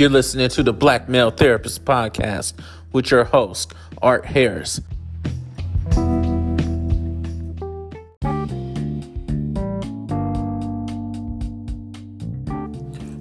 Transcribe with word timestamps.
You're 0.00 0.08
listening 0.08 0.48
to 0.48 0.62
the 0.62 0.72
Black 0.72 1.10
Male 1.10 1.30
Therapist 1.30 1.84
Podcast 1.84 2.54
with 2.90 3.10
your 3.10 3.24
host, 3.24 3.74
Art 4.00 4.24
Harris. 4.24 4.80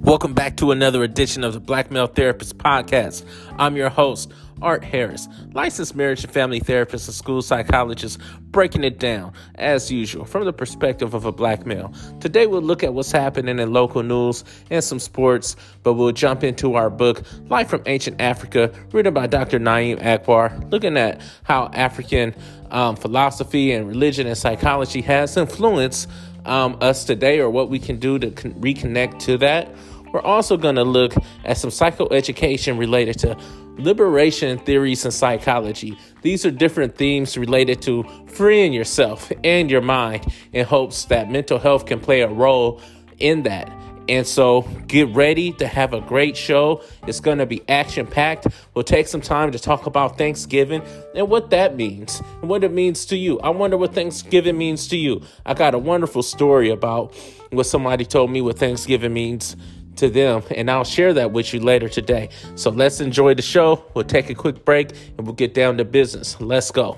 Welcome 0.02 0.34
back 0.34 0.56
to 0.56 0.72
another 0.72 1.04
edition 1.04 1.44
of 1.44 1.52
the 1.52 1.60
Black 1.60 1.92
Male 1.92 2.08
Therapist 2.08 2.58
Podcast. 2.58 3.26
I'm 3.58 3.76
your 3.76 3.90
host, 3.90 4.32
Art 4.62 4.84
Harris, 4.84 5.28
licensed 5.54 5.96
marriage 5.96 6.24
and 6.24 6.34
family 6.34 6.60
therapist 6.60 7.08
and 7.08 7.16
school 7.16 7.42
psychologist, 7.42 8.20
breaking 8.52 8.84
it 8.84 9.00
down, 9.00 9.34
as 9.56 9.92
usual, 9.92 10.26
from 10.26 10.46
the 10.46 10.54
perspective 10.54 11.14
of 11.14 11.26
a 11.26 11.32
black 11.32 11.66
male. 11.66 11.94
Today, 12.20 12.48
we'll 12.48 12.62
look 12.62 12.84
at 12.84 12.94
what's 12.94 13.12
happening 13.12 13.60
in 13.60 13.74
local 13.74 14.04
news 14.04 14.44
and 14.70 14.84
some 14.84 15.00
sports, 15.00 15.56
but 15.84 15.94
we'll 15.94 16.12
jump 16.12 16.44
into 16.44 16.76
our 16.76 16.90
book, 16.90 17.24
Light 17.48 17.70
from 17.70 17.84
Ancient 17.86 18.20
Africa, 18.20 18.72
written 18.92 19.14
by 19.14 19.28
Dr. 19.28 19.60
Na'im 19.60 20.04
Akbar, 20.06 20.58
looking 20.70 20.98
at 20.98 21.22
how 21.44 21.70
African 21.74 22.36
um, 22.72 22.96
philosophy 22.96 23.72
and 23.72 23.88
religion 23.88 24.28
and 24.28 24.38
psychology 24.38 25.02
has 25.02 25.36
influenced 25.38 26.10
um, 26.46 26.78
us 26.82 27.04
today 27.04 27.40
or 27.40 27.50
what 27.50 27.70
we 27.70 27.80
can 27.80 27.98
do 27.98 28.20
to 28.20 28.32
con- 28.32 28.54
reconnect 28.56 29.20
to 29.20 29.38
that. 29.38 29.74
We're 30.12 30.22
also 30.22 30.58
going 30.58 30.76
to 30.76 30.84
look 30.84 31.14
at 31.46 31.58
some 31.58 31.70
psychoeducation 31.70 32.80
related 32.80 33.20
to 33.20 33.38
liberation 33.80 34.60
theories 34.60 35.06
and 35.06 35.14
psychology. 35.14 35.98
These 36.22 36.46
are 36.46 36.52
different 36.52 36.96
themes 36.96 37.38
related 37.38 37.82
to 37.84 38.04
freeing 38.28 38.74
yourself 38.74 39.32
and 39.44 39.72
your 39.72 39.82
mind 39.82 40.32
in 40.54 40.66
hopes 40.66 41.06
that 41.06 41.32
mental 41.32 41.60
health 41.60 41.86
can 41.86 42.00
play 42.00 42.22
a 42.22 42.28
role 42.28 42.82
in 43.20 43.44
that. 43.44 43.72
And 44.10 44.26
so 44.26 44.64
get 44.88 45.08
ready 45.10 45.52
to 45.54 45.68
have 45.68 45.94
a 45.94 46.02
great 46.02 46.36
show. 46.36 46.82
It's 47.06 47.20
going 47.20 47.38
to 47.38 47.46
be 47.46 47.62
action 47.70 48.08
packed. 48.08 48.48
We'll 48.74 48.84
take 48.84 49.08
some 49.08 49.22
time 49.22 49.52
to 49.52 49.60
talk 49.60 49.86
about 49.86 50.18
Thanksgiving 50.18 50.82
and 51.14 51.30
what 51.30 51.52
that 51.52 51.76
means 51.76 52.20
and 52.42 52.50
what 52.50 52.64
it 52.64 52.74
means 52.74 53.06
to 53.06 53.16
you. 53.16 53.40
I 53.42 53.50
wonder 53.50 53.78
what 53.78 53.94
Thanksgiving 53.94 54.58
means 54.58 54.88
to 54.88 54.98
you. 54.98 55.22
I 55.46 55.54
got 55.54 55.76
a 55.76 55.78
wonderful 55.78 56.24
story 56.24 56.72
about 56.72 57.14
what 57.52 57.68
somebody 57.68 58.04
told 58.04 58.32
me 58.32 58.42
what 58.42 58.58
Thanksgiving 58.58 59.14
means 59.14 59.56
to 60.00 60.10
them, 60.10 60.44
and 60.56 60.70
I'll 60.70 60.84
share 60.84 61.14
that 61.14 61.32
with 61.32 61.54
you 61.54 61.60
later 61.60 61.88
today. 61.88 62.30
So 62.56 62.70
let's 62.70 63.00
enjoy 63.00 63.36
the 63.36 63.42
show. 63.42 63.86
We'll 63.94 64.06
take 64.06 64.30
a 64.30 64.36
quick 64.36 64.66
break 64.66 64.92
and 65.18 65.26
we'll 65.26 65.36
get 65.36 65.54
down 65.54 65.78
to 65.78 65.86
business. 65.86 66.40
Let's 66.42 66.72
go. 66.72 66.98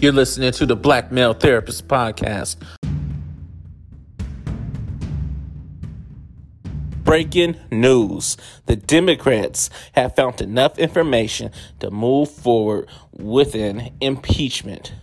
You're 0.00 0.12
listening 0.12 0.52
to 0.52 0.66
the 0.66 0.76
Black 0.76 1.12
Male 1.12 1.34
Therapist 1.34 1.86
Podcast. 1.86 2.56
Breaking 7.04 7.56
news. 7.70 8.36
The 8.66 8.76
Democrats 8.76 9.68
have 9.92 10.16
found 10.16 10.40
enough 10.40 10.78
information 10.78 11.50
to 11.80 11.90
move 11.90 12.30
forward 12.30 12.88
with 13.12 13.54
an 13.54 13.90
impeachment. 14.00 14.94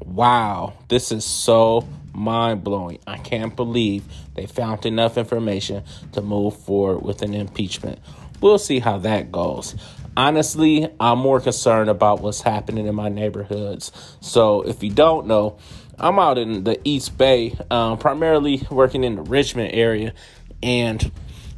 Wow, 0.00 0.72
this 0.88 1.12
is 1.12 1.24
so 1.24 1.86
mind 2.12 2.64
blowing. 2.64 2.98
I 3.06 3.18
can't 3.18 3.54
believe 3.54 4.04
they 4.34 4.46
found 4.46 4.86
enough 4.86 5.16
information 5.18 5.84
to 6.12 6.22
move 6.22 6.56
forward 6.56 7.02
with 7.02 7.22
an 7.22 7.34
impeachment. 7.34 7.98
We'll 8.40 8.58
see 8.58 8.78
how 8.78 8.98
that 8.98 9.30
goes. 9.30 9.74
Honestly, 10.16 10.88
I'm 10.98 11.18
more 11.18 11.40
concerned 11.40 11.88
about 11.88 12.20
what's 12.20 12.40
happening 12.40 12.86
in 12.86 12.94
my 12.94 13.08
neighborhoods. 13.08 13.92
So, 14.20 14.62
if 14.62 14.82
you 14.82 14.90
don't 14.90 15.26
know, 15.26 15.58
I'm 15.98 16.18
out 16.18 16.38
in 16.38 16.64
the 16.64 16.80
East 16.84 17.16
Bay, 17.16 17.56
um, 17.70 17.98
primarily 17.98 18.66
working 18.70 19.04
in 19.04 19.16
the 19.16 19.22
Richmond 19.22 19.72
area. 19.72 20.14
And 20.62 21.12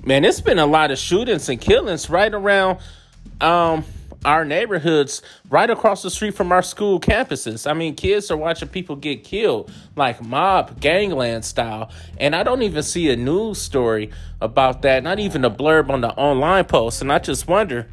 man, 0.05 0.25
it's 0.25 0.41
been 0.41 0.58
a 0.58 0.67
lot 0.67 0.91
of 0.91 0.98
shootings 0.98 1.48
and 1.48 1.61
killings 1.61 2.11
right 2.11 2.33
around 2.33 2.79
um, 3.41 3.85
our 4.25 4.45
neighborhoods 4.45 5.23
right 5.51 5.69
across 5.69 6.03
the 6.03 6.11
street 6.11 6.35
from 6.35 6.53
our 6.53 6.63
school 6.63 7.01
campuses. 7.01 7.69
I 7.69 7.75
mean, 7.75 7.95
kids 7.95 8.31
are 8.31 8.37
watching 8.37 8.69
people 8.69 8.97
get 8.97 9.25
killed 9.25 9.71
like 9.97 10.23
mob 10.23 10.81
gangland 10.81 11.45
style. 11.45 11.91
And 12.19 12.35
I 12.35 12.43
don't 12.43 12.63
even 12.63 12.83
see 12.83 13.11
a 13.11 13.17
news 13.17 13.61
story 13.61 14.11
about 14.41 14.83
that, 14.83 15.03
not 15.03 15.19
even 15.19 15.45
a 15.45 15.51
blurb 15.51 15.91
on 15.91 16.01
the 16.01 16.11
online 16.11 16.65
post. 16.65 17.03
And 17.03 17.13
I 17.13 17.19
just 17.19 17.49
wonder, 17.49 17.89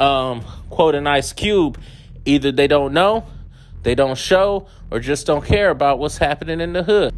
um, 0.00 0.42
quote 0.70 0.94
an 0.94 1.06
Ice 1.06 1.32
Cube, 1.32 1.78
either 2.24 2.52
they 2.52 2.66
don't 2.66 2.92
know, 2.92 3.26
they 3.82 3.94
don't 3.94 4.18
show, 4.18 4.66
or 4.90 5.00
just 5.00 5.26
don't 5.26 5.44
care 5.44 5.70
about 5.70 5.98
what's 5.98 6.18
happening 6.18 6.60
in 6.60 6.72
the 6.72 6.82
hood. 6.82 7.14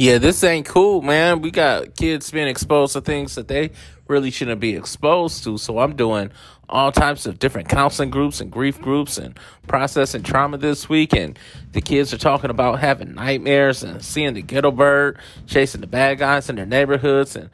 Yeah, 0.00 0.18
this 0.18 0.44
ain't 0.44 0.64
cool, 0.64 1.02
man. 1.02 1.42
We 1.42 1.50
got 1.50 1.96
kids 1.96 2.30
being 2.30 2.46
exposed 2.46 2.92
to 2.92 3.00
things 3.00 3.34
that 3.34 3.48
they 3.48 3.72
really 4.06 4.30
shouldn't 4.30 4.60
be 4.60 4.76
exposed 4.76 5.42
to. 5.42 5.58
So 5.58 5.80
I'm 5.80 5.96
doing 5.96 6.30
all 6.68 6.92
types 6.92 7.26
of 7.26 7.38
different 7.38 7.68
counseling 7.68 8.10
groups 8.10 8.40
and 8.40 8.50
grief 8.50 8.80
groups 8.80 9.18
and 9.18 9.38
processing 9.66 10.22
trauma 10.22 10.58
this 10.58 10.88
week. 10.88 11.14
And 11.14 11.38
the 11.72 11.80
kids 11.80 12.12
are 12.12 12.18
talking 12.18 12.50
about 12.50 12.80
having 12.80 13.14
nightmares 13.14 13.82
and 13.82 14.04
seeing 14.04 14.34
the 14.34 14.42
ghetto 14.42 14.70
bird 14.70 15.18
chasing 15.46 15.80
the 15.80 15.86
bad 15.86 16.18
guys 16.18 16.48
in 16.48 16.56
their 16.56 16.66
neighborhoods 16.66 17.36
and 17.36 17.50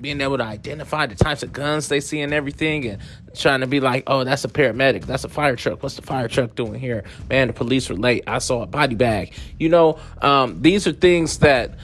being 0.00 0.20
able 0.20 0.38
to 0.38 0.44
identify 0.44 1.06
the 1.06 1.14
types 1.14 1.42
of 1.42 1.52
guns 1.52 1.88
they 1.88 2.00
see 2.00 2.20
and 2.20 2.34
everything 2.34 2.86
and 2.86 3.00
trying 3.34 3.60
to 3.60 3.66
be 3.66 3.80
like, 3.80 4.02
oh, 4.06 4.24
that's 4.24 4.44
a 4.44 4.48
paramedic. 4.48 5.06
That's 5.06 5.24
a 5.24 5.28
fire 5.28 5.56
truck. 5.56 5.82
What's 5.82 5.96
the 5.96 6.02
fire 6.02 6.28
truck 6.28 6.54
doing 6.54 6.80
here? 6.80 7.04
Man, 7.30 7.46
the 7.46 7.52
police 7.52 7.88
were 7.88 7.96
late. 7.96 8.24
I 8.26 8.38
saw 8.38 8.62
a 8.62 8.66
body 8.66 8.96
bag. 8.96 9.32
You 9.58 9.68
know, 9.68 9.98
um, 10.20 10.60
these 10.62 10.86
are 10.86 10.92
things 10.92 11.38
that 11.38 11.76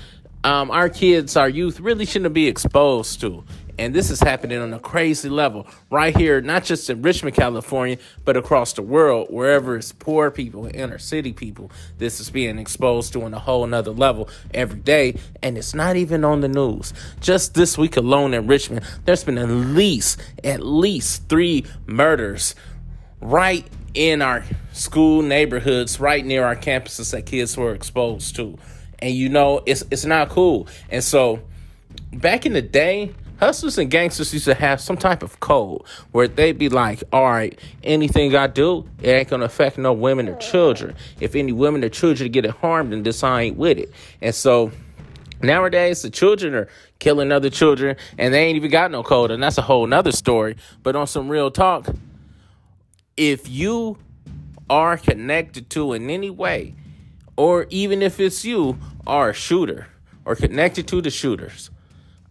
um, 0.44 0.70
our 0.70 0.88
kids, 0.88 1.36
our 1.36 1.48
youth 1.48 1.80
really 1.80 2.04
shouldn't 2.04 2.34
be 2.34 2.48
exposed 2.48 3.20
to. 3.20 3.44
And 3.78 3.94
this 3.94 4.10
is 4.10 4.20
happening 4.20 4.58
on 4.58 4.72
a 4.74 4.80
crazy 4.80 5.28
level 5.28 5.66
right 5.90 6.16
here, 6.16 6.40
not 6.40 6.64
just 6.64 6.90
in 6.90 7.00
Richmond, 7.00 7.36
California, 7.36 7.98
but 8.24 8.36
across 8.36 8.72
the 8.72 8.82
world, 8.82 9.28
wherever 9.30 9.76
it's 9.76 9.92
poor 9.92 10.30
people, 10.30 10.68
inner 10.74 10.98
city 10.98 11.32
people. 11.32 11.70
This 11.98 12.18
is 12.18 12.28
being 12.28 12.58
exposed 12.58 13.12
to 13.12 13.22
on 13.22 13.34
a 13.34 13.38
whole 13.38 13.66
nother 13.66 13.92
level 13.92 14.28
every 14.52 14.80
day. 14.80 15.18
And 15.42 15.56
it's 15.56 15.74
not 15.74 15.96
even 15.96 16.24
on 16.24 16.40
the 16.40 16.48
news. 16.48 16.92
Just 17.20 17.54
this 17.54 17.78
week 17.78 17.96
alone 17.96 18.34
in 18.34 18.48
Richmond, 18.48 18.84
there's 19.04 19.22
been 19.22 19.38
at 19.38 19.48
least, 19.48 20.20
at 20.42 20.60
least 20.60 21.28
three 21.28 21.64
murders 21.86 22.56
right 23.20 23.66
in 23.94 24.22
our 24.22 24.44
school 24.72 25.22
neighborhoods, 25.22 26.00
right 26.00 26.24
near 26.24 26.44
our 26.44 26.56
campuses 26.56 27.12
that 27.12 27.26
kids 27.26 27.56
were 27.56 27.74
exposed 27.74 28.36
to. 28.36 28.58
And 28.98 29.14
you 29.14 29.28
know, 29.28 29.62
it's 29.66 29.84
it's 29.90 30.04
not 30.04 30.28
cool. 30.28 30.66
And 30.90 31.02
so 31.02 31.40
back 32.12 32.46
in 32.46 32.52
the 32.52 32.62
day, 32.62 33.14
hustlers 33.38 33.78
and 33.78 33.90
gangsters 33.90 34.32
used 34.32 34.44
to 34.46 34.54
have 34.54 34.80
some 34.80 34.96
type 34.96 35.22
of 35.22 35.40
code 35.40 35.82
where 36.12 36.28
they'd 36.28 36.58
be 36.58 36.68
like, 36.68 37.02
all 37.12 37.24
right, 37.24 37.58
anything 37.82 38.34
I 38.34 38.46
do, 38.46 38.88
it 39.02 39.08
ain't 39.08 39.28
gonna 39.28 39.44
affect 39.44 39.78
no 39.78 39.92
women 39.92 40.28
or 40.28 40.36
children. 40.36 40.94
If 41.20 41.34
any 41.34 41.52
women 41.52 41.84
or 41.84 41.88
children 41.88 42.30
get 42.30 42.44
it 42.44 42.50
harmed, 42.50 42.92
then 42.92 43.02
this 43.02 43.22
I 43.22 43.42
ain't 43.42 43.56
with 43.56 43.78
it. 43.78 43.92
And 44.20 44.34
so 44.34 44.72
nowadays 45.42 46.02
the 46.02 46.10
children 46.10 46.54
are 46.54 46.68
killing 46.98 47.30
other 47.30 47.50
children 47.50 47.96
and 48.18 48.34
they 48.34 48.44
ain't 48.44 48.56
even 48.56 48.70
got 48.70 48.90
no 48.90 49.02
code, 49.02 49.30
and 49.30 49.42
that's 49.42 49.58
a 49.58 49.62
whole 49.62 49.86
nother 49.86 50.12
story. 50.12 50.56
But 50.82 50.96
on 50.96 51.06
some 51.06 51.28
real 51.28 51.50
talk, 51.50 51.88
if 53.16 53.48
you 53.48 53.98
are 54.70 54.96
connected 54.96 55.70
to 55.70 55.92
in 55.92 56.10
any 56.10 56.30
way, 56.30 56.74
or 57.36 57.66
even 57.70 58.02
if 58.02 58.18
it's 58.18 58.44
you 58.44 58.78
are 59.06 59.30
a 59.30 59.34
shooter 59.34 59.86
or 60.24 60.34
connected 60.34 60.88
to 60.88 61.00
the 61.00 61.10
shooters, 61.10 61.70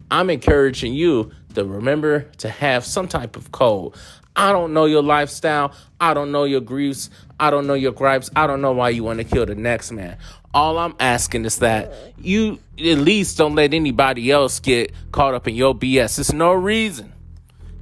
I'm 0.10 0.30
encouraging 0.30 0.94
you 0.94 1.32
to 1.56 1.66
remember 1.66 2.22
to 2.38 2.50
have 2.50 2.86
some 2.86 3.08
type 3.08 3.36
of 3.36 3.52
code. 3.52 3.94
I 4.36 4.52
don't 4.52 4.74
know 4.74 4.86
your 4.86 5.02
lifestyle. 5.02 5.74
I 6.00 6.14
don't 6.14 6.32
know 6.32 6.44
your 6.44 6.62
griefs. 6.62 7.10
I 7.40 7.50
don't 7.50 7.66
know 7.68 7.74
your 7.74 7.92
gripes. 7.92 8.30
I 8.36 8.46
don't 8.48 8.62
know 8.62 8.72
why 8.72 8.90
you 8.90 9.04
want 9.04 9.18
to 9.20 9.24
kill 9.24 9.46
the 9.46 9.56
next 9.56 9.92
man. 9.92 10.18
All 10.54 10.78
I'm 10.78 10.96
asking 11.00 11.46
is 11.46 11.58
that 11.58 11.94
you 12.20 12.60
at 12.78 13.00
least 13.00 13.38
don't 13.38 13.56
let 13.56 13.74
anybody 13.74 14.32
else 14.32 14.60
get 14.60 14.92
caught 15.12 15.34
up 15.34 15.48
in 15.48 15.56
your 15.56 15.74
BS. 15.74 16.18
There's 16.18 16.34
no 16.34 16.54
reason 16.54 17.14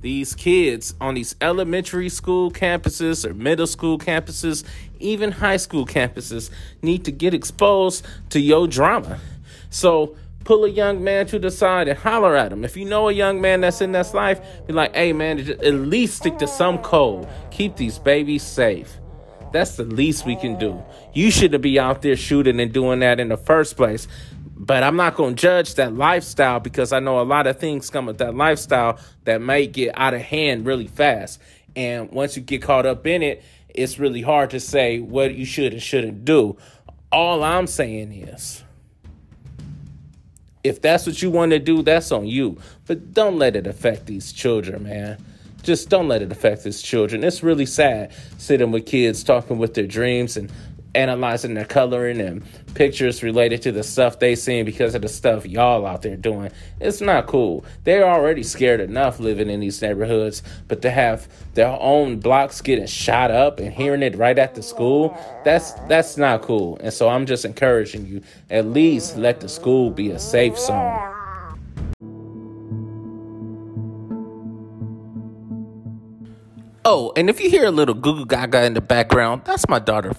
these 0.06 0.36
kids 0.36 0.94
on 1.02 1.16
these 1.16 1.36
elementary 1.42 2.10
school 2.10 2.52
campuses 2.52 3.26
or 3.26 3.34
middle 3.34 3.66
school 3.66 3.98
campuses, 3.98 4.64
even 5.00 5.32
high 5.32 5.58
school 5.58 5.84
campuses, 5.84 6.52
need 6.84 7.04
to 7.06 7.12
get 7.12 7.34
exposed 7.34 8.06
to 8.30 8.40
your 8.40 8.68
drama. 8.68 9.20
So 9.72 10.16
pull 10.46 10.64
a 10.64 10.70
young 10.70 11.04
man 11.04 11.26
to 11.26 11.40
the 11.40 11.52
side 11.52 11.90
and 11.90 12.00
holler 12.00 12.36
at 12.36 12.54
him. 12.54 12.64
If 12.64 12.78
you 12.78 12.86
know 12.86 13.10
a 13.10 13.12
young 13.12 13.42
man 13.42 13.62
that's 13.62 13.82
in 13.82 13.92
this 13.92 14.14
life, 14.14 14.40
be 14.66 14.74
like, 14.74 14.96
hey 14.96 15.12
man, 15.12 15.40
at 15.40 15.74
least 15.74 16.18
stick 16.18 16.38
to 16.38 16.48
some 16.48 16.78
code. 16.78 17.28
Keep 17.52 17.76
these 17.76 18.00
babies 18.00 18.44
safe. 18.44 18.98
That's 19.52 19.76
the 19.76 19.84
least 19.84 20.26
we 20.26 20.36
can 20.36 20.58
do. 20.58 20.82
You 21.14 21.32
shouldn't 21.32 21.64
be 21.64 21.80
out 21.80 22.02
there 22.02 22.16
shooting 22.16 22.60
and 22.60 22.72
doing 22.72 23.00
that 23.00 23.20
in 23.20 23.30
the 23.30 23.38
first 23.38 23.76
place. 23.76 24.08
But 24.58 24.84
I'm 24.84 24.96
not 24.96 25.16
going 25.16 25.36
to 25.36 25.42
judge 25.42 25.76
that 25.76 25.96
lifestyle 25.96 26.60
because 26.60 26.94
I 26.94 27.00
know 27.00 27.20
a 27.20 27.24
lot 27.24 27.48
of 27.48 27.60
things 27.60 27.90
come 27.90 28.06
with 28.06 28.20
that 28.20 28.36
lifestyle 28.36 29.00
that 29.26 29.42
may 29.42 29.68
get 29.68 29.98
out 29.98 30.14
of 30.14 30.22
hand 30.22 30.66
really 30.66 30.88
fast. 30.88 31.42
And 31.76 32.12
once 32.12 32.38
you 32.38 32.42
get 32.42 32.62
caught 32.62 32.86
up 32.86 33.06
in 33.08 33.22
it, 33.22 33.44
it's 33.70 34.00
really 34.00 34.22
hard 34.22 34.52
to 34.52 34.60
say 34.60 35.00
what 35.00 35.36
you 35.36 35.46
should 35.46 35.74
and 35.74 35.82
shouldn't 35.82 36.24
do. 36.24 36.58
All 37.12 37.44
I'm 37.44 37.68
saying 37.68 38.12
is 38.12 38.65
if 40.66 40.82
that's 40.82 41.06
what 41.06 41.22
you 41.22 41.30
want 41.30 41.52
to 41.52 41.60
do, 41.60 41.84
that's 41.84 42.12
on 42.12 42.26
you. 42.26 42.58
But 42.88 43.14
don't 43.14 43.38
let 43.38 43.56
it 43.56 43.68
affect 43.68 44.08
these 44.08 44.34
children, 44.34 44.84
man. 44.84 45.24
Just 45.62 45.90
don't 45.90 46.08
let 46.08 46.24
it 46.24 46.32
affect 46.32 46.64
these 46.64 46.82
children. 46.82 47.24
It's 47.24 47.44
really 47.44 47.68
sad 47.68 48.12
sitting 48.40 48.72
with 48.72 48.88
kids 48.88 49.24
talking 49.24 49.60
with 49.60 49.76
their 49.76 49.86
dreams 49.86 50.38
and 50.38 50.52
analyzing 50.96 51.54
their 51.54 51.66
coloring 51.66 52.22
and 52.22 52.44
pictures 52.74 53.22
related 53.22 53.62
to 53.64 53.72
the 53.72 53.84
stuff 53.84 54.20
they 54.20 54.36
seen 54.36 54.66
because 54.66 54.96
of 54.96 55.02
the 55.02 55.08
stuff 55.08 55.46
y'all 55.46 55.86
out 55.86 56.02
there 56.02 56.18
doing. 56.18 56.52
It's 56.80 57.02
not 57.02 57.28
cool. 57.28 57.66
They're 57.84 58.08
already 58.08 58.44
scared 58.44 58.80
enough 58.80 59.20
living 59.20 59.50
in 59.50 59.60
these 59.60 59.82
neighborhoods, 59.82 60.44
but 60.68 60.82
to 60.82 60.92
have 60.92 61.28
their 61.54 61.78
own 61.80 62.20
blocks 62.20 62.62
getting 62.62 62.88
shot 62.88 63.32
up 63.32 63.60
and 63.60 63.72
hearing 63.72 64.04
it 64.04 64.16
right 64.16 64.38
at 64.38 64.56
the 64.56 64.64
school, 64.64 65.18
that's 65.44 65.72
that's 65.88 66.18
not 66.18 66.42
cool. 66.42 66.78
And 66.82 66.94
so 66.94 67.10
I'm 67.10 67.26
just 67.26 67.46
encouraging 67.46 68.08
you, 68.08 68.22
at 68.50 68.66
least 68.66 69.18
let 69.18 69.40
the 69.40 69.50
school 69.50 69.92
be 69.92 70.12
a 70.12 70.20
safe 70.20 70.58
zone. 70.58 71.15
Oh, 76.88 77.12
and 77.16 77.32
if 77.32 77.42
you 77.42 77.50
hear 77.50 77.66
a 77.66 77.72
little 77.72 77.96
goo 77.96 78.14
goo 78.14 78.26
gaga 78.28 78.64
in 78.64 78.76
the 78.76 78.82
background, 78.82 79.42
that's 79.44 79.68
my 79.68 79.80
daughter. 79.80 80.14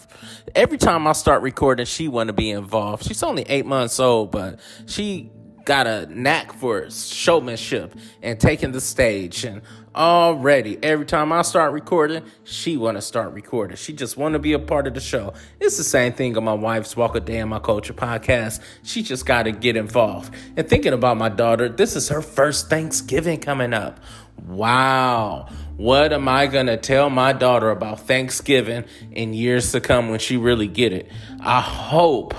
Every 0.56 0.78
time 0.78 1.06
I 1.06 1.12
start 1.12 1.42
recording, 1.42 1.86
she 1.86 2.08
want 2.08 2.26
to 2.26 2.32
be 2.32 2.50
involved. 2.50 3.04
She's 3.04 3.22
only 3.22 3.44
eight 3.44 3.66
months 3.66 4.00
old, 4.00 4.32
but 4.32 4.58
she 4.86 5.30
got 5.64 5.86
a 5.86 6.06
knack 6.06 6.52
for 6.52 6.90
showmanship 6.90 7.94
and 8.20 8.40
taking 8.40 8.72
the 8.72 8.80
stage. 8.80 9.44
And 9.44 9.62
already, 9.94 10.76
every 10.82 11.06
time 11.06 11.32
I 11.32 11.42
start 11.42 11.72
recording, 11.72 12.24
she 12.42 12.76
want 12.76 12.96
to 12.96 13.00
start 13.00 13.32
recording. 13.32 13.76
She 13.76 13.92
just 13.92 14.16
want 14.16 14.32
to 14.32 14.40
be 14.40 14.52
a 14.52 14.58
part 14.58 14.88
of 14.88 14.94
the 14.94 15.00
show. 15.00 15.34
It's 15.60 15.76
the 15.76 15.84
same 15.84 16.14
thing 16.14 16.36
on 16.36 16.42
my 16.42 16.54
wife's 16.54 16.96
Walk 16.96 17.14
a 17.14 17.20
Day 17.20 17.38
in 17.38 17.48
My 17.48 17.60
Culture 17.60 17.94
podcast. 17.94 18.60
She 18.82 19.04
just 19.04 19.24
got 19.24 19.44
to 19.44 19.52
get 19.52 19.76
involved. 19.76 20.34
And 20.56 20.68
thinking 20.68 20.94
about 20.94 21.16
my 21.16 21.28
daughter, 21.28 21.68
this 21.68 21.94
is 21.94 22.08
her 22.08 22.22
first 22.22 22.68
Thanksgiving 22.68 23.38
coming 23.38 23.72
up. 23.72 24.00
Wow. 24.44 25.48
What 25.76 26.14
am 26.14 26.26
I 26.26 26.46
going 26.46 26.66
to 26.66 26.78
tell 26.78 27.10
my 27.10 27.34
daughter 27.34 27.70
about 27.70 28.00
Thanksgiving 28.00 28.84
in 29.12 29.34
years 29.34 29.72
to 29.72 29.80
come 29.80 30.08
when 30.08 30.18
she 30.18 30.38
really 30.38 30.68
get 30.68 30.94
it? 30.94 31.10
I 31.38 31.60
hope 31.60 32.34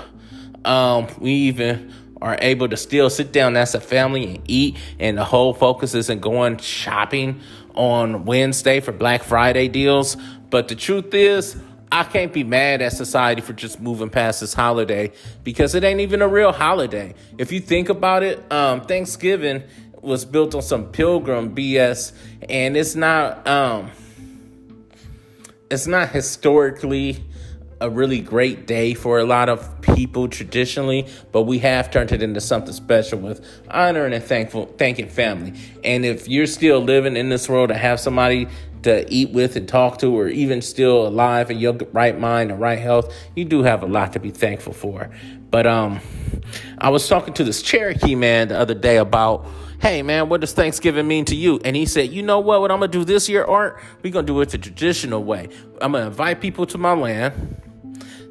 um, 0.64 1.06
we 1.20 1.30
even 1.32 1.94
are 2.20 2.36
able 2.40 2.68
to 2.68 2.76
still 2.76 3.08
sit 3.08 3.30
down 3.30 3.56
as 3.56 3.76
a 3.76 3.80
family 3.80 4.26
and 4.26 4.42
eat 4.48 4.76
and 4.98 5.16
the 5.16 5.24
whole 5.24 5.54
focus 5.54 5.94
isn't 5.94 6.20
going 6.20 6.58
shopping 6.58 7.40
on 7.76 8.24
Wednesday 8.24 8.80
for 8.80 8.90
Black 8.90 9.22
Friday 9.22 9.68
deals. 9.68 10.16
But 10.50 10.66
the 10.66 10.74
truth 10.74 11.14
is, 11.14 11.56
I 11.92 12.02
can't 12.02 12.32
be 12.32 12.42
mad 12.42 12.82
at 12.82 12.92
society 12.92 13.40
for 13.40 13.52
just 13.52 13.80
moving 13.80 14.10
past 14.10 14.40
this 14.40 14.52
holiday 14.52 15.12
because 15.44 15.76
it 15.76 15.84
ain't 15.84 16.00
even 16.00 16.22
a 16.22 16.28
real 16.28 16.50
holiday. 16.52 17.14
If 17.38 17.52
you 17.52 17.60
think 17.60 17.88
about 17.88 18.24
it, 18.24 18.52
um, 18.52 18.80
Thanksgiving 18.80 19.62
was 20.08 20.24
built 20.24 20.54
on 20.54 20.62
some 20.62 20.86
pilgrim 20.86 21.54
BS, 21.54 22.12
and 22.48 22.76
it's 22.76 22.96
not 22.96 23.46
um, 23.46 23.90
it's 25.70 25.86
not 25.86 26.08
historically 26.08 27.24
a 27.80 27.88
really 27.88 28.20
great 28.20 28.66
day 28.66 28.92
for 28.92 29.20
a 29.20 29.24
lot 29.24 29.48
of 29.48 29.80
people 29.82 30.28
traditionally, 30.28 31.06
but 31.30 31.42
we 31.42 31.60
have 31.60 31.90
turned 31.90 32.10
it 32.10 32.22
into 32.22 32.40
something 32.40 32.72
special 32.72 33.20
with 33.20 33.44
honoring 33.70 34.12
and 34.12 34.24
thankful 34.24 34.66
thanking 34.78 35.08
family. 35.08 35.52
And 35.84 36.04
if 36.04 36.26
you're 36.26 36.46
still 36.46 36.80
living 36.80 37.16
in 37.16 37.28
this 37.28 37.48
world 37.48 37.70
and 37.70 37.78
have 37.78 38.00
somebody 38.00 38.48
to 38.82 39.12
eat 39.12 39.30
with 39.30 39.56
and 39.56 39.68
talk 39.68 39.98
to, 39.98 40.16
or 40.16 40.28
even 40.28 40.62
still 40.62 41.06
alive 41.06 41.50
in 41.50 41.58
your 41.58 41.74
right 41.92 42.18
mind 42.18 42.50
and 42.50 42.60
right 42.60 42.78
health, 42.78 43.14
you 43.36 43.44
do 43.44 43.62
have 43.62 43.82
a 43.82 43.86
lot 43.86 44.12
to 44.14 44.20
be 44.20 44.30
thankful 44.30 44.72
for. 44.72 45.10
But 45.50 45.66
um, 45.66 46.00
I 46.78 46.90
was 46.90 47.08
talking 47.08 47.34
to 47.34 47.44
this 47.44 47.62
Cherokee 47.62 48.14
man 48.14 48.48
the 48.48 48.58
other 48.58 48.74
day 48.74 48.96
about 48.96 49.46
hey 49.80 50.02
man, 50.02 50.28
what 50.28 50.40
does 50.40 50.52
Thanksgiving 50.52 51.06
mean 51.06 51.24
to 51.26 51.36
you? 51.36 51.60
And 51.64 51.76
he 51.76 51.86
said, 51.86 52.10
you 52.10 52.22
know 52.22 52.40
what, 52.40 52.60
what 52.60 52.70
I'm 52.70 52.80
gonna 52.80 52.90
do 52.90 53.04
this 53.04 53.28
year, 53.28 53.44
Art? 53.44 53.80
We're 54.02 54.12
gonna 54.12 54.26
do 54.26 54.40
it 54.40 54.50
the 54.50 54.58
traditional 54.58 55.22
way. 55.22 55.48
I'm 55.80 55.92
gonna 55.92 56.06
invite 56.06 56.40
people 56.40 56.66
to 56.66 56.78
my 56.78 56.92
land. 56.92 57.62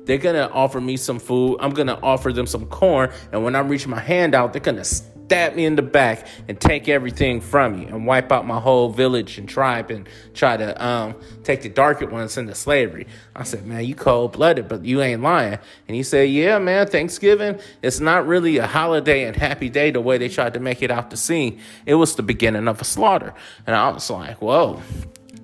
They're 0.06 0.18
gonna 0.18 0.50
offer 0.54 0.80
me 0.80 0.98
some 0.98 1.20
food. 1.20 1.58
I'm 1.60 1.72
gonna 1.72 2.00
offer 2.02 2.32
them 2.32 2.48
some 2.48 2.66
corn. 2.68 3.12
And 3.32 3.44
when 3.44 3.56
I 3.56 3.60
reach 3.60 3.88
my 3.88 4.00
hand 4.00 4.36
out, 4.36 4.54
they're 4.54 4.62
gonna 4.62 4.86
stab 5.28 5.56
me 5.56 5.66
in 5.66 5.76
the 5.76 5.82
back 5.82 6.26
and 6.48 6.58
take 6.58 6.88
everything 6.88 7.42
from 7.42 7.78
me 7.78 7.86
and 7.86 8.08
wipe 8.08 8.32
out 8.32 8.48
my 8.48 8.62
whole 8.62 8.88
village 8.88 9.38
and 9.38 9.50
tribe 9.50 9.92
and 9.92 10.08
try 10.34 10.56
to 10.56 10.86
um, 10.86 11.14
take 11.44 11.64
the 11.64 11.68
darker 11.68 12.08
ones 12.08 12.38
into 12.38 12.56
slavery. 12.56 13.06
I 13.36 13.44
said, 13.44 13.66
man, 13.66 13.84
you 13.84 13.94
cold 13.94 14.32
blooded, 14.32 14.70
but 14.70 14.86
you 14.86 15.02
ain't 15.02 15.22
lying. 15.22 15.60
And 15.90 15.96
he 15.96 16.04
said, 16.04 16.30
yeah, 16.30 16.60
man, 16.60 16.88
Thanksgiving, 16.88 17.60
it's 17.82 18.00
not 18.00 18.26
really 18.26 18.56
a 18.58 18.68
holiday 18.68 19.26
and 19.26 19.36
happy 19.36 19.68
day 19.68 19.92
the 19.92 20.00
way 20.00 20.18
they 20.18 20.30
tried 20.30 20.54
to 20.54 20.62
make 20.62 20.82
it 20.82 20.92
out 20.92 21.12
to 21.12 21.18
seem. 21.18 21.60
It 21.86 21.96
was 21.96 22.16
the 22.16 22.24
beginning 22.24 22.70
of 22.70 22.80
a 22.80 22.86
slaughter. 22.86 23.34
And 23.66 23.76
I 23.76 23.90
was 23.90 24.10
like, 24.10 24.42
whoa, 24.42 24.82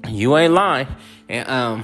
you 0.08 0.38
ain't 0.38 0.54
lying. 0.54 0.88
And, 1.28 1.50
um, 1.50 1.84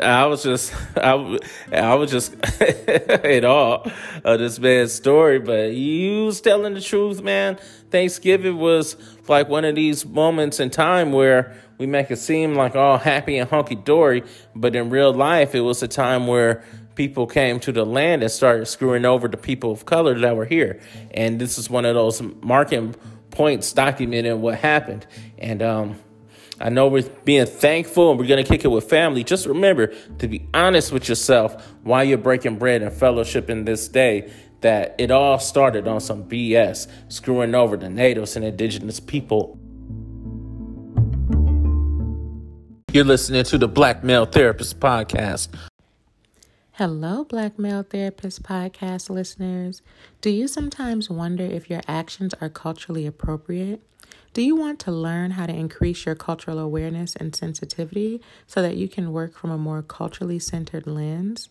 I 0.00 0.26
was 0.26 0.42
just, 0.42 0.72
I, 0.96 1.38
I 1.72 1.94
was 1.94 2.10
just 2.10 2.34
in 3.24 3.44
all 3.44 3.90
of 4.24 4.38
this 4.38 4.58
man's 4.58 4.92
story, 4.92 5.38
but 5.38 5.72
he 5.72 6.22
was 6.24 6.40
telling 6.40 6.74
the 6.74 6.80
truth, 6.80 7.22
man. 7.22 7.58
Thanksgiving 7.90 8.58
was 8.58 8.96
like 9.28 9.48
one 9.48 9.64
of 9.64 9.74
these 9.74 10.06
moments 10.06 10.60
in 10.60 10.70
time 10.70 11.12
where 11.12 11.54
we 11.78 11.86
make 11.86 12.10
it 12.10 12.16
seem 12.18 12.54
like 12.54 12.76
all 12.76 12.98
happy 12.98 13.38
and 13.38 13.50
hunky 13.50 13.74
dory, 13.74 14.22
but 14.54 14.76
in 14.76 14.90
real 14.90 15.12
life, 15.12 15.54
it 15.54 15.60
was 15.60 15.82
a 15.82 15.88
time 15.88 16.26
where 16.26 16.64
people 16.94 17.26
came 17.26 17.58
to 17.60 17.72
the 17.72 17.84
land 17.84 18.22
and 18.22 18.30
started 18.30 18.66
screwing 18.66 19.04
over 19.04 19.28
the 19.28 19.36
people 19.36 19.72
of 19.72 19.86
color 19.86 20.18
that 20.18 20.36
were 20.36 20.44
here. 20.44 20.80
And 21.12 21.40
this 21.40 21.58
is 21.58 21.70
one 21.70 21.84
of 21.84 21.94
those 21.94 22.22
marking 22.42 22.94
points 23.30 23.72
documenting 23.72 24.38
what 24.38 24.58
happened. 24.58 25.06
And, 25.38 25.62
um, 25.62 25.96
I 26.62 26.68
know 26.68 26.86
we're 26.86 27.02
being 27.24 27.46
thankful 27.46 28.10
and 28.10 28.20
we're 28.20 28.28
going 28.28 28.44
to 28.44 28.48
kick 28.48 28.64
it 28.64 28.68
with 28.68 28.88
family. 28.88 29.24
Just 29.24 29.46
remember 29.46 29.92
to 30.18 30.28
be 30.28 30.46
honest 30.54 30.92
with 30.92 31.08
yourself 31.08 31.74
while 31.82 32.04
you're 32.04 32.18
breaking 32.18 32.58
bread 32.58 32.82
and 32.82 32.92
fellowship 32.92 33.50
in 33.50 33.64
this 33.64 33.88
day 33.88 34.32
that 34.60 34.94
it 34.96 35.10
all 35.10 35.40
started 35.40 35.88
on 35.88 35.98
some 36.00 36.22
BS, 36.22 36.86
screwing 37.08 37.56
over 37.56 37.76
the 37.76 37.90
natives 37.90 38.36
and 38.36 38.44
indigenous 38.44 39.00
people. 39.00 39.58
You're 42.92 43.06
listening 43.06 43.42
to 43.42 43.58
the 43.58 43.66
Black 43.66 44.04
Male 44.04 44.26
Therapist 44.26 44.78
Podcast. 44.78 45.48
Hello, 46.74 47.24
Black 47.24 47.58
Male 47.58 47.82
Therapist 47.82 48.44
Podcast 48.44 49.10
listeners. 49.10 49.82
Do 50.20 50.30
you 50.30 50.46
sometimes 50.46 51.10
wonder 51.10 51.44
if 51.44 51.68
your 51.68 51.80
actions 51.88 52.34
are 52.40 52.48
culturally 52.48 53.04
appropriate? 53.04 53.82
Do 54.34 54.40
you 54.40 54.56
want 54.56 54.78
to 54.80 54.90
learn 54.90 55.32
how 55.32 55.44
to 55.44 55.52
increase 55.52 56.06
your 56.06 56.14
cultural 56.14 56.58
awareness 56.58 57.14
and 57.14 57.36
sensitivity 57.36 58.22
so 58.46 58.62
that 58.62 58.78
you 58.78 58.88
can 58.88 59.12
work 59.12 59.36
from 59.36 59.50
a 59.50 59.58
more 59.58 59.82
culturally 59.82 60.38
centered 60.38 60.86
lens? 60.86 61.50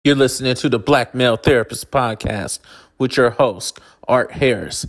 You're 0.05 0.17
listening 0.17 0.57
to 0.57 0.69
the 0.69 0.81
Black 0.81 1.15
Male 1.15 1.37
Therapist 1.37 1.93
Podcast 1.93 2.59
with 2.99 3.17
your 3.17 3.31
host, 3.31 3.79
Art 4.09 4.33
Harris. 4.33 4.85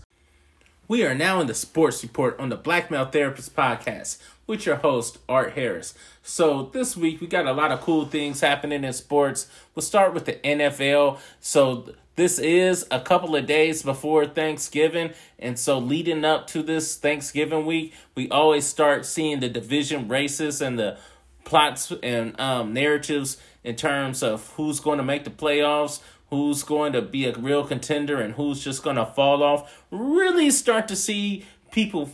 We 0.93 1.03
are 1.05 1.15
now 1.15 1.41
in 1.41 1.47
the 1.47 1.55
sports 1.55 2.03
report 2.03 2.39
on 2.39 2.50
the 2.50 2.55
Black 2.55 2.91
Male 2.91 3.07
Therapist 3.07 3.55
Podcast 3.55 4.19
with 4.45 4.67
your 4.67 4.75
host, 4.75 5.17
Art 5.27 5.53
Harris. 5.53 5.95
So, 6.21 6.69
this 6.71 6.95
week 6.95 7.19
we 7.19 7.25
got 7.25 7.47
a 7.47 7.51
lot 7.51 7.71
of 7.71 7.81
cool 7.81 8.05
things 8.05 8.41
happening 8.41 8.83
in 8.83 8.93
sports. 8.93 9.47
We'll 9.73 9.81
start 9.81 10.13
with 10.13 10.25
the 10.25 10.33
NFL. 10.33 11.17
So, 11.39 11.95
this 12.15 12.38
is 12.38 12.85
a 12.91 13.00
couple 13.00 13.35
of 13.35 13.47
days 13.47 13.81
before 13.81 14.27
Thanksgiving. 14.27 15.13
And 15.39 15.57
so, 15.57 15.79
leading 15.79 16.23
up 16.23 16.45
to 16.50 16.62
this 16.62 16.95
Thanksgiving 16.95 17.65
week, 17.65 17.95
we 18.13 18.29
always 18.29 18.67
start 18.67 19.07
seeing 19.07 19.39
the 19.39 19.50
division 19.50 20.07
races 20.07 20.62
and 20.62 20.77
the 20.77 21.00
plots 21.43 21.91
and 22.03 22.39
um, 22.39 22.71
narratives 22.71 23.38
in 23.63 23.75
terms 23.75 24.21
of 24.21 24.47
who's 24.57 24.79
going 24.79 24.97
to 24.97 25.03
make 25.03 25.23
the 25.23 25.31
playoffs, 25.31 26.01
who's 26.34 26.63
going 26.63 26.94
to 26.94 27.02
be 27.02 27.25
a 27.25 27.34
real 27.38 27.66
contender 27.66 28.20
and 28.20 28.34
who's 28.34 28.63
just 28.63 28.84
going 28.84 28.96
to 28.96 29.06
fall 29.06 29.44
off, 29.44 29.84
really 29.92 30.50
start 30.50 30.88
to 30.88 30.96
see 30.96 31.46
people 31.72 32.10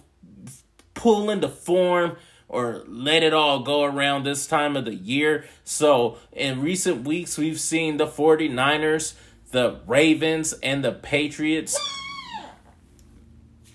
pull 0.93 1.29
into 1.29 1.47
form 1.47 2.17
or 2.49 2.83
let 2.87 3.23
it 3.23 3.33
all 3.33 3.59
go 3.59 3.83
around 3.83 4.25
this 4.25 4.45
time 4.47 4.75
of 4.75 4.85
the 4.85 4.95
year. 4.95 5.45
So, 5.63 6.17
in 6.33 6.61
recent 6.61 7.05
weeks, 7.05 7.37
we've 7.37 7.59
seen 7.59 7.97
the 7.97 8.07
49ers, 8.07 9.13
the 9.51 9.79
Ravens, 9.85 10.53
and 10.61 10.83
the 10.83 10.91
Patriots. 10.91 11.77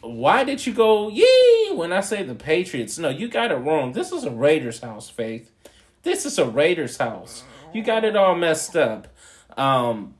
Why 0.00 0.44
did 0.44 0.66
you 0.66 0.74
go 0.74 1.08
yee 1.08 1.72
when 1.72 1.92
I 1.92 2.00
say 2.00 2.22
the 2.22 2.34
Patriots? 2.34 2.98
No, 2.98 3.08
you 3.08 3.28
got 3.28 3.50
it 3.50 3.56
wrong. 3.56 3.92
This 3.92 4.12
is 4.12 4.24
a 4.24 4.30
Raiders 4.30 4.80
house, 4.80 5.08
Faith. 5.08 5.50
This 6.02 6.26
is 6.26 6.38
a 6.38 6.44
Raiders 6.44 6.98
house. 6.98 7.44
You 7.72 7.82
got 7.82 8.04
it 8.04 8.14
all 8.14 8.34
messed 8.34 8.76
up. 8.76 9.08
Um, 9.56 10.14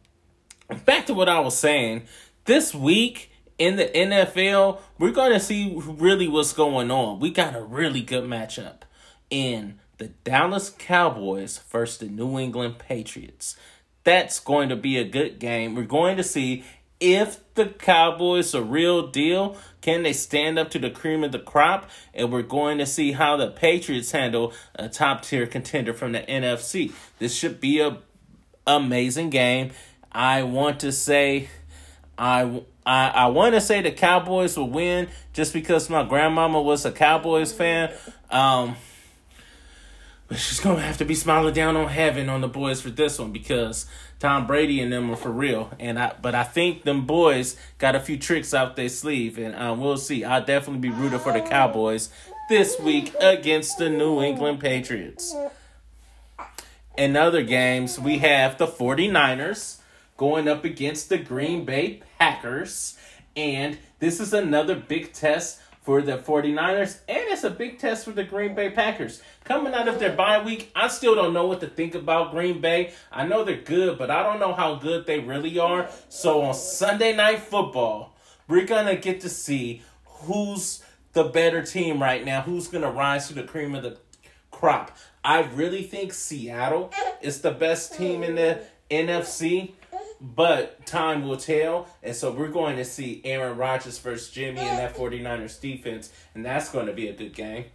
back 0.85 1.06
to 1.06 1.14
what 1.14 1.28
I 1.28 1.40
was 1.40 1.56
saying. 1.56 2.02
This 2.44 2.75
week, 2.75 3.30
in 3.59 3.76
the 3.76 3.87
NFL, 3.87 4.80
we're 4.99 5.12
going 5.12 5.33
to 5.33 5.40
see 5.40 5.75
really 5.76 6.28
what's 6.28 6.52
going 6.52 6.90
on. 6.90 7.21
We 7.21 7.30
got 7.30 7.54
a 7.54 7.62
really 7.62 8.00
good 8.00 8.25
matchup 8.25 8.83
in 9.30 9.78
the 9.99 10.09
Dallas 10.09 10.71
Cowboys 10.71 11.59
versus 11.71 11.99
the 11.99 12.06
New 12.06 12.38
England 12.38 12.78
Patriots. 12.78 13.56
That's 14.02 14.40
going 14.40 14.68
to 14.68 14.76
be 14.76 14.99
a 14.99 15.04
good 15.04 15.38
game. 15.38 15.75
We're 15.75 15.85
going 15.85 16.16
to 16.16 16.25
see 16.25 16.64
if 17.00 17.40
the 17.54 17.66
Cowboys 17.66 18.54
are 18.54 18.62
a 18.62 18.64
real 18.64 19.06
deal. 19.06 19.56
Can 19.80 20.02
they 20.02 20.12
stand 20.12 20.59
up 20.59 20.71
to 20.71 20.78
the 20.78 20.90
cream 20.90 21.25
of 21.25 21.33
the 21.33 21.38
crop? 21.38 21.88
And 22.12 22.33
we're 22.33 22.42
going 22.42 22.78
to 22.78 22.87
see 22.87 23.12
how 23.12 23.37
the 23.37 23.50
Patriots 23.50 24.11
handle 24.11 24.52
a 24.75 24.88
top 24.88 25.23
tier 25.23 25.47
contender 25.47 25.94
from 25.94 26.12
the 26.12 26.21
NFC. 26.21 26.92
This 27.18 27.35
should 27.35 27.61
be 27.61 27.80
a 27.80 27.99
amazing 28.66 29.30
game. 29.30 29.73
I 30.14 30.44
want 30.44 30.80
to 30.80 30.92
say 30.92 31.49
I 32.16 32.62
I, 32.87 33.09
I 33.09 33.26
want 33.28 33.54
to 33.54 33.61
say 33.61 33.83
the 33.83 33.90
Cowboys 33.90 34.56
will 34.56 34.68
win 34.68 35.09
just 35.33 35.52
because 35.52 35.88
my 35.88 36.04
grandmama 36.04 36.61
was 36.61 36.85
a 36.85 36.92
Cowboys 36.92 37.52
fan. 37.52 37.92
Um, 38.30 38.76
but 40.28 40.38
she's 40.38 40.61
gonna 40.61 40.80
have 40.80 40.99
to 40.99 41.04
be 41.04 41.14
smiling 41.14 41.54
down 41.54 41.76
on 41.76 41.88
heaven 41.88 42.28
on 42.28 42.40
the 42.40 42.49
boys 42.49 42.80
for 42.80 42.90
this 42.90 43.18
one 43.18 43.33
because 43.33 43.87
Tom 44.21 44.47
Brady 44.47 44.80
and 44.80 44.92
them 44.92 45.11
are 45.11 45.16
for 45.16 45.30
real. 45.30 45.71
And 45.78 45.99
I, 45.99 46.14
but 46.21 46.35
I 46.35 46.44
think 46.44 46.85
them 46.85 47.06
boys 47.06 47.56
got 47.78 47.94
a 47.94 48.00
few 48.00 48.16
tricks 48.16 48.54
out 48.54 48.76
their 48.76 48.88
sleeve, 48.88 49.38
and 49.38 49.54
um, 49.54 49.80
we'll 49.80 49.97
see. 49.97 50.25
I'll 50.25 50.44
definitely 50.44 50.88
be 50.88 50.94
rooting 50.94 51.18
for 51.18 51.33
the 51.33 51.40
Cowboys 51.40 52.11
this 52.49 52.78
week 52.78 53.14
against 53.21 53.78
the 53.78 53.90
New 53.90 54.23
England 54.23 54.61
Patriots. 54.61 55.35
In 56.97 57.16
other 57.16 57.42
games, 57.42 57.99
we 57.99 58.18
have 58.18 58.56
the 58.56 58.66
49ers 58.66 59.78
going 60.16 60.49
up 60.49 60.64
against 60.64 61.09
the 61.09 61.18
Green 61.18 61.64
Bay 61.64 62.02
Packers. 62.18 62.97
And 63.37 63.78
this 63.99 64.21
is 64.21 64.33
another 64.33 64.75
big 64.75 65.12
test 65.12 65.61
for 65.83 66.00
the 66.00 66.16
49ers, 66.16 67.00
and 67.09 67.18
it's 67.28 67.44
a 67.44 67.50
big 67.50 67.78
test 67.78 68.06
for 68.06 68.12
the 68.12 68.25
Green 68.25 68.54
Bay 68.54 68.71
Packers. 68.71 69.21
Coming 69.44 69.75
out 69.75 69.87
of 69.87 69.99
their 69.99 70.16
bye 70.16 70.42
week, 70.42 70.73
I 70.75 70.88
still 70.88 71.14
don't 71.14 71.35
know 71.35 71.47
what 71.47 71.61
to 71.61 71.66
think 71.66 71.94
about 71.94 72.30
Green 72.30 72.62
Bay. 72.62 72.94
I 73.12 73.26
know 73.26 73.44
they're 73.44 73.61
good, 73.61 73.99
but 73.99 74.11
I 74.11 74.23
don't 74.23 74.40
know 74.40 74.54
how 74.54 74.76
good 74.76 75.04
they 75.04 75.18
really 75.18 75.59
are. 75.59 75.90
So 76.09 76.40
on 76.40 76.54
Sunday 76.54 77.14
Night 77.14 77.40
Football, 77.40 78.16
we're 78.49 78.64
going 78.64 78.87
to 78.87 78.97
get 78.97 79.21
to 79.23 79.28
see 79.28 79.83
who's 80.06 80.83
the 81.12 81.25
better 81.25 81.62
team 81.62 82.00
right 82.00 82.25
now, 82.25 82.40
who's 82.40 82.68
going 82.68 82.83
to 82.83 82.90
rise 82.90 83.28
to 83.28 83.35
the 83.35 83.42
cream 83.42 83.75
of 83.75 83.83
the 83.83 83.99
crop. 84.50 84.97
I 85.23 85.42
really 85.42 85.83
think 85.83 86.14
Seattle 86.14 86.92
is 87.21 87.42
the 87.42 87.50
best 87.50 87.94
team 87.94 88.23
in 88.23 88.37
the 88.37 88.62
NFC. 88.90 89.73
But 90.25 90.87
time 90.87 91.28
will 91.28 91.37
tell. 91.37 91.87
And 92.02 92.16
so 92.16 92.33
we're 92.33 92.49
going 92.49 92.76
to 92.76 92.85
see 92.85 93.21
Aaron 93.25 93.59
Rodgers 93.59 93.99
versus 93.99 94.31
Jimmy 94.31 94.61
and 94.61 94.78
that 94.78 94.95
49ers 94.97 95.61
defense. 95.61 96.11
And 96.35 96.45
that's 96.45 96.71
going 96.71 96.87
to 96.87 96.95
be 96.95 97.09
a 97.09 97.12
good 97.12 97.35
game. 97.35 97.66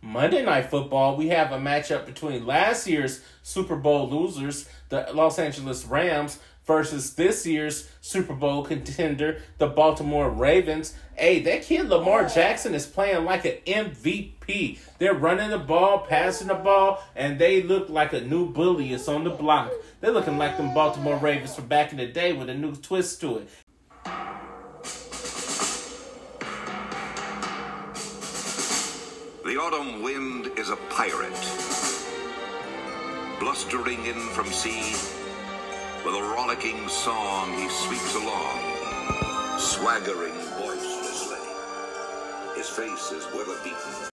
Monday 0.00 0.42
Night 0.42 0.70
Football, 0.70 1.16
we 1.16 1.28
have 1.28 1.52
a 1.52 1.58
matchup 1.58 2.06
between 2.06 2.46
last 2.46 2.88
year's 2.88 3.22
Super 3.42 3.76
Bowl 3.76 4.08
losers, 4.08 4.68
the 4.88 5.06
Los 5.12 5.38
Angeles 5.38 5.84
Rams, 5.84 6.40
versus 6.64 7.14
this 7.14 7.46
year's 7.46 7.88
Super 8.00 8.34
Bowl 8.34 8.64
contender, 8.64 9.42
the 9.58 9.66
Baltimore 9.66 10.30
Ravens. 10.30 10.94
Hey, 11.14 11.40
that 11.42 11.62
kid 11.62 11.88
Lamar 11.88 12.26
Jackson 12.28 12.74
is 12.74 12.86
playing 12.86 13.24
like 13.24 13.44
an 13.44 13.58
MVP. 13.66 14.78
They're 14.98 15.14
running 15.14 15.50
the 15.50 15.58
ball, 15.58 16.00
passing 16.00 16.48
the 16.48 16.54
ball, 16.54 17.02
and 17.14 17.38
they 17.38 17.62
look 17.62 17.88
like 17.88 18.12
a 18.12 18.20
new 18.20 18.48
bully 18.50 18.92
is 18.92 19.08
on 19.08 19.24
the 19.24 19.30
block. 19.30 19.72
They're 20.02 20.10
looking 20.10 20.36
like 20.36 20.56
them 20.56 20.74
Baltimore 20.74 21.16
Ravens 21.16 21.54
from 21.54 21.68
back 21.68 21.92
in 21.92 21.98
the 21.98 22.06
day 22.06 22.32
with 22.32 22.50
a 22.50 22.54
new 22.54 22.74
twist 22.74 23.20
to 23.20 23.38
it. 23.38 23.48
The 29.44 29.56
autumn 29.58 30.02
wind 30.02 30.50
is 30.58 30.70
a 30.70 30.76
pirate, 30.90 31.32
blustering 33.38 34.04
in 34.04 34.18
from 34.30 34.46
sea 34.46 34.92
with 36.04 36.16
a 36.16 36.20
rollicking 36.20 36.88
song, 36.88 37.52
he 37.52 37.68
sweeps 37.68 38.16
along, 38.16 38.58
swaggering 39.56 40.34
boisterously. 40.58 41.38
His 42.56 42.68
face 42.68 43.12
is 43.12 43.24
weather 43.32 43.56
beaten. 43.62 44.11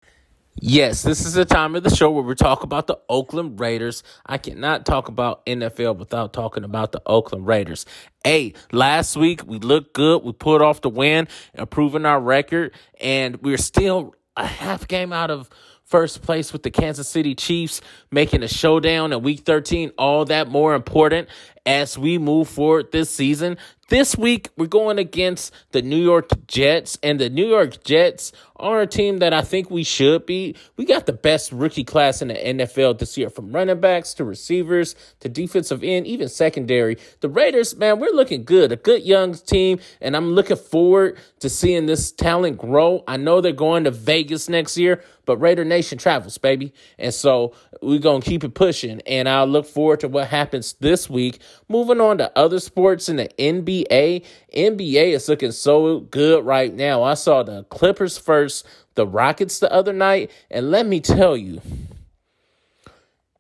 Yes, 0.62 1.04
this 1.04 1.26
is 1.26 1.36
the 1.36 1.46
time 1.46 1.74
of 1.76 1.84
the 1.84 1.90
show 1.90 2.12
where 2.12 2.24
we 2.24 2.36
talk 2.36 2.64
about 2.64 2.88
the 2.88 3.00
Oakland 3.08 3.62
Raiders. 3.62 4.04
I 4.26 4.38
cannot 4.38 4.86
talk 4.86 5.08
about 5.08 5.46
NFL 5.46 5.96
without 5.98 6.34
talking 6.34 6.66
about 6.66 6.92
the 6.92 7.02
Oakland 7.06 7.48
Raiders. 7.48 7.86
Hey, 8.26 8.54
last 8.74 9.16
week 9.16 9.48
we 9.48 9.58
looked 9.60 9.94
good. 9.94 10.22
We 10.22 10.34
pulled 10.34 10.62
off 10.62 10.82
the 10.82 10.90
win, 10.90 11.30
improving 11.54 12.06
our 12.06 12.20
record, 12.20 12.74
and 13.00 13.42
we're 13.42 13.56
still 13.56 14.16
a 14.36 14.46
half 14.46 14.86
game 14.86 15.14
out 15.14 15.32
of 15.32 15.50
first 15.86 16.22
place 16.22 16.52
with 16.52 16.64
the 16.64 16.72
Kansas 16.72 17.08
City 17.08 17.36
Chiefs, 17.36 17.80
making 18.12 18.44
a 18.44 18.48
showdown 18.50 19.14
in 19.14 19.24
week 19.24 19.40
13 19.46 19.94
all 19.98 20.26
that 20.26 20.50
more 20.50 20.76
important 20.76 21.30
as 21.66 21.98
we 21.98 22.18
move 22.18 22.50
forward 22.50 22.92
this 22.92 23.10
season. 23.10 23.58
This 23.90 24.16
week, 24.18 24.50
we're 24.56 24.68
going 24.68 25.00
against 25.00 25.54
the 25.72 25.82
New 25.82 25.98
York 25.98 26.30
Jets, 26.48 26.98
and 27.02 27.20
the 27.20 27.30
New 27.30 27.48
York 27.48 27.84
Jets 27.84 28.32
are 28.60 28.82
a 28.82 28.88
team 28.88 29.18
that 29.20 29.34
I 29.34 29.42
think 29.42 29.70
we 29.70 29.84
should 29.84 30.26
be. 30.26 30.56
We 30.78 30.86
got 30.86 31.06
the 31.06 31.14
best 31.14 31.52
rookie 31.52 31.84
class 31.84 32.22
in 32.22 32.28
the 32.28 32.34
NFL 32.36 33.00
this 33.00 33.18
year, 33.18 33.30
from 33.30 33.52
running 33.52 33.80
backs 33.80 34.14
to 34.16 34.24
receivers 34.24 34.96
to 35.22 35.30
defensive 35.30 35.84
end, 35.84 36.08
even 36.08 36.30
secondary. 36.30 36.98
The 37.22 37.30
Raiders, 37.30 37.76
man, 37.76 38.00
we're 38.00 38.12
looking 38.12 38.44
good. 38.44 38.72
A 38.72 38.76
good 38.76 39.04
young 39.04 39.34
team, 39.34 39.80
and 40.02 40.16
I'm 40.16 40.34
looking 40.34 40.58
forward 40.58 41.18
to 41.40 41.50
seeing 41.50 41.86
this 41.86 42.12
talent 42.12 42.58
grow. 42.58 43.04
I 43.08 43.18
know 43.18 43.42
they're 43.42 43.52
going 43.54 43.86
to 43.86 43.92
Vegas 43.92 44.50
next 44.50 44.78
year, 44.78 45.04
but 45.26 45.38
Raider 45.38 45.64
Nation 45.64 45.98
travels, 45.98 46.38
baby. 46.38 46.74
And 46.98 47.14
so 47.14 47.54
we're 47.82 48.00
going 48.00 48.22
to 48.22 48.30
keep 48.30 48.44
it 48.44 48.56
pushing, 48.56 49.00
and 49.02 49.30
I'll 49.30 49.46
look 49.46 49.68
forward 49.68 50.00
to 50.00 50.08
what 50.08 50.28
happens 50.28 50.74
this 50.80 51.10
week. 51.10 51.40
Moving 51.68 52.02
on 52.02 52.18
to 52.18 52.32
other 52.38 52.60
sports 52.60 53.10
in 53.10 53.18
the 53.18 53.30
NBA. 53.38 54.26
NBA 54.56 55.14
is 55.14 55.30
looking 55.30 55.52
so 55.52 56.00
good 56.00 56.44
right 56.46 56.74
now. 56.74 57.04
I 57.04 57.14
saw 57.14 57.44
the 57.44 57.64
Clippers 57.66 58.18
first, 58.18 58.49
the 58.96 59.08
Rockets 59.08 59.60
the 59.60 59.72
other 59.72 59.94
night, 59.94 60.32
and 60.52 60.72
let 60.72 60.86
me 60.86 61.00
tell 61.00 61.38
you, 61.38 61.62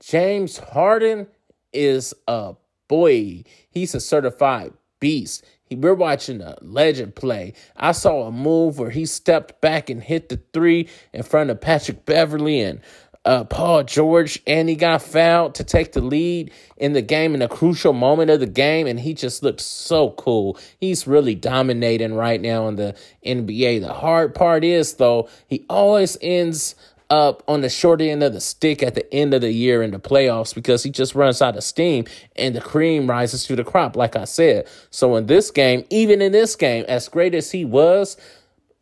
James 0.02 0.58
Harden 0.58 1.28
is 1.74 2.14
a 2.28 2.56
boy. 2.88 3.44
He's 3.70 3.94
a 3.94 4.00
certified 4.00 4.74
beast. 5.00 5.46
We're 5.72 5.94
watching 5.94 6.42
a 6.42 6.58
legend 6.62 7.16
play. 7.16 7.54
I 7.78 7.92
saw 7.92 8.24
a 8.24 8.32
move 8.32 8.80
where 8.80 8.90
he 8.90 9.06
stepped 9.06 9.62
back 9.62 9.90
and 9.90 10.02
hit 10.02 10.30
the 10.30 10.42
three 10.52 10.90
in 11.14 11.22
front 11.22 11.52
of 11.52 11.62
Patrick 11.62 12.06
Beverley 12.06 12.62
and 12.62 12.82
uh, 13.26 13.44
Paul 13.44 13.84
George, 13.84 14.42
and 14.48 14.70
he 14.70 14.76
got 14.76 15.02
fouled 15.02 15.56
to 15.56 15.64
take 15.64 15.92
the 15.92 16.02
lead 16.02 16.52
in 16.78 16.94
the 16.94 17.02
game 17.02 17.36
in 17.36 17.42
a 17.42 17.48
crucial 17.48 17.94
moment 17.94 18.32
of 18.32 18.40
the 18.40 18.48
game, 18.48 18.88
and 18.88 19.00
he 19.00 19.14
just 19.14 19.44
looked 19.44 19.62
so 19.62 20.12
cool. 20.12 20.58
He's 20.80 21.06
really 21.06 21.36
dominating 21.36 22.14
right 22.14 22.40
now 22.40 22.68
in 22.68 22.76
the 22.76 22.96
NBA. 23.26 23.82
The 23.82 23.94
hard 23.94 24.34
part 24.34 24.64
is, 24.64 24.96
though, 24.96 25.30
he 25.48 25.66
always 25.70 26.18
ends 26.22 26.76
up 27.10 27.44
on 27.48 27.62
the 27.62 27.70
short 27.70 28.02
end 28.02 28.24
of 28.24 28.34
the 28.34 28.42
stick 28.42 28.84
at 28.84 28.96
the 28.96 29.14
end 29.14 29.34
of 29.34 29.42
the 29.42 29.52
year 29.52 29.82
in 29.82 29.92
the 29.92 30.00
playoffs 30.00 30.54
because 30.54 30.84
he 30.84 30.92
just 30.92 31.16
runs 31.16 31.42
out 31.42 31.58
of 31.58 31.64
steam 31.64 32.06
and 32.36 32.56
the 32.56 32.62
cream 32.62 33.10
rises 33.10 33.46
to 33.46 33.56
the 33.56 33.64
crop, 33.64 33.96
like 33.96 34.16
I 34.16 34.26
said. 34.26 34.68
So 34.92 35.16
in 35.16 35.26
this 35.26 35.50
game, 35.50 35.86
even 35.90 36.22
in 36.22 36.32
this 36.32 36.56
game, 36.56 36.86
as 36.88 37.10
great 37.10 37.34
as 37.34 37.52
he 37.52 37.66
was, 37.66 38.16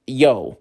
yo, 0.05 0.57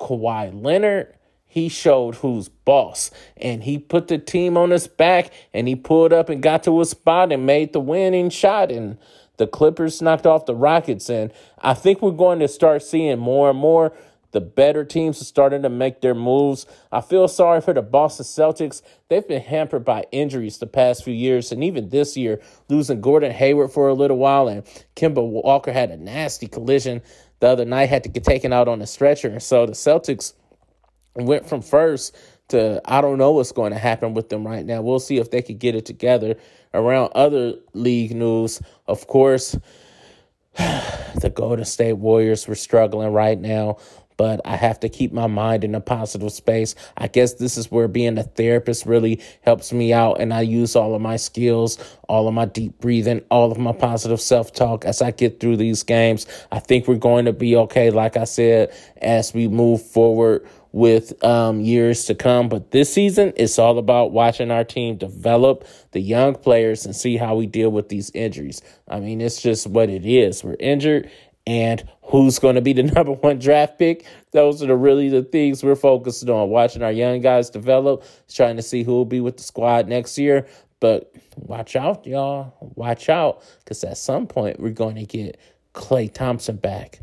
Kawhi 0.00 0.62
Leonard 0.62 1.15
he 1.56 1.70
showed 1.70 2.16
who's 2.16 2.50
boss 2.50 3.10
and 3.38 3.64
he 3.64 3.78
put 3.78 4.08
the 4.08 4.18
team 4.18 4.58
on 4.58 4.68
his 4.68 4.86
back 4.86 5.32
and 5.54 5.66
he 5.66 5.74
pulled 5.74 6.12
up 6.12 6.28
and 6.28 6.42
got 6.42 6.62
to 6.62 6.82
a 6.82 6.84
spot 6.84 7.32
and 7.32 7.46
made 7.46 7.72
the 7.72 7.80
winning 7.80 8.28
shot 8.28 8.70
and 8.70 8.98
the 9.38 9.46
Clippers 9.46 10.02
knocked 10.02 10.26
off 10.26 10.44
the 10.44 10.54
Rockets 10.54 11.08
and 11.08 11.32
I 11.58 11.72
think 11.72 12.02
we're 12.02 12.10
going 12.10 12.40
to 12.40 12.48
start 12.48 12.82
seeing 12.82 13.18
more 13.18 13.48
and 13.48 13.58
more 13.58 13.96
the 14.32 14.40
better 14.42 14.84
teams 14.84 15.22
are 15.22 15.24
starting 15.24 15.62
to 15.62 15.70
make 15.70 16.02
their 16.02 16.14
moves. 16.14 16.66
I 16.92 17.00
feel 17.00 17.26
sorry 17.26 17.62
for 17.62 17.72
the 17.72 17.80
Boston 17.80 18.26
Celtics. 18.26 18.82
They've 19.08 19.26
been 19.26 19.40
hampered 19.40 19.86
by 19.86 20.04
injuries 20.12 20.58
the 20.58 20.66
past 20.66 21.04
few 21.04 21.14
years, 21.14 21.52
and 21.52 21.64
even 21.64 21.88
this 21.88 22.18
year, 22.18 22.42
losing 22.68 23.00
Gordon 23.00 23.32
Hayward 23.32 23.70
for 23.70 23.88
a 23.88 23.94
little 23.94 24.18
while, 24.18 24.48
and 24.48 24.62
Kemba 24.94 25.26
Walker 25.26 25.72
had 25.72 25.90
a 25.90 25.96
nasty 25.96 26.48
collision 26.48 27.00
the 27.40 27.46
other 27.46 27.64
night, 27.64 27.88
had 27.88 28.02
to 28.02 28.10
get 28.10 28.24
taken 28.24 28.52
out 28.52 28.68
on 28.68 28.82
a 28.82 28.86
stretcher. 28.86 29.28
And 29.28 29.42
so 29.42 29.64
the 29.64 29.72
Celtics 29.72 30.34
went 31.16 31.48
from 31.48 31.62
first 31.62 32.16
to 32.48 32.80
I 32.84 33.00
don't 33.00 33.18
know 33.18 33.32
what's 33.32 33.52
going 33.52 33.72
to 33.72 33.78
happen 33.78 34.14
with 34.14 34.28
them 34.28 34.46
right 34.46 34.64
now. 34.64 34.82
We'll 34.82 35.00
see 35.00 35.18
if 35.18 35.30
they 35.30 35.42
could 35.42 35.58
get 35.58 35.74
it 35.74 35.86
together. 35.86 36.36
Around 36.74 37.12
other 37.14 37.54
league 37.72 38.14
news, 38.14 38.60
of 38.86 39.06
course, 39.06 39.56
the 40.56 41.32
Golden 41.34 41.64
State 41.64 41.94
Warriors 41.94 42.46
were 42.46 42.54
struggling 42.54 43.12
right 43.12 43.38
now 43.38 43.78
but 44.16 44.40
I 44.44 44.56
have 44.56 44.80
to 44.80 44.88
keep 44.88 45.12
my 45.12 45.26
mind 45.26 45.64
in 45.64 45.74
a 45.74 45.80
positive 45.80 46.32
space. 46.32 46.74
I 46.96 47.08
guess 47.08 47.34
this 47.34 47.56
is 47.56 47.70
where 47.70 47.88
being 47.88 48.18
a 48.18 48.22
therapist 48.22 48.86
really 48.86 49.20
helps 49.42 49.72
me 49.72 49.92
out, 49.92 50.20
and 50.20 50.32
I 50.32 50.42
use 50.42 50.74
all 50.74 50.94
of 50.94 51.02
my 51.02 51.16
skills, 51.16 51.78
all 52.08 52.28
of 52.28 52.34
my 52.34 52.46
deep 52.46 52.78
breathing, 52.80 53.22
all 53.30 53.52
of 53.52 53.58
my 53.58 53.72
positive 53.72 54.20
self 54.20 54.52
talk 54.52 54.84
as 54.84 55.02
I 55.02 55.10
get 55.10 55.40
through 55.40 55.58
these 55.58 55.82
games. 55.82 56.26
I 56.50 56.60
think 56.60 56.88
we're 56.88 56.96
going 56.96 57.26
to 57.26 57.32
be 57.32 57.56
okay, 57.56 57.90
like 57.90 58.16
I 58.16 58.24
said, 58.24 58.74
as 58.98 59.34
we 59.34 59.48
move 59.48 59.82
forward 59.82 60.46
with 60.72 61.22
um, 61.24 61.60
years 61.60 62.04
to 62.06 62.14
come. 62.14 62.48
But 62.48 62.70
this 62.70 62.92
season, 62.92 63.32
it's 63.36 63.58
all 63.58 63.78
about 63.78 64.12
watching 64.12 64.50
our 64.50 64.64
team 64.64 64.96
develop 64.96 65.66
the 65.92 66.00
young 66.00 66.34
players 66.34 66.84
and 66.84 66.94
see 66.94 67.16
how 67.16 67.34
we 67.36 67.46
deal 67.46 67.70
with 67.70 67.88
these 67.88 68.10
injuries. 68.10 68.60
I 68.88 69.00
mean, 69.00 69.20
it's 69.20 69.40
just 69.40 69.66
what 69.66 69.88
it 69.88 70.04
is. 70.04 70.44
We're 70.44 70.56
injured 70.60 71.10
and 71.46 71.86
who's 72.02 72.38
going 72.38 72.56
to 72.56 72.60
be 72.60 72.72
the 72.72 72.82
number 72.94 73.12
one 73.12 73.38
draft 73.38 73.78
pick. 73.78 74.04
Those 74.32 74.62
are 74.62 74.66
the 74.66 74.76
really 74.76 75.08
the 75.08 75.22
things 75.22 75.62
we're 75.62 75.76
focused 75.76 76.28
on. 76.28 76.50
Watching 76.50 76.82
our 76.82 76.92
young 76.92 77.20
guys 77.20 77.50
develop, 77.50 78.04
trying 78.28 78.56
to 78.56 78.62
see 78.62 78.82
who 78.82 78.92
will 78.92 79.04
be 79.04 79.20
with 79.20 79.36
the 79.36 79.42
squad 79.42 79.88
next 79.88 80.18
year. 80.18 80.46
But 80.80 81.12
watch 81.36 81.74
out, 81.74 82.06
y'all. 82.06 82.54
Watch 82.60 83.08
out, 83.08 83.42
because 83.60 83.82
at 83.84 83.96
some 83.96 84.26
point 84.26 84.60
we're 84.60 84.70
going 84.70 84.96
to 84.96 85.06
get 85.06 85.38
Klay 85.74 86.12
Thompson 86.12 86.56
back, 86.56 87.00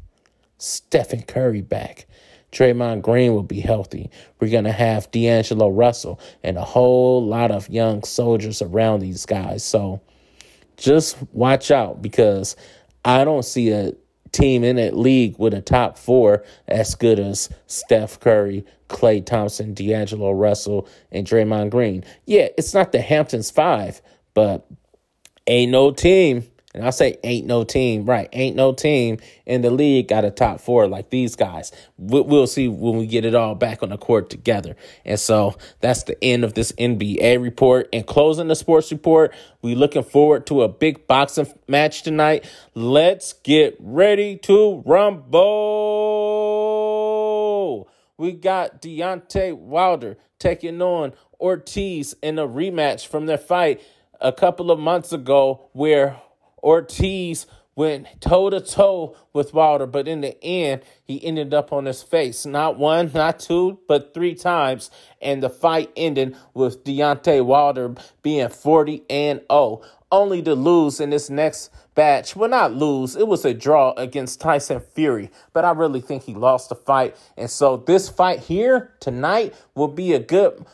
Stephen 0.58 1.24
Curry 1.24 1.62
back. 1.62 2.08
Draymond 2.54 3.02
Green 3.02 3.34
will 3.34 3.44
be 3.44 3.60
healthy. 3.60 4.10
We're 4.40 4.52
going 4.52 4.64
to 4.64 4.72
have 4.72 5.10
D'Angelo 5.12 5.70
Russell 5.70 6.20
and 6.44 6.58
a 6.58 6.64
whole 6.64 7.26
lot 7.26 7.52
of 7.52 7.68
young 7.70 8.04
soldiers 8.04 8.62
around 8.62 9.00
these 9.00 9.26
guys. 9.26 9.64
So 9.64 10.02
just 10.78 11.18
watch 11.34 11.72
out 11.72 12.02
because 12.02 12.56
I 13.04 13.26
don't 13.26 13.44
see 13.44 13.72
a 13.72 13.94
team 14.32 14.64
in 14.64 14.78
that 14.78 14.96
league 14.96 15.38
with 15.40 15.54
a 15.54 15.62
top 15.62 15.98
four 15.98 16.44
as 16.68 16.96
good 16.96 17.20
as 17.20 17.50
Steph 17.68 18.20
Curry, 18.20 18.66
Klay 18.88 19.26
Thompson, 19.26 19.74
D'Angelo 19.74 20.32
Russell, 20.32 20.88
and 21.12 21.26
Draymond 21.26 21.72
Green. 21.72 22.04
Yeah, 22.26 22.50
it's 22.58 22.74
not 22.74 22.92
the 22.92 23.02
Hamptons 23.02 23.50
five, 23.50 24.02
but 24.34 24.68
ain't 25.48 25.72
no 25.72 25.92
team 25.92 26.46
and 26.74 26.84
I 26.84 26.90
say 26.90 27.20
ain't 27.24 27.46
no 27.46 27.64
team, 27.64 28.06
right? 28.06 28.28
Ain't 28.34 28.56
no 28.56 28.74
team 28.74 29.20
in 29.46 29.62
the 29.62 29.70
league 29.70 30.08
got 30.08 30.26
a 30.26 30.32
top 30.32 30.60
four 30.60 30.88
like 30.88 31.12
these 31.12 31.36
guys. 31.36 31.72
We'll 31.98 32.48
see 32.48 32.68
when 32.68 32.98
we 32.98 33.06
get 33.06 33.26
it 33.26 33.36
all 33.36 33.54
back 33.54 33.84
on 33.84 33.90
the 33.90 33.98
court 33.98 34.32
together. 34.32 34.76
And 35.06 35.20
so 35.20 35.56
that's 35.82 36.04
the 36.04 36.22
end 36.24 36.44
of 36.44 36.56
this 36.56 36.72
NBA 36.74 37.40
report. 37.42 37.90
And 37.94 38.08
closing 38.08 38.48
the 38.48 38.56
sports 38.56 38.92
report, 38.92 39.36
we 39.62 39.76
looking 39.76 40.04
forward 40.04 40.48
to 40.48 40.64
a 40.64 40.68
big 40.68 41.06
boxing 41.06 41.54
match 41.68 42.02
tonight. 42.02 42.50
Let's 42.74 43.34
get 43.34 43.78
ready 43.80 44.38
to 44.38 44.82
rumble. 44.86 45.44
We 48.18 48.32
got 48.32 48.82
Deontay 48.82 49.56
Wilder 49.58 50.18
taking 50.40 50.82
on 50.82 51.14
Ortiz 51.40 52.16
in 52.24 52.40
a 52.40 52.48
rematch 52.48 53.06
from 53.06 53.28
their 53.28 53.38
fight 53.38 53.82
a 54.20 54.32
couple 54.32 54.72
of 54.72 54.80
months 54.80 55.12
ago 55.12 55.70
where 55.74 56.22
Ortiz 56.64 57.46
went 57.76 58.08
toe 58.22 58.50
to 58.50 58.62
toe 58.62 59.16
with 59.34 59.54
Wilder, 59.54 59.88
but 59.88 60.08
in 60.08 60.22
the 60.22 60.42
end, 60.44 60.82
he 61.04 61.24
ended 61.24 61.54
up 61.54 61.74
on 61.74 61.86
his 61.86 62.04
face. 62.04 62.46
Not 62.46 62.78
one, 62.78 63.12
not 63.14 63.40
two, 63.40 63.80
but 63.88 64.14
three 64.14 64.36
times. 64.36 64.92
And 65.22 65.42
the 65.42 65.50
fight 65.50 65.92
ended 65.96 66.36
with 66.54 66.84
Deontay 66.84 67.44
Wilder 67.44 67.96
being 68.22 68.50
40 68.50 69.04
and 69.10 69.42
0, 69.52 69.82
only 70.12 70.42
to 70.44 70.54
lose 70.54 71.00
in 71.00 71.10
this 71.10 71.30
next 71.30 71.72
batch. 71.96 72.36
Well, 72.36 72.50
not 72.50 72.74
lose, 72.74 73.16
it 73.16 73.28
was 73.28 73.46
a 73.46 73.54
draw 73.54 73.94
against 73.94 74.40
Tyson 74.40 74.82
Fury, 74.94 75.32
but 75.54 75.66
I 75.66 75.72
really 75.72 76.02
think 76.02 76.24
he 76.24 76.36
lost 76.36 76.70
the 76.70 76.76
fight. 76.76 77.16
And 77.38 77.50
so 77.50 77.78
this 77.78 78.10
fight 78.10 78.40
here 78.40 78.94
tonight 79.00 79.56
will 79.76 79.88
be 79.88 80.14
a 80.14 80.20
good 80.20 80.66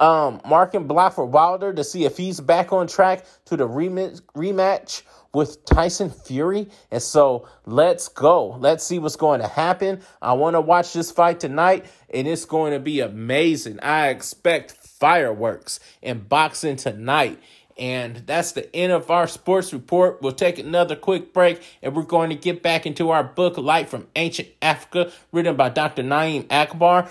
um 0.00 0.40
marking 0.44 0.88
block 0.88 1.14
for 1.14 1.24
Wilder 1.24 1.72
to 1.72 1.84
see 1.84 2.04
if 2.04 2.16
he's 2.16 2.40
back 2.40 2.72
on 2.72 2.88
track 2.88 3.24
to 3.44 3.56
the 3.56 3.66
rematch 3.66 4.20
rematch 4.36 5.02
with 5.34 5.64
Tyson 5.64 6.10
Fury. 6.10 6.68
And 6.90 7.02
so 7.02 7.48
let's 7.66 8.08
go. 8.08 8.56
Let's 8.58 8.84
see 8.84 8.98
what's 8.98 9.16
going 9.16 9.40
to 9.40 9.48
happen. 9.48 10.00
I 10.22 10.34
want 10.34 10.54
to 10.54 10.60
watch 10.60 10.92
this 10.92 11.10
fight 11.10 11.40
tonight, 11.40 11.86
and 12.12 12.26
it's 12.26 12.44
going 12.44 12.72
to 12.72 12.80
be 12.80 13.00
amazing. 13.00 13.80
I 13.80 14.08
expect 14.08 14.72
fireworks 14.72 15.80
in 16.00 16.20
boxing 16.20 16.76
tonight. 16.76 17.40
And 17.76 18.18
that's 18.18 18.52
the 18.52 18.74
end 18.74 18.92
of 18.92 19.10
our 19.10 19.26
sports 19.26 19.72
report. 19.72 20.22
We'll 20.22 20.32
take 20.32 20.58
another 20.58 20.94
quick 20.94 21.32
break 21.32 21.60
and 21.82 21.94
we're 21.94 22.04
going 22.04 22.30
to 22.30 22.36
get 22.36 22.62
back 22.62 22.86
into 22.86 23.10
our 23.10 23.24
book, 23.24 23.58
Light 23.58 23.88
from 23.88 24.06
Ancient 24.14 24.48
Africa, 24.62 25.10
written 25.32 25.56
by 25.56 25.70
Dr. 25.70 26.04
Na'im 26.04 26.46
Akbar. 26.50 27.10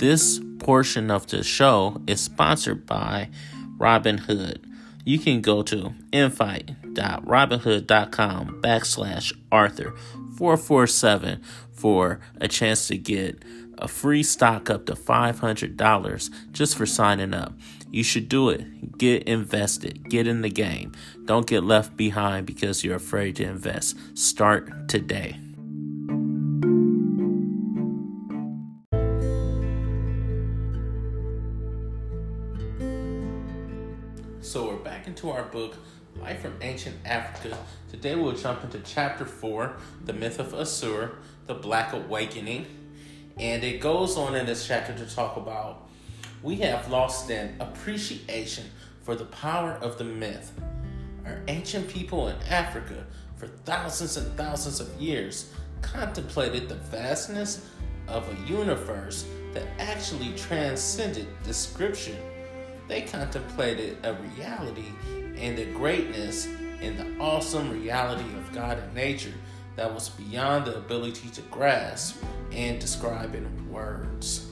This 0.00 0.40
portion 0.60 1.10
of 1.10 1.26
the 1.26 1.44
show 1.44 2.00
is 2.06 2.22
sponsored 2.22 2.86
by 2.86 3.28
Robinhood. 3.76 4.64
You 5.04 5.18
can 5.18 5.42
go 5.42 5.62
to 5.64 5.92
invite.robinhood.com 6.10 8.62
backslash 8.62 9.34
Arthur 9.52 9.94
447 10.38 11.42
for 11.70 12.20
a 12.40 12.48
chance 12.48 12.88
to 12.88 12.96
get 12.96 13.42
a 13.76 13.88
free 13.88 14.22
stock 14.22 14.70
up 14.70 14.86
to 14.86 14.94
$500 14.94 16.30
just 16.52 16.78
for 16.78 16.86
signing 16.86 17.34
up. 17.34 17.52
You 17.90 18.02
should 18.02 18.30
do 18.30 18.48
it. 18.48 18.96
Get 18.96 19.24
invested. 19.24 20.08
Get 20.08 20.26
in 20.26 20.40
the 20.40 20.48
game. 20.48 20.92
Don't 21.26 21.46
get 21.46 21.62
left 21.62 21.98
behind 21.98 22.46
because 22.46 22.82
you're 22.82 22.96
afraid 22.96 23.36
to 23.36 23.44
invest. 23.44 23.98
Start 24.16 24.88
today. 24.88 25.36
Into 35.20 35.36
our 35.36 35.44
book, 35.44 35.76
Light 36.18 36.38
from 36.38 36.54
Ancient 36.62 36.96
Africa. 37.04 37.58
Today 37.90 38.14
we'll 38.14 38.32
jump 38.32 38.64
into 38.64 38.78
chapter 38.78 39.26
4, 39.26 39.76
The 40.06 40.14
Myth 40.14 40.38
of 40.38 40.54
Asar, 40.54 41.10
The 41.46 41.52
Black 41.52 41.92
Awakening. 41.92 42.64
And 43.36 43.62
it 43.62 43.82
goes 43.82 44.16
on 44.16 44.34
in 44.34 44.46
this 44.46 44.66
chapter 44.66 44.94
to 44.94 45.14
talk 45.14 45.36
about 45.36 45.90
we 46.42 46.56
have 46.60 46.90
lost 46.90 47.30
an 47.30 47.54
appreciation 47.60 48.64
for 49.02 49.14
the 49.14 49.26
power 49.26 49.72
of 49.82 49.98
the 49.98 50.04
myth. 50.04 50.58
Our 51.26 51.42
ancient 51.48 51.88
people 51.88 52.28
in 52.28 52.36
Africa, 52.48 53.04
for 53.36 53.46
thousands 53.46 54.16
and 54.16 54.34
thousands 54.38 54.80
of 54.80 54.88
years, 54.98 55.52
contemplated 55.82 56.66
the 56.66 56.76
vastness 56.76 57.68
of 58.08 58.26
a 58.26 58.50
universe 58.50 59.26
that 59.52 59.66
actually 59.78 60.32
transcended 60.34 61.26
description 61.42 62.16
they 62.90 63.02
contemplated 63.02 63.96
a 64.02 64.14
reality 64.14 64.92
and 65.36 65.56
the 65.56 65.64
greatness 65.66 66.48
and 66.82 66.98
the 66.98 67.06
awesome 67.20 67.70
reality 67.70 68.28
of 68.34 68.52
God 68.52 68.78
and 68.78 68.92
nature 68.92 69.32
that 69.76 69.94
was 69.94 70.08
beyond 70.08 70.64
the 70.64 70.76
ability 70.76 71.28
to 71.28 71.40
grasp 71.42 72.20
and 72.50 72.80
describe 72.80 73.36
in 73.36 73.70
words. 73.70 74.50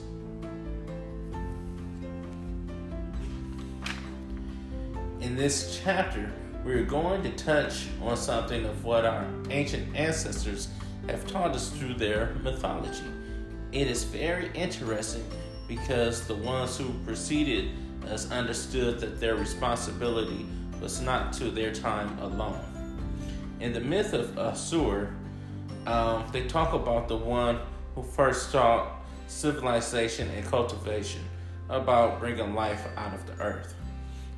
In 5.19 5.35
this 5.35 5.81
chapter, 5.83 6.31
we're 6.63 6.85
going 6.85 7.21
to 7.23 7.31
touch 7.31 7.87
on 8.01 8.15
something 8.15 8.63
of 8.63 8.85
what 8.85 9.05
our 9.05 9.27
ancient 9.49 9.93
ancestors 9.97 10.69
have 11.07 11.27
taught 11.27 11.51
us 11.51 11.71
through 11.71 11.95
their 11.95 12.35
mythology. 12.41 13.03
It 13.73 13.87
is 13.87 14.05
very 14.05 14.49
interesting 14.53 15.25
because 15.67 16.25
the 16.25 16.35
ones 16.35 16.77
who 16.77 16.93
preceded 17.05 17.71
has 18.07 18.31
understood 18.31 18.99
that 18.99 19.19
their 19.19 19.35
responsibility 19.35 20.45
was 20.81 21.01
not 21.01 21.33
to 21.33 21.51
their 21.51 21.73
time 21.73 22.17
alone. 22.19 22.61
In 23.59 23.73
the 23.73 23.81
myth 23.81 24.13
of 24.13 24.37
Asar, 24.37 25.13
um, 25.85 26.25
they 26.31 26.47
talk 26.47 26.73
about 26.73 27.07
the 27.07 27.17
one 27.17 27.59
who 27.95 28.03
first 28.03 28.51
taught 28.51 29.01
civilization 29.27 30.29
and 30.29 30.45
cultivation, 30.45 31.21
about 31.69 32.19
bringing 32.19 32.55
life 32.55 32.87
out 32.97 33.13
of 33.13 33.25
the 33.27 33.43
earth. 33.43 33.75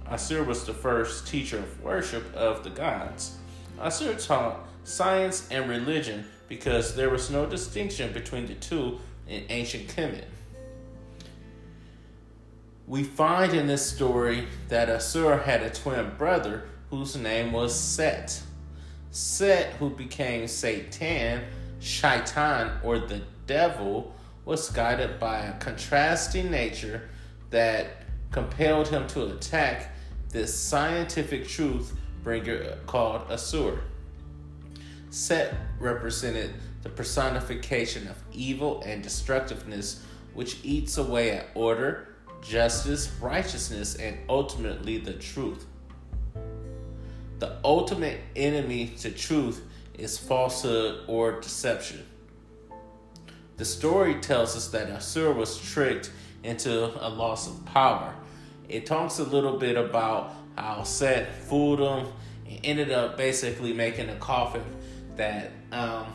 Asar 0.07 0.43
was 0.43 0.65
the 0.65 0.73
first 0.73 1.27
teacher 1.27 1.59
of 1.59 1.81
worship 1.81 2.33
of 2.35 2.63
the 2.63 2.69
gods. 2.69 3.37
Asar 3.79 4.13
taught 4.15 4.67
science 4.83 5.47
and 5.49 5.69
religion 5.69 6.25
because 6.49 6.95
there 6.95 7.09
was 7.09 7.29
no 7.29 7.45
distinction 7.45 8.11
between 8.11 8.45
the 8.45 8.55
two 8.55 8.99
in 9.27 9.45
ancient 9.49 9.87
Kemet. 9.87 10.25
We 12.91 13.05
find 13.05 13.53
in 13.53 13.67
this 13.67 13.89
story 13.89 14.49
that 14.67 14.89
Asar 14.89 15.37
had 15.37 15.61
a 15.61 15.69
twin 15.69 16.11
brother 16.17 16.65
whose 16.89 17.15
name 17.15 17.53
was 17.53 17.73
Set. 17.73 18.43
Set, 19.11 19.71
who 19.75 19.91
became 19.91 20.45
Satan, 20.45 21.45
Shaitan, 21.79 22.81
or 22.83 22.99
the 22.99 23.21
devil, 23.47 24.13
was 24.43 24.69
guided 24.71 25.21
by 25.21 25.37
a 25.37 25.57
contrasting 25.59 26.51
nature 26.51 27.09
that 27.49 28.03
compelled 28.29 28.89
him 28.89 29.07
to 29.07 29.35
attack 29.35 29.95
this 30.27 30.53
scientific 30.53 31.47
truth 31.47 31.95
bringer 32.25 32.77
called 32.87 33.21
Asar. 33.29 33.79
Set 35.09 35.55
represented 35.79 36.55
the 36.83 36.89
personification 36.89 38.09
of 38.09 38.17
evil 38.33 38.83
and 38.85 39.01
destructiveness, 39.01 40.03
which 40.33 40.57
eats 40.65 40.97
away 40.97 41.31
at 41.31 41.47
order, 41.55 42.09
justice, 42.41 43.11
righteousness, 43.21 43.95
and 43.95 44.17
ultimately 44.27 44.97
the 44.97 45.13
truth. 45.13 45.65
The 47.39 47.57
ultimate 47.63 48.19
enemy 48.35 48.87
to 48.99 49.11
truth 49.11 49.63
is 49.97 50.17
falsehood 50.17 51.05
or 51.07 51.39
deception. 51.39 52.05
The 53.57 53.65
story 53.65 54.15
tells 54.15 54.55
us 54.55 54.67
that 54.69 54.89
Asar 54.89 55.33
was 55.33 55.57
tricked 55.59 56.11
into 56.43 56.85
a 57.05 57.09
loss 57.09 57.47
of 57.47 57.63
power. 57.65 58.13
It 58.67 58.85
talks 58.85 59.19
a 59.19 59.23
little 59.23 59.57
bit 59.57 59.77
about 59.77 60.33
how 60.57 60.83
Set 60.83 61.33
fooled 61.35 61.79
him 61.79 62.07
and 62.47 62.59
ended 62.63 62.91
up 62.91 63.17
basically 63.17 63.73
making 63.73 64.09
a 64.09 64.15
coffin 64.15 64.63
that 65.15 65.51
um, 65.71 66.07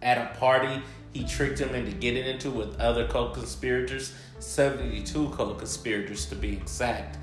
at 0.00 0.18
a 0.18 0.38
party 0.38 0.82
he 1.12 1.24
tricked 1.24 1.58
him 1.58 1.74
into 1.74 1.92
getting 1.92 2.24
into 2.24 2.50
with 2.50 2.78
other 2.80 3.06
co-conspirators 3.08 4.14
72 4.40 5.28
co-conspirators 5.30 6.26
to 6.26 6.34
be 6.34 6.52
exact. 6.52 7.18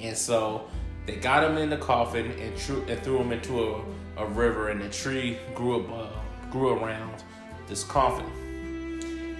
And 0.00 0.16
so 0.16 0.68
they 1.06 1.16
got 1.16 1.44
him 1.44 1.56
in 1.58 1.70
the 1.70 1.76
coffin 1.76 2.30
and, 2.32 2.88
and 2.88 3.02
threw 3.02 3.18
him 3.18 3.32
into 3.32 3.62
a, 3.62 3.84
a 4.16 4.26
river 4.26 4.70
and 4.70 4.82
a 4.82 4.88
tree 4.88 5.38
grew 5.54 5.80
above, 5.80 6.14
grew 6.50 6.78
around 6.78 7.24
this 7.66 7.84
coffin. 7.84 8.26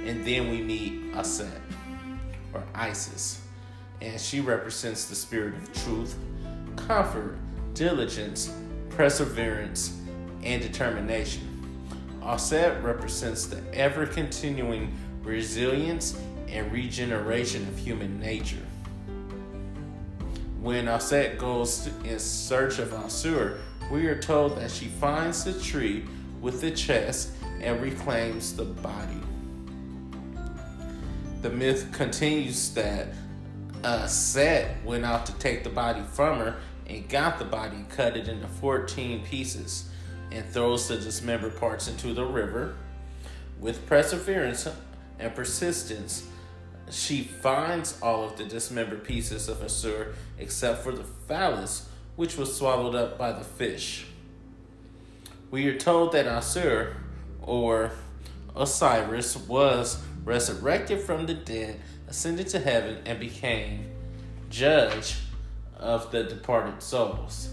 And 0.06 0.24
then 0.24 0.50
we 0.50 0.60
meet 0.62 1.14
Aset 1.14 1.60
or 2.52 2.62
Isis 2.74 3.40
and 4.00 4.20
she 4.20 4.40
represents 4.40 5.04
the 5.04 5.14
spirit 5.14 5.54
of 5.54 5.72
truth 5.72 6.16
comfort 6.76 7.38
diligence 7.74 8.52
perseverance 8.90 9.98
and 10.42 10.60
determination. 10.60 11.48
Aset 12.22 12.82
represents 12.82 13.46
the 13.46 13.62
ever 13.74 14.06
continuing 14.06 14.94
resilience 15.22 16.18
and 16.52 16.70
regeneration 16.70 17.66
of 17.66 17.78
human 17.78 18.20
nature. 18.20 18.64
When 20.60 20.86
Aset 20.86 21.38
goes 21.38 21.88
in 22.04 22.18
search 22.18 22.78
of 22.78 22.92
Asar, 22.92 23.54
we 23.90 24.06
are 24.06 24.20
told 24.20 24.56
that 24.58 24.70
she 24.70 24.84
finds 24.86 25.42
the 25.42 25.58
tree 25.60 26.04
with 26.40 26.60
the 26.60 26.70
chest 26.70 27.32
and 27.60 27.80
reclaims 27.82 28.54
the 28.54 28.64
body. 28.64 29.20
The 31.40 31.50
myth 31.50 31.90
continues 31.92 32.70
that 32.74 33.08
Set 34.06 34.84
went 34.84 35.04
out 35.04 35.26
to 35.26 35.32
take 35.38 35.64
the 35.64 35.70
body 35.70 36.02
from 36.12 36.38
her 36.38 36.56
and 36.86 37.08
got 37.08 37.38
the 37.40 37.44
body, 37.44 37.84
cut 37.88 38.16
it 38.16 38.28
into 38.28 38.46
14 38.46 39.24
pieces 39.24 39.88
and 40.30 40.44
throws 40.46 40.86
the 40.86 40.96
dismembered 40.96 41.56
parts 41.56 41.88
into 41.88 42.14
the 42.14 42.24
river. 42.24 42.76
With 43.58 43.84
perseverance 43.86 44.68
and 45.18 45.34
persistence, 45.34 46.28
she 46.90 47.22
finds 47.22 48.00
all 48.00 48.24
of 48.24 48.36
the 48.36 48.44
dismembered 48.44 49.04
pieces 49.04 49.48
of 49.48 49.62
Asar 49.62 50.08
except 50.38 50.82
for 50.82 50.92
the 50.92 51.04
phallus, 51.04 51.88
which 52.16 52.36
was 52.36 52.56
swallowed 52.56 52.94
up 52.94 53.18
by 53.18 53.32
the 53.32 53.44
fish. 53.44 54.06
We 55.50 55.66
are 55.68 55.78
told 55.78 56.12
that 56.12 56.26
Asar, 56.26 56.96
or 57.40 57.92
Osiris, 58.56 59.36
was 59.36 60.02
resurrected 60.24 61.00
from 61.00 61.26
the 61.26 61.34
dead, 61.34 61.80
ascended 62.08 62.48
to 62.48 62.60
heaven, 62.60 62.98
and 63.04 63.18
became 63.18 63.90
judge 64.50 65.16
of 65.78 66.10
the 66.10 66.24
departed 66.24 66.82
souls 66.82 67.50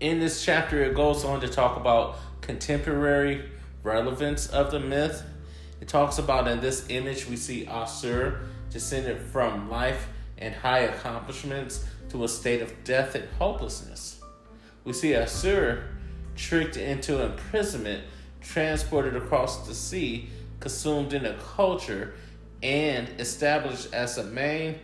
in 0.00 0.18
this 0.18 0.44
chapter, 0.44 0.82
it 0.82 0.94
goes 0.94 1.24
on 1.24 1.40
to 1.42 1.48
talk 1.48 1.76
about 1.76 2.16
contemporary 2.40 3.44
relevance 3.82 4.46
of 4.48 4.70
the 4.70 4.80
myth. 4.80 5.22
It 5.80 5.88
talks 5.88 6.18
about 6.18 6.46
in 6.46 6.60
this 6.60 6.86
image, 6.88 7.26
we 7.26 7.36
see 7.36 7.66
Asar 7.66 8.40
descended 8.70 9.20
from 9.20 9.70
life 9.70 10.08
and 10.38 10.54
high 10.54 10.80
accomplishments 10.80 11.86
to 12.10 12.24
a 12.24 12.28
state 12.28 12.62
of 12.62 12.72
death 12.84 13.14
and 13.14 13.28
hopelessness. 13.38 14.20
We 14.84 14.92
see 14.92 15.12
Asar 15.12 15.84
tricked 16.36 16.76
into 16.76 17.22
imprisonment, 17.22 18.04
transported 18.40 19.16
across 19.16 19.66
the 19.66 19.74
sea, 19.74 20.30
consumed 20.58 21.12
in 21.12 21.26
a 21.26 21.34
culture, 21.34 22.14
and 22.62 23.08
established 23.18 23.92
as 23.94 24.18
a 24.18 24.24
main 24.24 24.78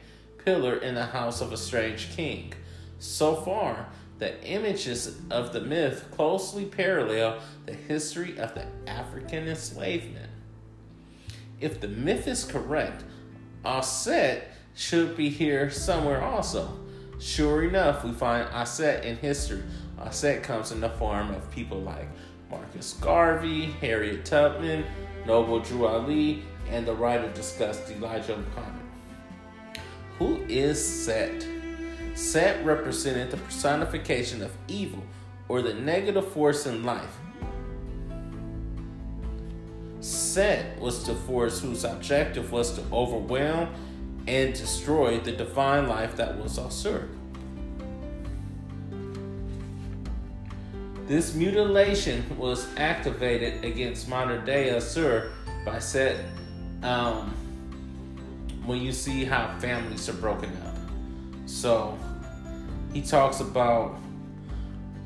pillar 0.44 0.76
in 0.76 0.94
the 0.94 1.04
house 1.04 1.40
of 1.40 1.52
a 1.52 1.56
strange 1.56 2.10
king. 2.16 2.52
So 2.98 3.36
far, 3.36 3.88
the 4.18 4.42
images 4.44 5.18
of 5.30 5.52
the 5.52 5.60
myth 5.60 6.06
closely 6.12 6.64
parallel 6.64 7.40
the 7.66 7.74
history 7.74 8.38
of 8.38 8.54
the 8.54 8.66
African 8.86 9.48
enslavement. 9.48 10.30
If 11.60 11.80
the 11.80 11.88
myth 11.88 12.28
is 12.28 12.44
correct, 12.44 13.04
Aset 13.64 14.42
should 14.74 15.16
be 15.16 15.30
here 15.30 15.70
somewhere 15.70 16.22
also. 16.22 16.78
Sure 17.18 17.64
enough, 17.64 18.04
we 18.04 18.12
find 18.12 18.46
Aset 18.50 19.04
in 19.04 19.16
history. 19.16 19.62
Aset 19.98 20.42
comes 20.42 20.70
in 20.70 20.80
the 20.80 20.90
form 20.90 21.34
of 21.34 21.50
people 21.50 21.80
like 21.80 22.08
Marcus 22.50 22.92
Garvey, 22.94 23.66
Harriet 23.80 24.24
Tubman, 24.26 24.84
Noble 25.26 25.60
Drew 25.60 25.86
Ali, 25.86 26.42
and 26.70 26.86
the 26.86 26.94
writer 26.94 27.28
discussed 27.32 27.90
Elijah 27.90 28.36
Muhammad. 28.36 28.82
Who 30.18 30.44
is 30.48 30.82
Set? 30.86 31.46
Set 32.14 32.64
represented 32.64 33.30
the 33.30 33.38
personification 33.38 34.42
of 34.42 34.52
evil 34.68 35.02
or 35.48 35.62
the 35.62 35.74
negative 35.74 36.28
force 36.32 36.66
in 36.66 36.84
life. 36.84 37.16
Set 40.06 40.78
was 40.78 41.04
the 41.04 41.14
force 41.14 41.60
whose 41.60 41.82
objective 41.82 42.52
was 42.52 42.76
to 42.78 42.82
overwhelm 42.92 43.68
and 44.28 44.54
destroy 44.54 45.18
the 45.18 45.32
divine 45.32 45.88
life 45.88 46.14
that 46.14 46.38
was 46.38 46.58
Asar. 46.58 47.08
This 51.06 51.34
mutilation 51.34 52.24
was 52.38 52.68
activated 52.76 53.64
against 53.64 54.08
modern 54.08 54.44
day 54.44 54.68
Asar 54.68 55.32
by 55.64 55.80
Set 55.80 56.24
um, 56.84 57.34
when 58.64 58.80
you 58.80 58.92
see 58.92 59.24
how 59.24 59.58
families 59.58 60.08
are 60.08 60.12
broken 60.12 60.56
up. 60.66 60.76
So 61.46 61.98
he 62.92 63.02
talks 63.02 63.40
about 63.40 63.98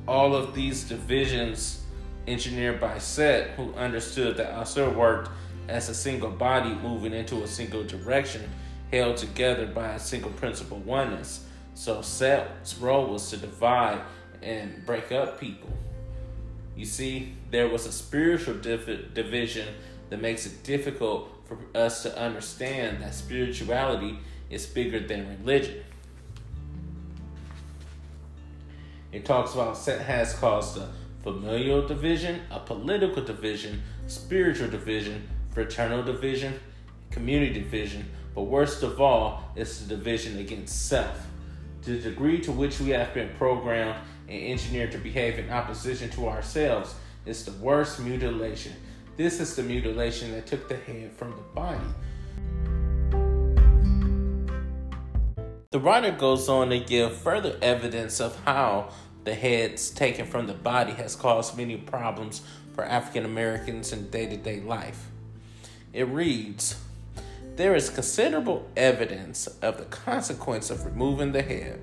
all 0.06 0.36
of 0.36 0.54
these 0.54 0.84
divisions 0.84 1.84
engineered 2.26 2.80
by 2.80 2.98
Set, 2.98 3.50
who 3.50 3.74
understood 3.74 4.37
that 4.37 4.59
Asar 4.59 4.90
worked 4.90 5.30
as 5.68 5.88
a 5.88 5.94
single 5.94 6.30
body 6.30 6.74
moving 6.74 7.12
into 7.12 7.42
a 7.42 7.46
single 7.46 7.85
direction, 7.85 8.48
held 8.90 9.16
together 9.16 9.66
by 9.66 9.94
a 9.94 9.98
single 9.98 10.30
principle 10.33 10.78
oneness. 10.78 11.46
So 11.74 12.02
Set's 12.02 12.76
role 12.78 13.06
was 13.06 13.30
to 13.30 13.37
divide 13.37 14.00
and 14.42 14.85
break 14.85 15.12
up 15.12 15.40
people. 15.40 15.70
You 16.76 16.87
see, 16.87 17.35
there 17.50 17.68
was 17.68 17.87
a 17.87 17.92
spiritual 17.92 18.54
div- 18.54 19.14
division 19.14 19.68
that 20.09 20.20
makes 20.20 20.46
it 20.46 20.62
difficult 20.62 21.30
for 21.46 21.59
us 21.74 22.02
to 22.02 22.18
understand 22.18 23.02
that 23.02 23.14
spirituality 23.14 24.18
is 24.50 24.66
bigger 24.66 25.00
than 25.00 25.28
religion. 25.38 25.83
It 29.12 29.24
talks 29.24 29.54
about 29.54 29.76
Set 29.76 30.00
has 30.00 30.35
caused 30.35 30.80
familial 31.22 31.87
division, 31.87 32.40
a 32.50 32.59
political 32.61 33.22
division, 33.22 33.83
spiritual 34.06 34.68
division, 34.68 35.28
fraternal 35.50 36.02
division, 36.02 36.59
community 37.11 37.61
division, 37.61 38.09
but 38.35 38.42
worst 38.42 38.83
of 38.83 39.00
all, 39.00 39.42
it's 39.56 39.80
the 39.80 39.96
division 39.96 40.38
against 40.38 40.88
self. 40.88 41.26
The 41.83 41.98
degree 41.98 42.40
to 42.40 42.52
which 42.52 42.80
we 42.80 42.90
have 42.90 43.12
been 43.14 43.30
programmed 43.37 43.98
and 44.28 44.42
engineered 44.42 44.92
to 44.92 44.98
behave 44.98 45.38
in 45.38 45.50
opposition 45.50 46.11
to 46.11 46.28
ourselves 46.28 46.94
is 47.26 47.44
the 47.44 47.52
worst 47.52 48.00
mutilation. 48.00 48.72
This 49.16 49.40
is 49.40 49.56
the 49.56 49.62
mutilation 49.62 50.33
that 50.33 50.46
took 50.46 50.68
the 50.68 50.76
head 50.76 51.12
from 51.12 51.33
the 51.33 51.42
body. 51.54 51.80
The 55.72 55.80
writer 55.80 56.12
goes 56.12 56.48
on 56.48 56.70
to 56.70 56.80
give 56.80 57.16
further 57.16 57.56
evidence 57.62 58.20
of 58.20 58.38
how 58.44 58.90
the 59.24 59.35
heads 59.35 59.90
taken 59.90 60.26
from 60.26 60.46
the 60.46 60.54
body 60.54 60.92
has 60.92 61.14
caused 61.14 61.56
many 61.56 61.76
problems 61.76 62.42
for 62.74 62.85
African 62.85 63.24
Americans 63.24 63.92
in 63.92 64.11
day 64.11 64.26
to 64.26 64.37
day 64.37 64.61
life. 64.61 65.06
It 65.92 66.09
reads 66.09 66.76
there 67.56 67.74
is 67.74 67.90
considerable 67.90 68.66
evidence 68.76 69.46
of 69.61 69.76
the 69.76 69.85
consequence 69.85 70.70
of 70.70 70.87
removing 70.87 71.33
the 71.33 71.42
head. 71.42 71.80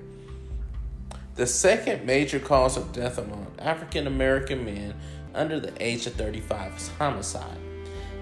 The 1.36 1.45
second 1.45 2.04
major 2.04 2.39
cause 2.39 2.78
of 2.78 2.93
death 2.93 3.19
among 3.19 3.54
African 3.60 4.08
American 4.08 4.65
men 4.65 4.95
under 5.36 5.60
the 5.60 5.73
age 5.80 6.08
of 6.08 6.13
35 6.13 6.78
is 6.78 6.89
homicide. 6.97 7.60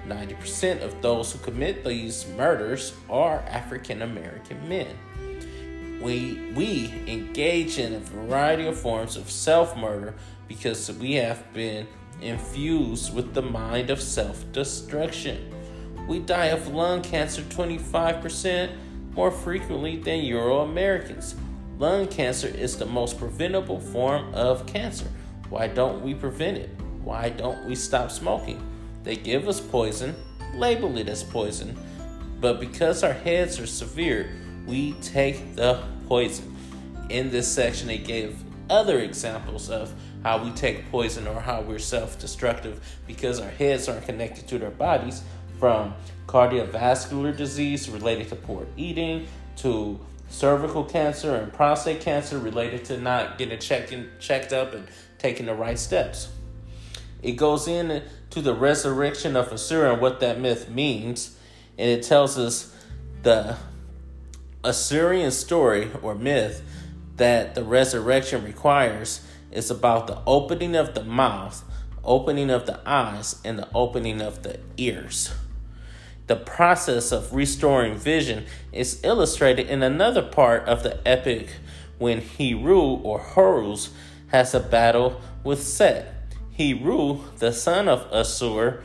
90% 0.06 0.82
of 0.82 1.02
those 1.02 1.32
who 1.32 1.40
commit 1.40 1.86
these 1.86 2.28
murders 2.36 2.94
are 3.10 3.40
African 3.48 4.02
American 4.02 4.68
men. 4.68 4.94
We, 6.06 6.52
we 6.56 6.94
engage 7.08 7.80
in 7.80 7.96
a 7.96 8.00
variety 8.00 8.68
of 8.68 8.80
forms 8.80 9.18
of 9.18 9.32
self 9.32 9.76
murder 9.76 10.14
because 10.48 10.92
we 10.92 11.14
have 11.14 11.52
been 11.52 11.88
infused 12.22 13.12
with 13.12 13.34
the 13.34 13.42
mind 13.42 13.90
of 13.90 14.00
self 14.00 14.46
destruction. 14.52 15.52
We 16.08 16.20
die 16.20 16.50
of 16.54 16.68
lung 16.68 17.02
cancer 17.02 17.42
25% 17.42 18.70
more 19.16 19.32
frequently 19.32 19.98
than 19.98 20.20
Euro 20.20 20.60
Americans. 20.60 21.34
Lung 21.80 22.06
cancer 22.06 22.50
is 22.50 22.78
the 22.78 22.86
most 22.86 23.18
preventable 23.18 23.80
form 23.80 24.32
of 24.36 24.68
cancer. 24.68 25.08
Why 25.50 25.68
don't 25.68 26.04
we 26.04 26.14
prevent 26.14 26.58
it? 26.58 26.70
Why 27.04 27.30
don't 27.30 27.66
we 27.66 27.74
stop 27.74 28.12
smoking? 28.12 28.62
They 29.02 29.16
give 29.16 29.48
us 29.48 29.60
poison, 29.60 30.14
label 30.54 31.00
it 31.00 31.10
as 31.10 31.24
poison, 31.24 31.76
but 32.40 32.60
because 32.60 33.02
our 33.02 33.12
heads 33.12 33.60
are 33.60 33.66
severe, 33.66 34.30
we 34.68 34.94
take 35.02 35.56
the 35.56 35.84
poison. 36.08 36.56
In 37.10 37.32
this 37.32 37.48
section, 37.48 37.88
they 37.88 37.98
gave 37.98 38.38
other 38.70 39.00
examples 39.00 39.70
of 39.70 39.94
how 40.24 40.44
we 40.44 40.50
take 40.52 40.90
poison 40.90 41.28
or 41.28 41.40
how 41.40 41.62
we're 41.62 41.80
self 41.80 42.20
destructive 42.20 42.80
because 43.06 43.40
our 43.40 43.50
heads 43.50 43.88
aren't 43.88 44.06
connected 44.06 44.48
to 44.48 44.58
their 44.58 44.72
bodies 44.72 45.22
from 45.60 45.94
cardiovascular 46.28 47.36
disease 47.36 47.90
related 47.90 48.28
to 48.30 48.36
poor 48.36 48.66
eating 48.76 49.28
to 49.58 50.00
cervical 50.30 50.84
cancer 50.84 51.36
and 51.36 51.54
prostate 51.54 52.02
cancer 52.02 52.40
related 52.40 52.84
to 52.86 53.00
not 53.00 53.38
getting 53.38 53.60
checked, 53.60 53.92
in, 53.92 54.10
checked 54.20 54.52
up 54.52 54.74
and 54.74 54.88
taking 55.18 55.46
the 55.46 55.54
right 55.54 55.78
steps. 55.78 56.30
It 57.22 57.34
goes 57.34 57.68
into 57.68 58.02
the 58.32 58.54
resurrection 58.54 59.36
of 59.36 59.52
Asura 59.52 59.94
and 59.94 60.02
what 60.02 60.20
that 60.20 60.40
myth 60.40 60.70
means, 60.70 61.38
and 61.78 61.90
it 61.90 62.04
tells 62.04 62.38
us 62.38 62.76
the 63.24 63.58
Assyrian 64.66 65.32
story 65.32 65.92
or 66.02 66.16
myth 66.16 66.62
that 67.18 67.56
the 67.56 67.64
resurrection 67.64 68.44
requires 68.44 69.22
is 69.52 69.72
about 69.72 70.08
the 70.08 70.20
opening 70.26 70.76
of 70.76 70.96
the 70.96 71.04
mouth, 71.04 71.64
opening 72.04 72.50
of 72.50 72.66
the 72.66 72.80
eyes, 72.86 73.40
and 73.46 73.60
the 73.60 73.70
opening 73.74 74.22
of 74.22 74.44
the 74.44 74.60
ears. 74.78 75.34
The 76.28 76.36
process 76.36 77.12
of 77.12 77.34
restoring 77.34 77.96
vision 77.96 78.46
is 78.72 79.00
illustrated 79.04 79.68
in 79.68 79.84
another 79.84 80.24
part 80.24 80.68
of 80.68 80.82
the 80.82 81.08
epic 81.08 81.50
when 82.00 82.22
Heru 82.22 82.82
or 82.82 83.20
Horus 83.20 83.92
has 84.28 84.56
a 84.56 84.60
battle 84.60 85.22
with 85.44 85.62
Set. 85.62 86.12
Heru, 86.58 87.20
the 87.38 87.54
son 87.54 87.88
of 87.88 88.08
Asar, 88.12 88.82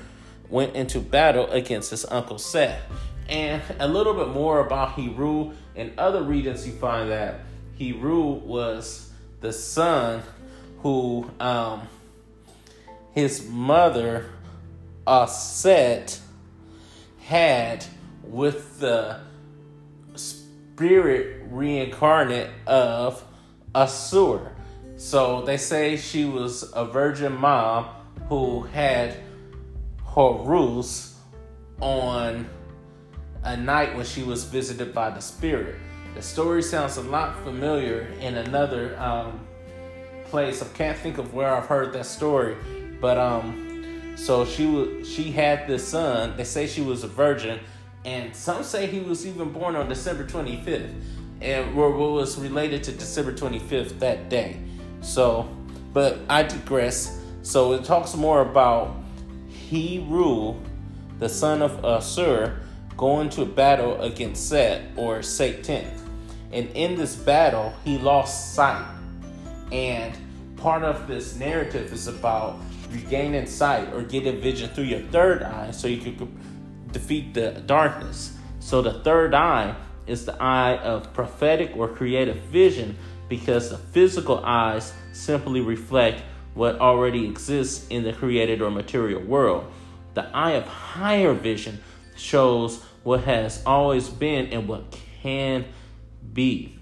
went 0.50 0.76
into 0.76 1.00
battle 1.00 1.46
against 1.50 1.90
his 1.90 2.04
uncle 2.06 2.38
Set. 2.38 2.82
And 3.28 3.62
a 3.78 3.88
little 3.88 4.12
bit 4.12 4.28
more 4.28 4.60
about 4.60 4.92
Heru. 4.92 5.52
In 5.80 5.94
other 5.96 6.22
regions, 6.22 6.66
you 6.66 6.74
find 6.74 7.10
that 7.10 7.40
Heru 7.78 8.34
was 8.34 9.10
the 9.40 9.50
son 9.50 10.22
who 10.80 11.30
um, 11.40 11.88
his 13.12 13.48
mother, 13.48 14.26
Aset, 15.06 16.20
had 17.20 17.86
with 18.22 18.78
the 18.78 19.20
spirit 20.16 21.46
reincarnate 21.48 22.50
of 22.66 23.24
Asar. 23.74 24.52
So 24.98 25.40
they 25.46 25.56
say 25.56 25.96
she 25.96 26.26
was 26.26 26.70
a 26.74 26.84
virgin 26.84 27.32
mom 27.32 27.86
who 28.28 28.64
had 28.64 29.16
Horus 30.02 31.18
on 31.80 32.50
a 33.44 33.56
night 33.56 33.94
when 33.96 34.04
she 34.04 34.22
was 34.22 34.44
visited 34.44 34.94
by 34.94 35.10
the 35.10 35.20
spirit. 35.20 35.76
The 36.14 36.22
story 36.22 36.62
sounds 36.62 36.96
a 36.96 37.02
lot 37.02 37.36
familiar 37.44 38.08
in 38.20 38.36
another 38.36 38.98
um, 38.98 39.40
place. 40.24 40.62
I 40.62 40.66
can't 40.76 40.98
think 40.98 41.18
of 41.18 41.32
where 41.32 41.54
I've 41.54 41.66
heard 41.66 41.92
that 41.92 42.06
story, 42.06 42.56
but 43.00 43.16
um, 43.16 44.14
so 44.16 44.44
she 44.44 44.66
was 44.66 45.08
she 45.08 45.30
had 45.30 45.66
this 45.66 45.86
son. 45.86 46.36
They 46.36 46.44
say 46.44 46.66
she 46.66 46.82
was 46.82 47.04
a 47.04 47.08
virgin, 47.08 47.60
and 48.04 48.34
some 48.34 48.62
say 48.64 48.86
he 48.86 49.00
was 49.00 49.26
even 49.26 49.52
born 49.52 49.76
on 49.76 49.88
December 49.88 50.24
25th, 50.24 50.92
and 51.40 51.74
what 51.76 51.92
was 51.94 52.38
related 52.38 52.82
to 52.84 52.92
December 52.92 53.32
25th 53.32 53.98
that 54.00 54.28
day. 54.28 54.56
So, 55.00 55.48
but 55.92 56.18
I 56.28 56.42
digress. 56.42 57.18
So 57.42 57.72
it 57.72 57.84
talks 57.84 58.14
more 58.14 58.42
about 58.42 58.96
Heru, 59.70 60.56
the 61.18 61.28
son 61.28 61.62
of 61.62 61.82
Asar, 61.84 62.56
going 63.00 63.30
to 63.30 63.40
a 63.40 63.46
battle 63.46 63.98
against 64.02 64.50
Set 64.50 64.82
or 64.94 65.22
Satan. 65.22 65.86
And 66.52 66.68
in 66.74 66.96
this 66.96 67.16
battle, 67.16 67.72
he 67.82 67.96
lost 67.96 68.54
sight. 68.54 68.86
And 69.72 70.14
part 70.58 70.82
of 70.82 71.08
this 71.08 71.34
narrative 71.34 71.94
is 71.94 72.08
about 72.08 72.60
regaining 72.90 73.46
sight 73.46 73.90
or 73.94 74.02
getting 74.02 74.38
vision 74.42 74.68
through 74.68 74.84
your 74.84 75.00
third 75.00 75.42
eye 75.42 75.70
so 75.70 75.88
you 75.88 75.96
can 75.96 76.38
defeat 76.92 77.32
the 77.32 77.52
darkness. 77.64 78.36
So 78.58 78.82
the 78.82 79.02
third 79.02 79.32
eye 79.32 79.74
is 80.06 80.26
the 80.26 80.36
eye 80.38 80.76
of 80.76 81.10
prophetic 81.14 81.74
or 81.76 81.88
creative 81.88 82.36
vision 82.52 82.98
because 83.30 83.70
the 83.70 83.78
physical 83.78 84.44
eyes 84.44 84.92
simply 85.14 85.62
reflect 85.62 86.22
what 86.52 86.78
already 86.78 87.24
exists 87.24 87.86
in 87.88 88.02
the 88.02 88.12
created 88.12 88.60
or 88.60 88.70
material 88.70 89.22
world. 89.22 89.72
The 90.12 90.28
eye 90.36 90.50
of 90.50 90.66
higher 90.66 91.32
vision 91.32 91.80
shows 92.14 92.84
what 93.02 93.24
has 93.24 93.62
always 93.64 94.08
been 94.08 94.46
and 94.46 94.68
what 94.68 94.96
can 95.22 95.64
be. 96.32 96.76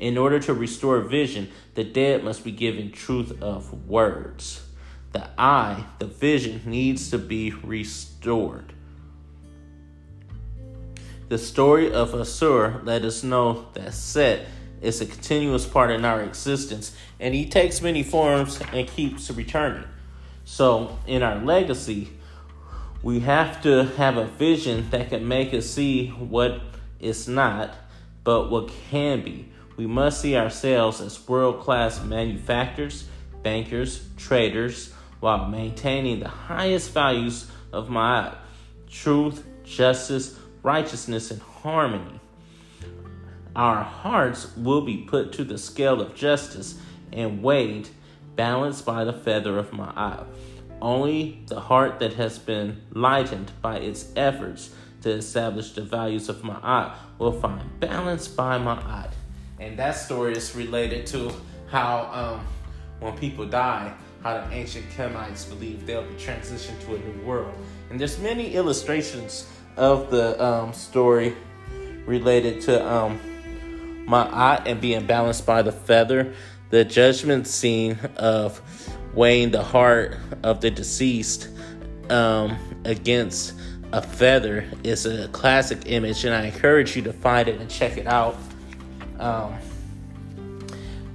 In 0.00 0.18
order 0.18 0.40
to 0.40 0.54
restore 0.54 1.00
vision, 1.00 1.50
the 1.74 1.84
dead 1.84 2.24
must 2.24 2.44
be 2.44 2.52
given 2.52 2.90
truth 2.90 3.40
of 3.42 3.88
words. 3.88 4.66
The 5.12 5.28
eye, 5.38 5.84
the 5.98 6.06
vision, 6.06 6.62
needs 6.66 7.10
to 7.10 7.18
be 7.18 7.50
restored. 7.50 8.72
The 11.28 11.38
story 11.38 11.92
of 11.92 12.12
Asar 12.14 12.80
let 12.84 13.02
us 13.02 13.24
know 13.24 13.68
that 13.74 13.94
Set 13.94 14.46
is 14.82 15.00
a 15.00 15.06
continuous 15.06 15.66
part 15.66 15.90
in 15.90 16.04
our 16.04 16.22
existence, 16.22 16.94
and 17.18 17.34
he 17.34 17.48
takes 17.48 17.80
many 17.80 18.02
forms 18.02 18.60
and 18.72 18.86
keeps 18.86 19.30
returning. 19.30 19.84
So, 20.44 20.98
in 21.06 21.22
our 21.22 21.36
legacy, 21.42 22.10
we 23.04 23.20
have 23.20 23.60
to 23.60 23.84
have 23.98 24.16
a 24.16 24.24
vision 24.24 24.88
that 24.88 25.10
can 25.10 25.28
make 25.28 25.52
us 25.52 25.66
see 25.66 26.08
what 26.08 26.58
is 26.98 27.28
not, 27.28 27.74
but 28.24 28.50
what 28.50 28.72
can 28.90 29.22
be. 29.22 29.46
We 29.76 29.86
must 29.86 30.22
see 30.22 30.36
ourselves 30.36 31.02
as 31.02 31.28
world 31.28 31.60
class 31.60 32.02
manufacturers, 32.02 33.06
bankers, 33.42 34.08
traders, 34.16 34.90
while 35.20 35.48
maintaining 35.48 36.20
the 36.20 36.28
highest 36.28 36.92
values 36.92 37.50
of 37.72 37.90
Maat 37.90 38.38
truth, 38.88 39.44
justice, 39.64 40.38
righteousness, 40.62 41.30
and 41.30 41.42
harmony. 41.42 42.20
Our 43.54 43.82
hearts 43.82 44.56
will 44.56 44.80
be 44.80 44.98
put 44.98 45.32
to 45.34 45.44
the 45.44 45.58
scale 45.58 46.00
of 46.00 46.14
justice 46.14 46.78
and 47.12 47.42
weighed, 47.42 47.88
balanced 48.34 48.86
by 48.86 49.04
the 49.04 49.12
feather 49.12 49.58
of 49.58 49.74
Maat. 49.74 50.26
Only 50.84 51.40
the 51.46 51.60
heart 51.60 51.98
that 52.00 52.12
has 52.12 52.38
been 52.38 52.82
lightened 52.92 53.50
by 53.62 53.78
its 53.78 54.12
efforts 54.16 54.68
to 55.00 55.12
establish 55.12 55.72
the 55.72 55.80
values 55.80 56.28
of 56.28 56.44
Maat 56.44 56.94
will 57.18 57.32
find 57.32 57.80
balance 57.80 58.28
by 58.28 58.58
Maat. 58.58 59.14
And 59.58 59.78
that 59.78 59.92
story 59.92 60.36
is 60.36 60.54
related 60.54 61.06
to 61.06 61.32
how 61.70 62.10
um, 62.12 62.46
when 63.00 63.16
people 63.16 63.46
die, 63.46 63.94
how 64.22 64.34
the 64.34 64.52
ancient 64.52 64.84
Kemites 64.90 65.48
believe 65.48 65.86
they'll 65.86 66.04
be 66.04 66.16
transitioned 66.16 66.78
to 66.84 66.96
a 66.96 66.98
new 66.98 67.24
world. 67.24 67.54
And 67.88 67.98
there's 67.98 68.18
many 68.18 68.54
illustrations 68.54 69.48
of 69.78 70.10
the 70.10 70.38
um, 70.44 70.74
story 70.74 71.34
related 72.04 72.60
to 72.62 72.86
um, 72.86 73.18
Maat 74.06 74.68
and 74.68 74.82
being 74.82 75.06
balanced 75.06 75.46
by 75.46 75.62
the 75.62 75.72
feather. 75.72 76.34
The 76.68 76.84
judgment 76.84 77.46
scene 77.46 77.98
of 78.16 78.60
weighing 79.14 79.50
the 79.50 79.62
heart 79.62 80.16
of 80.42 80.60
the 80.60 80.70
deceased 80.70 81.48
um, 82.10 82.56
against 82.84 83.54
a 83.92 84.02
feather 84.02 84.64
is 84.82 85.06
a 85.06 85.28
classic 85.28 85.82
image, 85.86 86.24
and 86.24 86.34
I 86.34 86.46
encourage 86.46 86.96
you 86.96 87.02
to 87.02 87.12
find 87.12 87.48
it 87.48 87.60
and 87.60 87.70
check 87.70 87.96
it 87.96 88.06
out. 88.06 88.36
Um, 89.18 89.54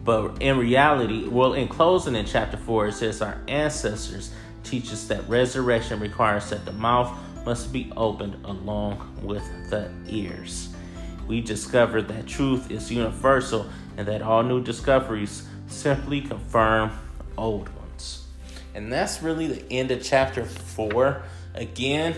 but 0.05 0.41
in 0.41 0.57
reality, 0.57 1.27
well, 1.27 1.53
in 1.53 1.67
closing 1.67 2.15
in 2.15 2.25
chapter 2.25 2.57
4, 2.57 2.87
it 2.87 2.93
says, 2.93 3.21
Our 3.21 3.37
ancestors 3.47 4.31
teach 4.63 4.91
us 4.93 5.07
that 5.07 5.27
resurrection 5.27 5.99
requires 5.99 6.49
that 6.51 6.65
the 6.65 6.71
mouth 6.71 7.17
must 7.45 7.73
be 7.73 7.91
opened 7.97 8.37
along 8.45 9.19
with 9.21 9.43
the 9.69 9.91
ears. 10.07 10.69
We 11.27 11.41
discovered 11.41 12.07
that 12.07 12.27
truth 12.27 12.71
is 12.71 12.91
universal 12.91 13.69
and 13.97 14.07
that 14.07 14.21
all 14.21 14.41
new 14.41 14.63
discoveries 14.63 15.47
simply 15.67 16.21
confirm 16.21 16.97
old. 17.37 17.69
And 18.75 18.91
that's 18.91 19.21
really 19.21 19.47
the 19.47 19.71
end 19.71 19.91
of 19.91 20.03
chapter 20.03 20.45
four. 20.45 21.23
Again, 21.55 22.15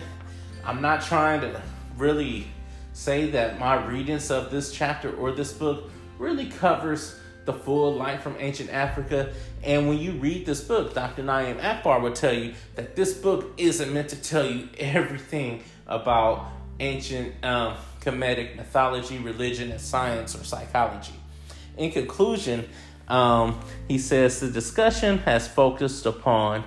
I'm 0.66 0.82
not 0.82 1.02
trying 1.02 1.42
to 1.42 1.62
really 1.98 2.48
say 2.94 3.32
that 3.32 3.60
my 3.60 3.84
readings 3.86 4.30
of 4.32 4.52
this 4.52 4.72
chapter 4.72 5.16
or 5.16 5.32
this 5.32 5.54
book 5.54 5.90
really 6.18 6.48
covers 6.48 7.20
the 7.46 7.54
full 7.54 7.96
life 7.96 8.22
from 8.22 8.36
ancient 8.40 8.70
Africa. 8.70 9.34
And 9.64 9.88
when 9.88 9.98
you 9.98 10.12
read 10.14 10.46
this 10.46 10.62
book, 10.62 10.94
Dr. 10.94 11.24
Na'im 11.24 11.64
Akbar 11.64 12.00
will 12.00 12.14
tell 12.14 12.34
you 12.34 12.54
that 12.76 12.96
this 12.96 13.14
book 13.14 13.54
isn't 13.58 13.92
meant 13.92 14.10
to 14.10 14.22
tell 14.22 14.46
you 14.46 14.70
everything 14.78 15.64
about 15.88 16.52
ancient 16.80 17.34
um, 17.44 17.76
Kemetic 18.02 18.56
mythology, 18.56 19.20
religion, 19.20 19.72
and 19.72 19.80
science 19.80 20.36
or 20.36 20.44
psychology. 20.44 21.14
In 21.78 21.92
conclusion, 21.92 22.68
um, 23.12 23.60
he 23.88 23.98
says 23.98 24.40
the 24.40 24.50
discussion 24.50 25.18
has 25.20 25.48
focused 25.48 26.06
upon 26.06 26.64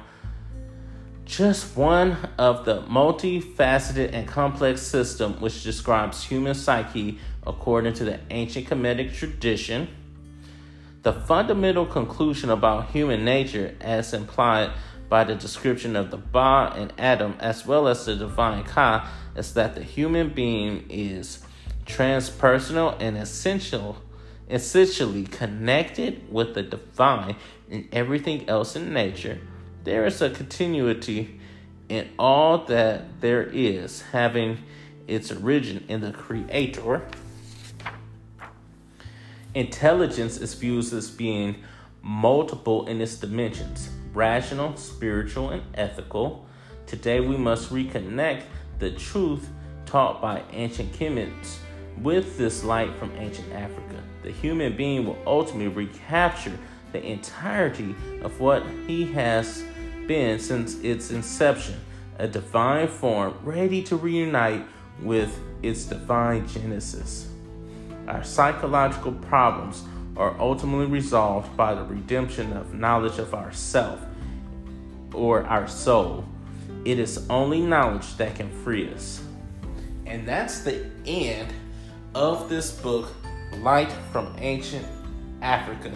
just 1.25 1.75
one 1.75 2.19
of 2.37 2.67
the 2.67 2.83
multifaceted 2.83 4.13
and 4.13 4.29
complex 4.29 4.83
system 4.83 5.41
which 5.41 5.63
describes 5.63 6.23
human 6.23 6.55
psyche 6.55 7.19
according 7.47 7.95
to 7.95 8.05
the 8.05 8.21
ancient 8.31 8.69
Kemetic 8.69 9.15
tradition. 9.15 9.89
The 11.03 11.15
fundamental 11.15 11.87
conclusion 11.87 12.51
about 12.51 12.91
human 12.91 13.25
nature, 13.25 13.75
as 13.81 14.13
implied 14.13 14.71
by 15.09 15.25
the 15.25 15.35
description 15.35 15.97
of 15.97 16.11
the 16.11 16.19
Ba 16.19 16.73
and 16.77 16.93
Adam, 16.99 17.37
as 17.41 17.67
well 17.67 17.89
as 17.89 18.05
the 18.05 18.17
divine 18.17 18.65
Ka, 18.65 19.11
is 19.35 19.55
that 19.55 19.75
the 19.75 19.83
human 19.83 20.31
being 20.31 20.85
is 20.91 21.45
transpersonal 21.87 22.97
and 23.01 23.17
essential, 23.17 23.97
essentially 24.49 25.25
connected 25.25 26.31
with 26.33 26.55
the 26.55 26.63
divine 26.63 27.37
and 27.71 27.89
everything 27.93 28.49
else 28.49 28.77
in 28.77 28.93
nature 28.93 29.41
there 29.85 30.07
is 30.07 30.23
a 30.23 30.31
continuity 30.31 31.39
in 31.91 32.09
all 32.19 32.65
that 32.65 33.21
there 33.21 33.43
is, 33.43 34.01
having 34.13 34.59
its 35.07 35.31
origin 35.31 35.85
in 35.89 36.01
the 36.01 36.11
Creator. 36.11 37.03
Intelligence 39.55 40.39
is 40.39 40.55
viewed 40.55 40.91
as 40.93 41.11
being 41.11 41.57
multiple 42.03 42.87
in 42.87 43.01
its 43.01 43.17
dimensions 43.17 43.91
rational, 44.15 44.77
spiritual, 44.77 45.51
and 45.51 45.63
ethical. 45.75 46.47
Today, 46.87 47.19
we 47.19 47.37
must 47.37 47.71
reconnect 47.71 48.45
the 48.79 48.93
truth 48.93 49.49
taught 49.87 50.23
by 50.23 50.41
ancient 50.53 50.93
Kemites 50.93 51.57
with 51.99 52.39
this 52.39 52.63
light 52.63 52.95
from 52.97 53.11
ancient 53.17 53.53
Africa. 53.53 53.84
The 54.25 54.33
human 54.33 54.75
being 54.75 55.07
will 55.07 55.19
ultimately 55.27 55.69
recapture 55.69 56.59
the 56.93 57.05
entirety 57.05 57.95
of 58.23 58.41
what 58.41 58.65
he 58.87 59.05
has 59.13 59.63
been 60.07 60.39
since 60.39 60.77
its 60.81 61.11
inception, 61.11 61.79
a 62.19 62.27
divine 62.27 62.89
form 62.89 63.35
ready 63.43 63.83
to 63.83 63.97
reunite 63.97 64.65
with 65.03 65.39
its 65.63 65.85
divine 65.85 66.49
genesis. 66.49 67.29
Our 68.09 68.25
psychological 68.25 69.13
problems 69.13 69.83
are 70.17 70.35
ultimately 70.39 70.87
resolved 70.87 71.55
by 71.57 71.75
the 71.75 71.85
redemption 71.85 72.53
of 72.55 72.73
knowledge 72.73 73.19
of 73.19 73.35
ourself 73.35 74.01
or 75.13 75.45
our 75.45 75.69
soul. 75.69 76.25
It 76.87 76.99
is 76.99 77.27
only 77.29 77.61
knowledge 77.61 78.17
that 78.17 78.37
can 78.37 78.51
free 78.63 78.91
us. 78.91 79.23
And 80.07 80.27
that's 80.27 80.61
the 80.61 80.87
end 81.05 81.53
of 82.15 82.49
this 82.49 82.71
book, 82.71 83.13
Light 83.63 83.93
from 84.13 84.35
Ancient 84.39 84.87
Africa. 85.43 85.93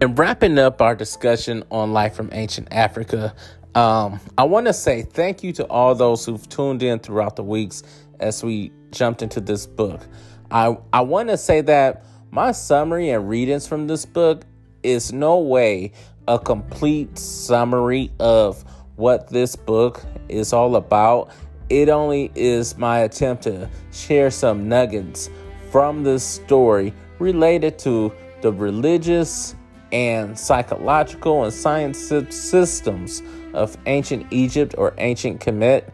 And 0.00 0.18
wrapping 0.18 0.58
up 0.58 0.82
our 0.82 0.94
discussion 0.94 1.64
on 1.70 1.92
life 1.92 2.14
from 2.14 2.28
ancient 2.32 2.68
Africa, 2.70 3.34
um, 3.74 4.20
I 4.36 4.44
want 4.44 4.66
to 4.66 4.74
say 4.74 5.02
thank 5.02 5.42
you 5.42 5.52
to 5.54 5.66
all 5.68 5.94
those 5.94 6.26
who've 6.26 6.46
tuned 6.48 6.82
in 6.82 6.98
throughout 6.98 7.36
the 7.36 7.42
weeks 7.42 7.82
as 8.20 8.44
we 8.44 8.70
jumped 8.90 9.22
into 9.22 9.40
this 9.40 9.66
book. 9.66 10.06
I, 10.50 10.76
I 10.92 11.00
want 11.00 11.30
to 11.30 11.38
say 11.38 11.62
that 11.62 12.04
my 12.30 12.52
summary 12.52 13.10
and 13.10 13.28
readings 13.28 13.66
from 13.66 13.86
this 13.86 14.04
book 14.04 14.44
is 14.82 15.12
no 15.12 15.38
way 15.38 15.92
a 16.28 16.38
complete 16.38 17.18
summary 17.18 18.12
of 18.20 18.64
what 18.96 19.28
this 19.28 19.56
book 19.56 20.04
is 20.28 20.52
all 20.52 20.76
about. 20.76 21.30
It 21.74 21.88
only 21.88 22.30
is 22.36 22.78
my 22.78 23.00
attempt 23.00 23.42
to 23.42 23.68
share 23.90 24.30
some 24.30 24.68
nuggets 24.68 25.28
from 25.72 26.04
this 26.04 26.22
story 26.22 26.94
related 27.18 27.80
to 27.80 28.12
the 28.42 28.52
religious 28.52 29.56
and 29.90 30.38
psychological 30.38 31.42
and 31.42 31.52
science 31.52 31.98
systems 31.98 33.24
of 33.54 33.76
ancient 33.86 34.24
Egypt 34.30 34.76
or 34.78 34.94
ancient 34.98 35.40
Kemet. 35.40 35.90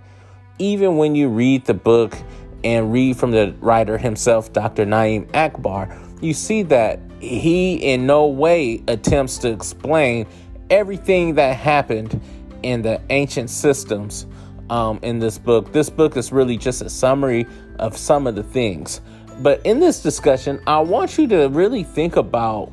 Even 0.59 0.99
when 0.99 1.15
you 1.15 1.31
read 1.31 1.65
the 1.65 1.73
book 1.73 2.15
and 2.63 2.93
read 2.93 3.17
from 3.17 3.31
the 3.31 3.55
writer 3.61 3.97
himself, 3.97 4.53
Dr. 4.53 4.85
Na'im 4.85 5.35
Akbar, 5.35 5.99
you 6.21 6.35
see 6.35 6.63
that 6.65 7.01
he 7.21 7.77
in 7.77 8.05
no 8.05 8.27
way 8.27 8.83
attempts 8.87 9.39
to 9.39 9.51
explain 9.51 10.27
everything 10.69 11.37
that 11.37 11.57
happened 11.57 12.21
in 12.63 12.83
the 12.83 13.01
ancient 13.09 13.49
systems 13.49 14.27
um, 14.71 15.01
in 15.03 15.19
this 15.19 15.37
book. 15.37 15.73
This 15.73 15.91
book 15.91 16.17
is 16.17 16.33
really 16.33 16.57
just 16.57 16.81
a 16.81 16.89
summary 16.89 17.47
of 17.79 17.97
some 17.97 18.27
of 18.27 18.35
the 18.35 18.43
things. 18.43 19.03
But 19.41 19.65
in 19.67 19.81
this 19.81 20.01
discussion, 20.01 20.61
I 20.67 20.79
want 20.81 21.19
you 21.19 21.27
to 21.29 21.49
really 21.49 21.83
think 21.83 22.17
about 22.17 22.73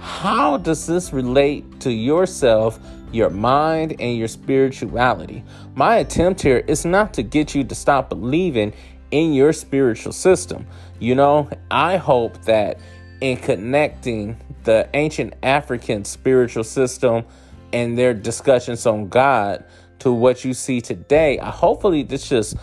how 0.00 0.56
does 0.56 0.86
this 0.86 1.12
relate 1.12 1.80
to 1.80 1.92
yourself, 1.92 2.78
your 3.10 3.30
mind, 3.30 3.96
and 3.98 4.16
your 4.16 4.28
spirituality? 4.28 5.42
My 5.74 5.96
attempt 5.96 6.40
here 6.40 6.58
is 6.66 6.84
not 6.84 7.12
to 7.14 7.22
get 7.22 7.54
you 7.54 7.64
to 7.64 7.74
stop 7.74 8.08
believing 8.08 8.72
in 9.10 9.32
your 9.32 9.52
spiritual 9.52 10.12
system. 10.12 10.66
You 11.00 11.14
know, 11.14 11.50
I 11.70 11.96
hope 11.96 12.42
that 12.44 12.78
in 13.20 13.38
connecting 13.38 14.36
the 14.64 14.88
ancient 14.94 15.34
African 15.42 16.04
spiritual 16.04 16.64
system 16.64 17.24
and 17.72 17.98
their 17.98 18.14
discussions 18.14 18.86
on 18.86 19.08
God 19.08 19.64
to 20.00 20.12
what 20.12 20.44
you 20.44 20.54
see 20.54 20.80
today, 20.80 21.38
hopefully 21.38 22.02
this 22.02 22.28
just 22.28 22.56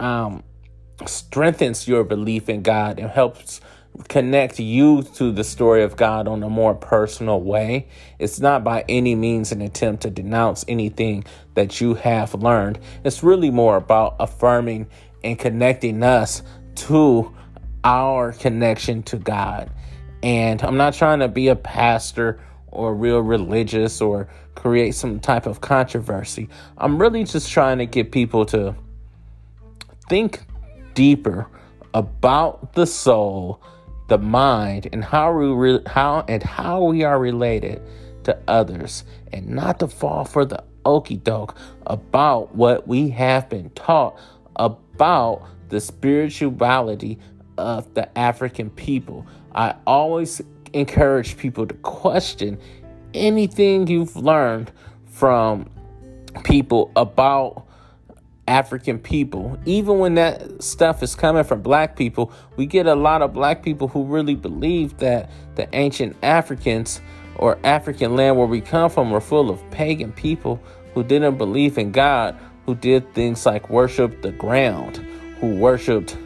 um, 0.00 0.42
strengthens 1.06 1.86
your 1.86 2.04
belief 2.04 2.48
in 2.48 2.62
God 2.62 2.98
and 2.98 3.10
helps 3.10 3.60
connect 4.08 4.58
you 4.58 5.02
to 5.02 5.32
the 5.32 5.44
story 5.44 5.82
of 5.82 5.96
God 5.96 6.28
on 6.28 6.42
a 6.42 6.50
more 6.50 6.74
personal 6.74 7.40
way. 7.40 7.88
It's 8.18 8.40
not 8.40 8.62
by 8.62 8.84
any 8.88 9.14
means 9.14 9.52
an 9.52 9.62
attempt 9.62 10.02
to 10.02 10.10
denounce 10.10 10.64
anything 10.68 11.24
that 11.54 11.80
you 11.80 11.94
have 11.94 12.34
learned. 12.34 12.78
It's 13.04 13.22
really 13.22 13.50
more 13.50 13.76
about 13.76 14.16
affirming 14.20 14.88
and 15.24 15.38
connecting 15.38 16.02
us 16.02 16.42
to 16.74 17.34
our 17.84 18.32
connection 18.32 19.02
to 19.04 19.16
God. 19.16 19.70
And 20.22 20.62
I'm 20.62 20.76
not 20.76 20.94
trying 20.94 21.20
to 21.20 21.28
be 21.28 21.48
a 21.48 21.56
pastor 21.56 22.40
or 22.66 22.94
real 22.94 23.20
religious 23.20 24.00
or 24.00 24.28
create 24.66 24.96
some 24.96 25.20
type 25.20 25.46
of 25.46 25.60
controversy. 25.60 26.48
I'm 26.76 26.98
really 26.98 27.22
just 27.22 27.52
trying 27.52 27.78
to 27.78 27.86
get 27.86 28.10
people 28.10 28.44
to 28.46 28.74
think 30.08 30.40
deeper 30.94 31.46
about 31.94 32.72
the 32.72 32.84
soul 32.84 33.62
the 34.08 34.18
mind 34.18 34.88
and 34.92 35.04
how 35.04 35.32
we 35.32 35.46
re- 35.46 35.82
how 35.86 36.24
and 36.26 36.42
how 36.42 36.82
we 36.82 37.04
are 37.04 37.18
related 37.18 37.80
to 38.24 38.36
others 38.48 39.04
and 39.32 39.46
not 39.46 39.78
to 39.78 39.86
fall 39.86 40.24
for 40.24 40.44
the 40.44 40.62
okey 40.84 41.16
doke 41.16 41.56
about 41.86 42.56
what 42.56 42.88
we 42.88 43.08
have 43.10 43.48
been 43.48 43.70
taught 43.70 44.18
about 44.56 45.46
the 45.68 45.80
spirituality 45.80 47.20
of 47.56 47.94
the 47.94 48.18
African 48.18 48.70
people. 48.70 49.24
I 49.54 49.76
always 49.86 50.42
encourage 50.72 51.36
people 51.36 51.68
to 51.68 51.74
question 51.74 52.58
anything 53.16 53.86
you've 53.86 54.16
learned 54.16 54.70
from 55.06 55.70
people 56.44 56.92
about 56.96 57.66
African 58.48 58.98
people. 58.98 59.58
Even 59.64 59.98
when 59.98 60.14
that 60.14 60.62
stuff 60.62 61.02
is 61.02 61.14
coming 61.14 61.44
from 61.44 61.62
black 61.62 61.96
people, 61.96 62.32
we 62.56 62.66
get 62.66 62.86
a 62.86 62.94
lot 62.94 63.22
of 63.22 63.32
black 63.32 63.62
people 63.62 63.88
who 63.88 64.04
really 64.04 64.34
believe 64.34 64.98
that 64.98 65.30
the 65.56 65.68
ancient 65.74 66.16
Africans 66.22 67.00
or 67.36 67.58
African 67.64 68.14
land 68.14 68.36
where 68.36 68.46
we 68.46 68.60
come 68.60 68.90
from 68.90 69.10
were 69.10 69.20
full 69.20 69.50
of 69.50 69.68
pagan 69.70 70.12
people 70.12 70.60
who 70.94 71.02
didn't 71.02 71.36
believe 71.36 71.76
in 71.76 71.92
God, 71.92 72.36
who 72.64 72.74
did 72.74 73.12
things 73.14 73.44
like 73.44 73.68
worship 73.68 74.22
the 74.22 74.32
ground, 74.32 74.96
who 75.40 75.56
worshiped 75.56 76.16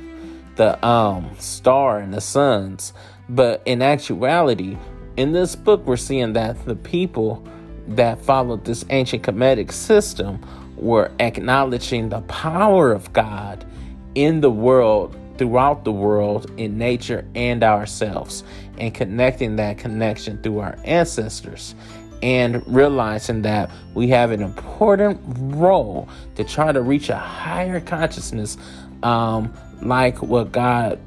the 0.56 0.84
um, 0.86 1.30
star 1.38 1.98
and 1.98 2.12
the 2.12 2.20
suns. 2.20 2.92
But 3.28 3.62
in 3.64 3.82
actuality, 3.82 4.76
in 5.20 5.32
this 5.32 5.54
book, 5.54 5.84
we're 5.84 5.98
seeing 5.98 6.32
that 6.32 6.64
the 6.64 6.74
people 6.74 7.46
that 7.88 8.18
followed 8.22 8.64
this 8.64 8.86
ancient 8.88 9.22
Kemetic 9.22 9.70
system 9.70 10.40
were 10.78 11.12
acknowledging 11.20 12.08
the 12.08 12.22
power 12.22 12.90
of 12.90 13.12
God 13.12 13.66
in 14.14 14.40
the 14.40 14.50
world, 14.50 15.14
throughout 15.36 15.84
the 15.84 15.92
world, 15.92 16.50
in 16.56 16.78
nature 16.78 17.26
and 17.34 17.62
ourselves, 17.62 18.44
and 18.78 18.94
connecting 18.94 19.56
that 19.56 19.76
connection 19.76 20.40
through 20.42 20.60
our 20.60 20.78
ancestors. 20.84 21.74
And 22.22 22.66
realizing 22.66 23.42
that 23.42 23.70
we 23.94 24.08
have 24.08 24.30
an 24.30 24.40
important 24.40 25.20
role 25.54 26.08
to 26.36 26.44
try 26.44 26.72
to 26.72 26.80
reach 26.80 27.10
a 27.10 27.16
higher 27.16 27.78
consciousness, 27.78 28.56
um, 29.02 29.52
like 29.82 30.22
what 30.22 30.50
God 30.50 30.98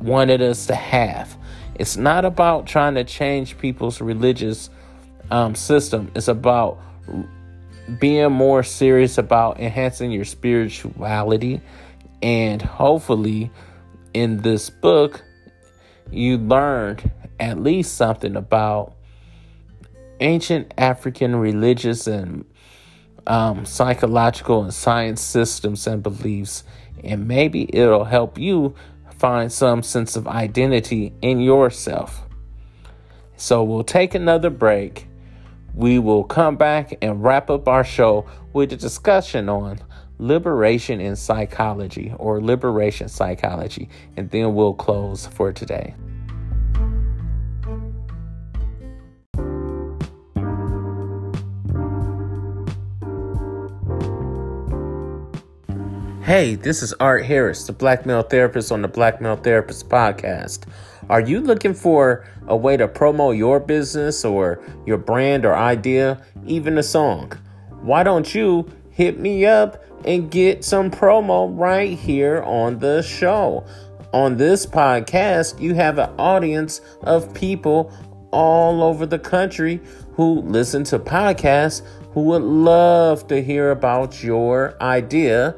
wanted 0.00 0.40
us 0.40 0.66
to 0.68 0.74
have. 0.74 1.36
It's 1.80 1.96
not 1.96 2.26
about 2.26 2.66
trying 2.66 2.96
to 2.96 3.04
change 3.04 3.56
people's 3.56 4.02
religious 4.02 4.68
um, 5.30 5.54
system, 5.54 6.12
it's 6.14 6.28
about 6.28 6.78
being 7.98 8.30
more 8.32 8.62
serious 8.62 9.16
about 9.16 9.58
enhancing 9.58 10.10
your 10.10 10.26
spirituality. 10.26 11.62
And 12.20 12.60
hopefully, 12.60 13.50
in 14.12 14.42
this 14.42 14.68
book, 14.68 15.24
you 16.10 16.36
learned 16.36 17.10
at 17.40 17.58
least 17.58 17.94
something 17.94 18.36
about 18.36 18.92
ancient 20.20 20.74
African 20.76 21.34
religious 21.34 22.06
and 22.06 22.44
um, 23.26 23.64
psychological 23.64 24.64
and 24.64 24.74
science 24.74 25.22
systems 25.22 25.86
and 25.86 26.02
beliefs. 26.02 26.62
And 27.02 27.26
maybe 27.26 27.74
it'll 27.74 28.04
help 28.04 28.36
you 28.36 28.74
find 29.20 29.52
some 29.52 29.82
sense 29.82 30.16
of 30.16 30.26
identity 30.26 31.12
in 31.20 31.40
yourself. 31.40 32.26
So 33.36 33.62
we'll 33.62 33.84
take 33.84 34.14
another 34.14 34.48
break 34.48 35.06
we 35.74 35.98
will 35.98 36.24
come 36.24 36.56
back 36.56 36.96
and 37.00 37.22
wrap 37.22 37.48
up 37.50 37.68
our 37.68 37.84
show 37.84 38.26
with 38.52 38.72
a 38.72 38.76
discussion 38.76 39.48
on 39.48 39.78
liberation 40.18 41.00
in 41.00 41.16
psychology 41.16 42.12
or 42.18 42.40
liberation 42.40 43.08
psychology, 43.08 43.88
and 44.16 44.30
then 44.30 44.54
we'll 44.54 44.74
close 44.74 45.26
for 45.26 45.52
today. 45.52 45.94
Hey, 56.30 56.54
this 56.54 56.80
is 56.80 56.92
Art 57.00 57.24
Harris, 57.24 57.64
the 57.64 57.72
Black 57.72 58.06
Male 58.06 58.22
Therapist 58.22 58.70
on 58.70 58.82
the 58.82 58.86
Black 58.86 59.20
Male 59.20 59.34
Therapist 59.34 59.88
podcast. 59.88 60.60
Are 61.08 61.20
you 61.20 61.40
looking 61.40 61.74
for 61.74 62.24
a 62.46 62.56
way 62.56 62.76
to 62.76 62.86
promote 62.86 63.34
your 63.34 63.58
business 63.58 64.24
or 64.24 64.62
your 64.86 64.96
brand 64.96 65.44
or 65.44 65.56
idea, 65.56 66.24
even 66.46 66.78
a 66.78 66.84
song? 66.84 67.32
Why 67.80 68.04
don't 68.04 68.32
you 68.32 68.70
hit 68.90 69.18
me 69.18 69.44
up 69.44 69.84
and 70.04 70.30
get 70.30 70.64
some 70.64 70.88
promo 70.88 71.50
right 71.58 71.98
here 71.98 72.42
on 72.42 72.78
the 72.78 73.02
show? 73.02 73.66
On 74.12 74.36
this 74.36 74.64
podcast, 74.64 75.60
you 75.60 75.74
have 75.74 75.98
an 75.98 76.10
audience 76.16 76.80
of 77.02 77.34
people 77.34 77.92
all 78.30 78.84
over 78.84 79.04
the 79.04 79.18
country 79.18 79.80
who 80.12 80.42
listen 80.42 80.84
to 80.84 81.00
podcasts 81.00 81.82
who 82.12 82.22
would 82.22 82.42
love 82.42 83.26
to 83.28 83.42
hear 83.42 83.70
about 83.70 84.22
your 84.22 84.76
idea, 84.80 85.54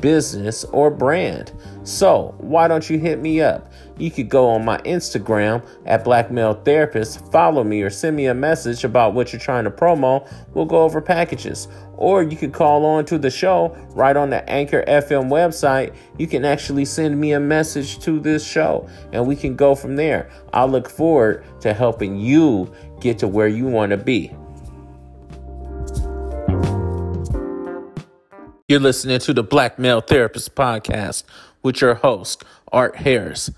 business, 0.00 0.64
or 0.64 0.90
brand. 0.90 1.52
So, 1.84 2.34
why 2.38 2.68
don't 2.68 2.88
you 2.88 2.98
hit 2.98 3.20
me 3.20 3.40
up? 3.40 3.70
you 3.98 4.10
could 4.10 4.28
go 4.28 4.48
on 4.48 4.64
my 4.64 4.78
Instagram 4.78 5.66
at 5.86 6.04
Black 6.04 6.30
Male 6.30 6.54
Therapist, 6.54 7.30
follow 7.32 7.64
me, 7.64 7.82
or 7.82 7.90
send 7.90 8.16
me 8.16 8.26
a 8.26 8.34
message 8.34 8.84
about 8.84 9.14
what 9.14 9.32
you're 9.32 9.40
trying 9.40 9.64
to 9.64 9.70
promo. 9.70 10.28
We'll 10.54 10.66
go 10.66 10.82
over 10.82 11.00
packages. 11.00 11.68
Or 11.96 12.22
you 12.22 12.36
could 12.36 12.52
call 12.52 12.84
on 12.84 13.06
to 13.06 13.16
the 13.16 13.30
show 13.30 13.74
right 13.94 14.16
on 14.16 14.28
the 14.28 14.48
Anchor 14.50 14.84
FM 14.86 15.28
website. 15.28 15.94
You 16.18 16.26
can 16.26 16.44
actually 16.44 16.84
send 16.84 17.18
me 17.18 17.32
a 17.32 17.40
message 17.40 17.98
to 18.00 18.20
this 18.20 18.46
show 18.46 18.86
and 19.12 19.26
we 19.26 19.34
can 19.34 19.56
go 19.56 19.74
from 19.74 19.96
there. 19.96 20.28
I 20.52 20.66
look 20.66 20.90
forward 20.90 21.44
to 21.62 21.72
helping 21.72 22.18
you 22.18 22.70
get 23.00 23.18
to 23.20 23.28
where 23.28 23.48
you 23.48 23.64
want 23.64 23.90
to 23.90 23.96
be. 23.96 24.34
You're 28.68 28.80
listening 28.80 29.20
to 29.20 29.32
the 29.32 29.44
Black 29.44 29.78
Male 29.78 30.00
Therapist 30.00 30.56
Podcast 30.56 31.22
with 31.62 31.80
your 31.80 31.94
host, 31.94 32.42
Art 32.72 32.96
Harris. 32.96 33.48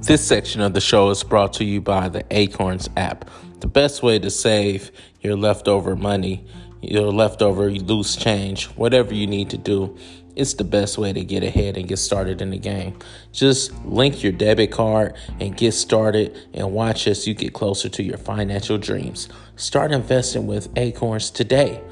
This 0.00 0.26
section 0.26 0.62
of 0.62 0.72
the 0.72 0.80
show 0.80 1.10
is 1.10 1.22
brought 1.22 1.52
to 1.54 1.64
you 1.64 1.82
by 1.82 2.08
the 2.08 2.24
Acorns 2.30 2.88
app. 2.96 3.28
The 3.58 3.66
best 3.66 4.02
way 4.02 4.18
to 4.20 4.30
save 4.30 4.90
your 5.20 5.36
leftover 5.36 5.96
money, 5.96 6.46
your 6.80 7.12
leftover 7.12 7.70
loose 7.70 8.16
change, 8.16 8.64
whatever 8.68 9.12
you 9.12 9.26
need 9.26 9.50
to 9.50 9.58
do, 9.58 9.98
it's 10.36 10.54
the 10.54 10.64
best 10.64 10.96
way 10.96 11.12
to 11.12 11.22
get 11.22 11.42
ahead 11.42 11.76
and 11.76 11.86
get 11.86 11.98
started 11.98 12.40
in 12.40 12.48
the 12.48 12.58
game. 12.58 12.98
Just 13.32 13.74
link 13.84 14.22
your 14.22 14.32
debit 14.32 14.72
card 14.72 15.14
and 15.40 15.54
get 15.58 15.72
started 15.72 16.38
and 16.54 16.72
watch 16.72 17.06
as 17.06 17.26
you 17.26 17.34
get 17.34 17.52
closer 17.52 17.90
to 17.90 18.02
your 18.02 18.16
financial 18.16 18.78
dreams. 18.78 19.28
Start 19.60 19.92
investing 19.92 20.46
with 20.46 20.70
Acorns 20.76 21.30
today. 21.30 21.82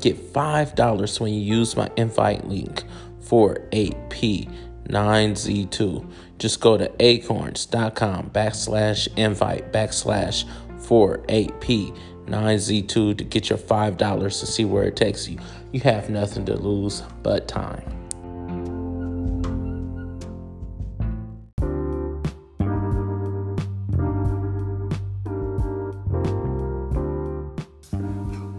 Get 0.00 0.32
$5 0.32 1.20
when 1.20 1.34
you 1.34 1.40
use 1.40 1.76
my 1.76 1.90
invite 1.96 2.46
link 2.46 2.84
for 3.18 3.66
8P 3.72 4.48
9Z2. 4.84 6.08
Just 6.38 6.60
go 6.60 6.78
to 6.78 6.88
acorns.com 7.00 8.30
backslash 8.30 9.08
invite 9.16 9.72
backslash 9.72 10.44
48P 10.78 11.98
9Z2 12.26 13.18
to 13.18 13.24
get 13.24 13.50
your 13.50 13.58
$5 13.58 14.22
to 14.22 14.30
see 14.46 14.64
where 14.64 14.84
it 14.84 14.94
takes 14.94 15.28
you. 15.28 15.36
You 15.72 15.80
have 15.80 16.08
nothing 16.08 16.44
to 16.44 16.54
lose 16.54 17.02
but 17.24 17.48
time. 17.48 18.05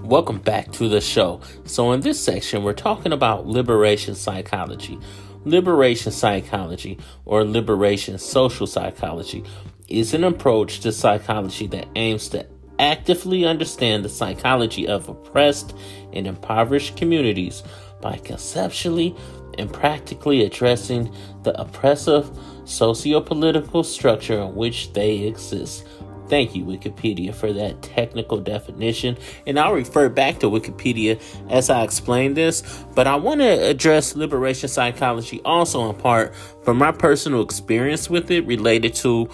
Welcome 0.07 0.37
back 0.37 0.71
to 0.71 0.87
the 0.87 1.01
show. 1.01 1.41
So, 1.65 1.91
in 1.91 1.99
this 1.99 2.17
section, 2.17 2.63
we're 2.63 2.71
talking 2.71 3.11
about 3.11 3.45
liberation 3.45 4.15
psychology. 4.15 4.97
Liberation 5.43 6.13
psychology 6.13 6.97
or 7.25 7.43
liberation 7.43 8.17
social 8.17 8.67
psychology 8.67 9.43
is 9.89 10.13
an 10.13 10.23
approach 10.23 10.79
to 10.79 10.93
psychology 10.93 11.67
that 11.67 11.89
aims 11.97 12.29
to 12.29 12.47
actively 12.79 13.43
understand 13.43 14.05
the 14.05 14.09
psychology 14.09 14.87
of 14.87 15.09
oppressed 15.09 15.75
and 16.13 16.25
impoverished 16.25 16.95
communities 16.95 17.61
by 17.99 18.15
conceptually 18.15 19.13
and 19.57 19.73
practically 19.73 20.45
addressing 20.45 21.13
the 21.43 21.59
oppressive 21.59 22.31
socio-political 22.63 23.83
structure 23.83 24.39
in 24.39 24.55
which 24.55 24.93
they 24.93 25.17
exist 25.23 25.85
Thank 26.29 26.55
you, 26.55 26.65
Wikipedia, 26.65 27.33
for 27.33 27.53
that 27.53 27.81
technical 27.81 28.39
definition. 28.39 29.17
And 29.45 29.59
I'll 29.59 29.73
refer 29.73 30.09
back 30.09 30.39
to 30.39 30.47
Wikipedia 30.47 31.21
as 31.49 31.69
I 31.69 31.83
explain 31.83 32.33
this. 32.33 32.61
But 32.95 33.07
I 33.07 33.15
want 33.15 33.41
to 33.41 33.69
address 33.69 34.15
liberation 34.15 34.69
psychology 34.69 35.41
also 35.45 35.89
in 35.89 35.95
part 35.95 36.35
from 36.63 36.77
my 36.77 36.91
personal 36.91 37.41
experience 37.41 38.09
with 38.09 38.29
it 38.31 38.45
related 38.45 38.93
to 38.95 39.29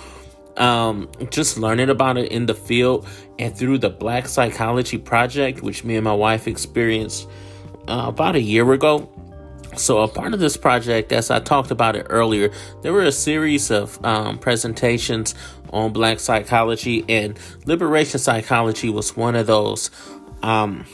um, 0.57 1.09
just 1.31 1.57
learning 1.57 1.89
about 1.89 2.17
it 2.17 2.31
in 2.31 2.45
the 2.45 2.53
field 2.53 3.07
and 3.39 3.57
through 3.57 3.79
the 3.79 3.89
Black 3.89 4.27
Psychology 4.27 4.97
Project, 4.97 5.63
which 5.63 5.83
me 5.83 5.95
and 5.95 6.03
my 6.03 6.13
wife 6.13 6.47
experienced 6.47 7.27
uh, 7.87 8.05
about 8.07 8.35
a 8.35 8.41
year 8.41 8.71
ago. 8.71 9.09
So, 9.75 10.01
a 10.01 10.07
part 10.07 10.33
of 10.33 10.39
this 10.39 10.57
project, 10.57 11.11
as 11.11 11.31
I 11.31 11.39
talked 11.39 11.71
about 11.71 11.95
it 11.95 12.05
earlier, 12.09 12.51
there 12.81 12.93
were 12.93 13.03
a 13.03 13.11
series 13.11 13.71
of 13.71 14.03
um, 14.05 14.37
presentations 14.37 15.35
on 15.71 15.91
black 15.91 16.19
psychology, 16.19 17.03
and 17.09 17.37
liberation 17.65 18.19
psychology 18.19 18.89
was 18.89 19.17
one 19.17 19.35
of 19.35 19.47
those 19.47 19.89
um, 20.43 20.85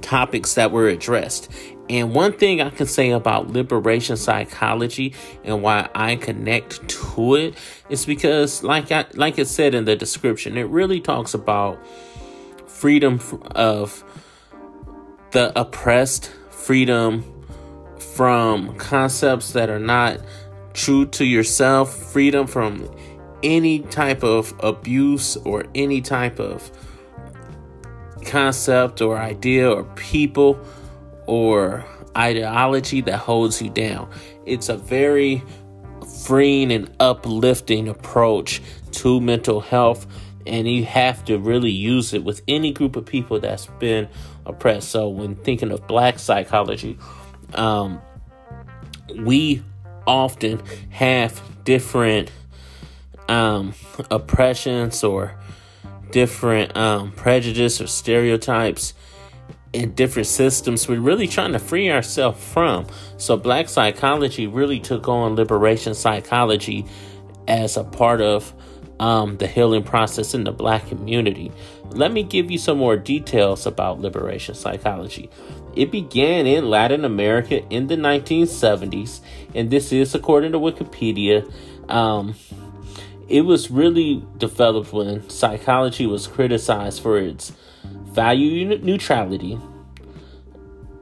topics 0.00 0.54
that 0.54 0.70
were 0.70 0.88
addressed. 0.88 1.50
And 1.90 2.14
one 2.14 2.32
thing 2.32 2.62
I 2.62 2.70
can 2.70 2.86
say 2.86 3.10
about 3.10 3.50
liberation 3.50 4.16
psychology 4.16 5.12
and 5.44 5.62
why 5.62 5.90
I 5.94 6.16
connect 6.16 6.88
to 6.88 7.34
it 7.34 7.54
is 7.90 8.06
because, 8.06 8.62
like 8.62 8.90
I 8.90 9.04
like 9.12 9.38
it 9.38 9.48
said 9.48 9.74
in 9.74 9.84
the 9.84 9.96
description, 9.96 10.56
it 10.56 10.68
really 10.68 11.00
talks 11.00 11.34
about 11.34 11.78
freedom 12.66 13.20
of 13.54 14.02
the 15.32 15.52
oppressed, 15.58 16.30
freedom 16.50 17.22
from 18.14 18.76
concepts 18.76 19.52
that 19.52 19.68
are 19.68 19.80
not 19.80 20.20
true 20.72 21.04
to 21.06 21.24
yourself, 21.24 21.94
freedom 22.12 22.46
from 22.46 22.88
any 23.42 23.80
type 23.80 24.22
of 24.22 24.54
abuse 24.60 25.36
or 25.38 25.64
any 25.74 26.00
type 26.00 26.38
of 26.38 26.70
concept 28.24 29.02
or 29.02 29.18
idea 29.18 29.68
or 29.68 29.82
people 29.96 30.58
or 31.26 31.84
ideology 32.16 33.00
that 33.00 33.18
holds 33.18 33.60
you 33.60 33.68
down. 33.68 34.08
It's 34.46 34.68
a 34.68 34.76
very 34.76 35.42
freeing 36.24 36.70
and 36.70 36.90
uplifting 37.00 37.88
approach 37.88 38.62
to 38.92 39.20
mental 39.20 39.60
health 39.60 40.06
and 40.46 40.68
you 40.68 40.84
have 40.84 41.24
to 41.24 41.38
really 41.38 41.70
use 41.70 42.12
it 42.12 42.22
with 42.22 42.42
any 42.46 42.72
group 42.72 42.96
of 42.96 43.06
people 43.06 43.40
that's 43.40 43.66
been 43.78 44.08
oppressed. 44.46 44.90
So 44.90 45.08
when 45.08 45.36
thinking 45.36 45.70
of 45.70 45.86
black 45.86 46.18
psychology, 46.18 46.98
um, 47.54 48.00
we 49.16 49.62
often 50.06 50.62
have 50.90 51.40
different 51.64 52.30
um, 53.28 53.74
oppressions 54.10 55.02
or 55.02 55.34
different 56.10 56.76
um, 56.76 57.12
prejudice 57.12 57.80
or 57.80 57.86
stereotypes 57.86 58.94
in 59.72 59.92
different 59.94 60.28
systems 60.28 60.86
we're 60.86 61.00
really 61.00 61.26
trying 61.26 61.52
to 61.52 61.58
free 61.58 61.90
ourselves 61.90 62.42
from. 62.52 62.86
So, 63.16 63.36
black 63.36 63.68
psychology 63.68 64.46
really 64.46 64.78
took 64.78 65.08
on 65.08 65.34
liberation 65.34 65.94
psychology 65.94 66.86
as 67.48 67.76
a 67.76 67.82
part 67.82 68.20
of 68.20 68.54
um, 69.00 69.36
the 69.38 69.48
healing 69.48 69.82
process 69.82 70.34
in 70.34 70.44
the 70.44 70.52
black 70.52 70.86
community. 70.86 71.50
Let 71.90 72.12
me 72.12 72.22
give 72.22 72.50
you 72.50 72.58
some 72.58 72.78
more 72.78 72.96
details 72.96 73.66
about 73.66 74.00
liberation 74.00 74.54
psychology. 74.54 75.28
It 75.76 75.90
began 75.90 76.46
in 76.46 76.70
Latin 76.70 77.04
America 77.04 77.66
in 77.68 77.88
the 77.88 77.96
1970s, 77.96 79.20
and 79.54 79.70
this 79.70 79.92
is 79.92 80.14
according 80.14 80.52
to 80.52 80.58
Wikipedia. 80.58 81.50
Um, 81.90 82.34
it 83.28 83.42
was 83.42 83.70
really 83.70 84.24
developed 84.36 84.92
when 84.92 85.28
psychology 85.28 86.06
was 86.06 86.26
criticized 86.26 87.02
for 87.02 87.18
its 87.18 87.52
value 87.84 88.78
neutrality, 88.78 89.58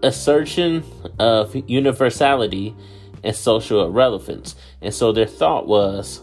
assertion 0.02 0.84
of 1.18 1.54
universality, 1.68 2.74
and 3.22 3.36
social 3.36 3.86
irrelevance. 3.86 4.56
And 4.80 4.94
so 4.94 5.12
their 5.12 5.26
thought 5.26 5.66
was 5.66 6.22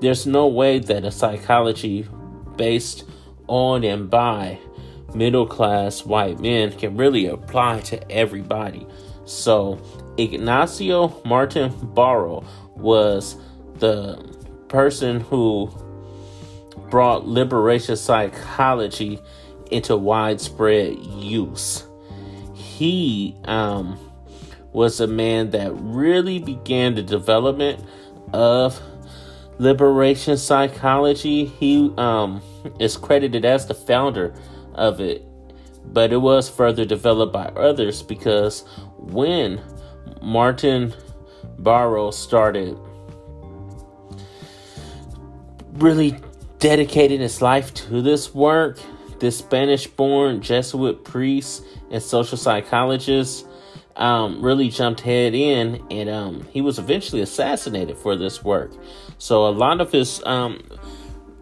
there's 0.00 0.26
no 0.26 0.46
way 0.46 0.78
that 0.78 1.04
a 1.04 1.10
psychology 1.10 2.08
based 2.56 3.04
on 3.46 3.84
and 3.84 4.08
by 4.10 4.58
middle 5.14 5.46
class 5.46 6.04
white 6.04 6.40
men 6.40 6.72
can 6.78 6.96
really 6.96 7.26
apply 7.26 7.80
to 7.80 8.10
everybody. 8.10 8.86
So 9.24 9.80
Ignacio 10.18 11.20
Martin 11.24 11.70
Barro 11.94 12.44
was 12.76 13.36
the 13.76 14.16
person 14.68 15.20
who 15.20 15.70
brought 16.90 17.26
liberation 17.26 17.96
psychology 17.96 19.20
into 19.70 19.96
widespread 19.96 20.98
use. 20.98 21.84
He 22.54 23.36
um, 23.44 23.98
was 24.72 25.00
a 25.00 25.06
man 25.06 25.50
that 25.50 25.72
really 25.74 26.38
began 26.38 26.94
the 26.94 27.02
development 27.02 27.84
of 28.32 28.80
liberation 29.58 30.36
psychology. 30.36 31.44
He 31.44 31.92
um, 31.96 32.42
is 32.78 32.96
credited 32.96 33.44
as 33.44 33.66
the 33.66 33.74
founder 33.74 34.34
of 34.74 35.00
it, 35.00 35.24
but 35.84 36.12
it 36.12 36.18
was 36.18 36.48
further 36.48 36.84
developed 36.84 37.32
by 37.32 37.46
others 37.46 38.02
because 38.02 38.64
when 38.98 39.60
Martin 40.22 40.94
Barro 41.60 42.12
started 42.12 42.78
really 45.74 46.16
dedicating 46.58 47.20
his 47.20 47.40
life 47.40 47.72
to 47.74 48.02
this 48.02 48.34
work, 48.34 48.78
this 49.18 49.38
Spanish 49.38 49.86
born 49.86 50.40
Jesuit 50.40 51.04
priest 51.04 51.64
and 51.90 52.02
social 52.02 52.38
psychologist 52.38 53.46
um, 53.96 54.40
really 54.42 54.70
jumped 54.70 55.00
head 55.00 55.34
in, 55.34 55.84
and 55.90 56.08
um, 56.08 56.46
he 56.50 56.60
was 56.60 56.78
eventually 56.78 57.20
assassinated 57.20 57.96
for 57.98 58.16
this 58.16 58.42
work. 58.42 58.72
So 59.18 59.46
a 59.46 59.50
lot 59.50 59.80
of 59.80 59.92
his 59.92 60.22
um, 60.24 60.62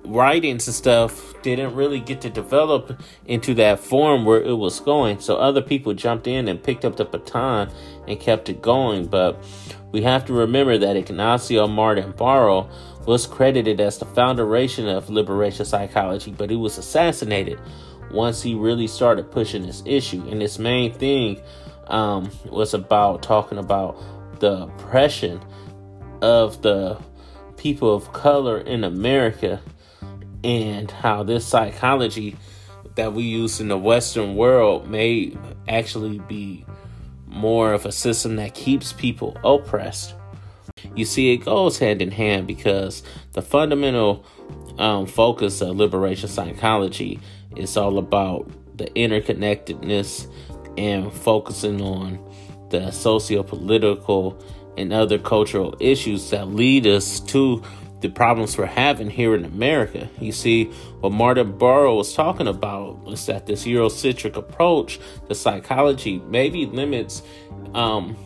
writings 0.09 0.66
and 0.66 0.74
stuff 0.74 1.34
didn't 1.42 1.74
really 1.74 2.00
get 2.00 2.20
to 2.22 2.30
develop 2.30 3.00
into 3.26 3.54
that 3.54 3.78
form 3.78 4.24
where 4.24 4.42
it 4.42 4.54
was 4.54 4.80
going. 4.80 5.20
So 5.20 5.36
other 5.36 5.62
people 5.62 5.94
jumped 5.94 6.26
in 6.26 6.48
and 6.48 6.62
picked 6.62 6.84
up 6.84 6.96
the 6.96 7.04
baton 7.04 7.70
and 8.06 8.18
kept 8.18 8.48
it 8.48 8.61
going. 8.62 9.06
But 9.06 9.42
we 9.92 10.02
have 10.02 10.24
to 10.26 10.32
remember 10.32 10.78
that 10.78 10.96
Ignacio 10.96 11.66
Martín-Baró 11.66 12.70
was 13.06 13.26
credited 13.26 13.80
as 13.80 13.98
the 13.98 14.04
foundation 14.04 14.88
of 14.88 15.09
liberation 15.09 15.64
psychology, 15.64 16.34
but 16.36 16.50
he 16.50 16.56
was 16.56 16.76
assassinated 16.76 17.59
once 18.11 18.42
he 18.42 18.54
really 18.54 18.86
started 18.86 19.30
pushing 19.30 19.66
this 19.66 19.82
issue. 19.86 20.26
And 20.28 20.42
his 20.42 20.59
main 20.59 20.92
thing 20.92 21.40
um, 21.86 22.30
was 22.46 22.74
about 22.74 23.22
talking 23.22 23.59
about 23.59 23.96
the 24.40 24.64
oppression 24.64 25.40
of 26.20 26.62
the 26.62 26.98
people 27.56 27.94
of 27.94 28.12
color 28.12 28.59
in 28.59 28.84
America 28.84 29.61
and 30.45 30.91
how 30.91 31.22
this 31.22 31.47
psychology 31.47 32.36
that 32.95 33.12
we 33.12 33.22
use 33.22 33.61
in 33.61 33.68
the 33.68 33.78
Western 33.78 34.36
world 34.36 34.89
may 34.89 35.36
actually 35.68 36.18
be 36.20 36.64
more 37.26 37.72
of 37.72 37.86
a 37.86 37.93
system 37.93 38.36
that 38.36 38.55
keeps 38.55 38.93
people 38.93 39.36
oppressed. 39.45 40.14
You 40.95 41.05
see, 41.05 41.32
it 41.32 41.39
goes 41.39 41.78
hand 41.78 42.03
in 42.03 42.11
hand 42.11 42.47
because 42.47 43.03
the 43.32 43.43
fundamental 43.43 44.24
um, 44.78 45.07
focus 45.07 45.61
of 45.61 45.76
liberation 45.76 46.28
psychology 46.28 47.20
is 47.57 47.76
all 47.76 47.99
about 47.99 48.51
the 48.76 48.86
interconnectedness 48.86 50.26
and 50.76 51.12
focusing 51.12 51.80
on 51.80 52.18
the 52.70 52.91
socio 52.91 53.43
political 53.43 54.41
and 54.76 54.93
other 54.93 55.18
cultural 55.18 55.76
issues 55.80 56.30
that 56.30 56.49
lead 56.49 56.86
us 56.86 57.18
to 57.20 57.62
the 58.01 58.09
problems 58.09 58.57
we're 58.57 58.66
having 58.66 59.11
here 59.11 59.34
in 59.34 59.44
America. 59.44 60.09
You 60.20 60.32
see, 60.32 60.64
what 61.01 61.12
Martín-Baró 61.12 61.96
was 61.96 62.14
talking 62.14 62.46
about 62.46 63.03
was 63.03 63.26
that 63.26 63.46
this 63.46 63.64
Eurocentric 63.64 64.36
approach 64.36 65.01
to 65.28 65.34
psychology 65.34 66.18
maybe 66.28 66.66
limits 66.66 67.22
um, 67.74 68.16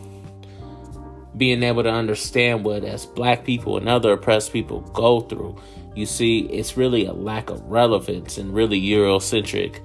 being 1.35 1.63
able 1.63 1.83
to 1.83 1.89
understand 1.91 2.63
what 2.63 2.83
as 2.83 3.05
black 3.05 3.43
people 3.43 3.77
and 3.77 3.89
other 3.89 4.13
oppressed 4.13 4.53
people 4.53 4.81
go 4.81 5.21
through. 5.21 5.59
You 5.95 6.05
see, 6.05 6.41
it's 6.41 6.77
really 6.77 7.05
a 7.05 7.13
lack 7.13 7.49
of 7.49 7.61
relevance 7.63 8.37
and 8.37 8.53
really 8.53 8.79
Eurocentric 8.79 9.79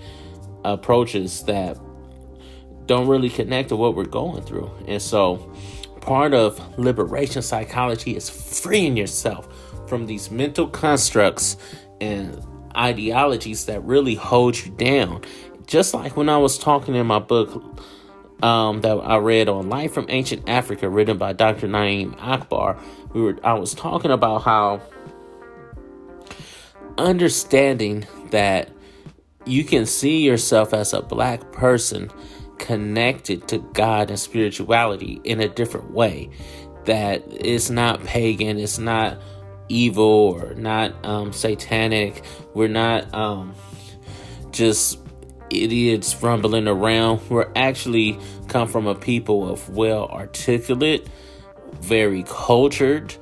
approaches 0.64 1.44
that 1.44 1.78
don't 2.86 3.06
really 3.06 3.30
connect 3.30 3.70
to 3.70 3.76
what 3.76 3.94
we're 3.94 4.04
going 4.04 4.42
through. 4.42 4.70
And 4.86 5.00
so, 5.00 5.54
part 6.00 6.32
of 6.34 6.78
liberation 6.78 7.42
psychology 7.42 8.16
is 8.16 8.28
freeing 8.30 8.96
yourself 8.96 9.48
from 9.88 10.06
these 10.06 10.30
mental 10.30 10.68
constructs 10.68 11.56
and 12.00 12.40
ideologies 12.76 13.66
that 13.66 13.82
really 13.84 14.14
hold 14.14 14.58
you 14.58 14.70
down. 14.72 15.22
Just 15.66 15.94
like 15.94 16.16
when 16.16 16.28
I 16.28 16.38
was 16.38 16.58
talking 16.58 16.94
in 16.94 17.06
my 17.06 17.18
book 17.18 17.80
um, 18.42 18.80
that 18.82 18.94
I 18.94 19.16
read 19.16 19.48
on 19.48 19.68
Life 19.68 19.92
from 19.92 20.06
Ancient 20.08 20.48
Africa, 20.48 20.88
written 20.88 21.18
by 21.18 21.32
Dr. 21.32 21.68
Na'im 21.68 22.16
Akbar, 22.20 22.78
we 23.12 23.20
were 23.20 23.38
I 23.42 23.54
was 23.54 23.74
talking 23.74 24.10
about 24.10 24.42
how 24.42 24.80
understanding 26.96 28.06
that 28.30 28.70
you 29.44 29.64
can 29.64 29.86
see 29.86 30.22
yourself 30.24 30.74
as 30.74 30.92
a 30.92 31.00
black 31.00 31.52
person 31.52 32.10
connected 32.58 33.48
to 33.48 33.58
God 33.72 34.10
and 34.10 34.18
spirituality 34.18 35.20
in 35.24 35.40
a 35.40 35.48
different 35.48 35.90
way. 35.92 36.30
That 36.84 37.22
it's 37.30 37.70
not 37.70 38.04
pagan, 38.04 38.58
it's 38.58 38.78
not 38.78 39.18
evil 39.68 40.04
or 40.04 40.54
not 40.54 40.92
um, 41.04 41.32
satanic. 41.32 42.24
We're 42.54 42.68
not 42.68 43.12
um, 43.14 43.54
just 44.50 44.98
idiots 45.50 46.20
rumbling 46.22 46.68
around. 46.68 47.28
We're 47.28 47.50
actually 47.56 48.18
come 48.48 48.68
from 48.68 48.86
a 48.86 48.94
people 48.94 49.48
of 49.48 49.68
well 49.70 50.08
articulate, 50.08 51.08
very 51.80 52.24
cultured, 52.26 53.14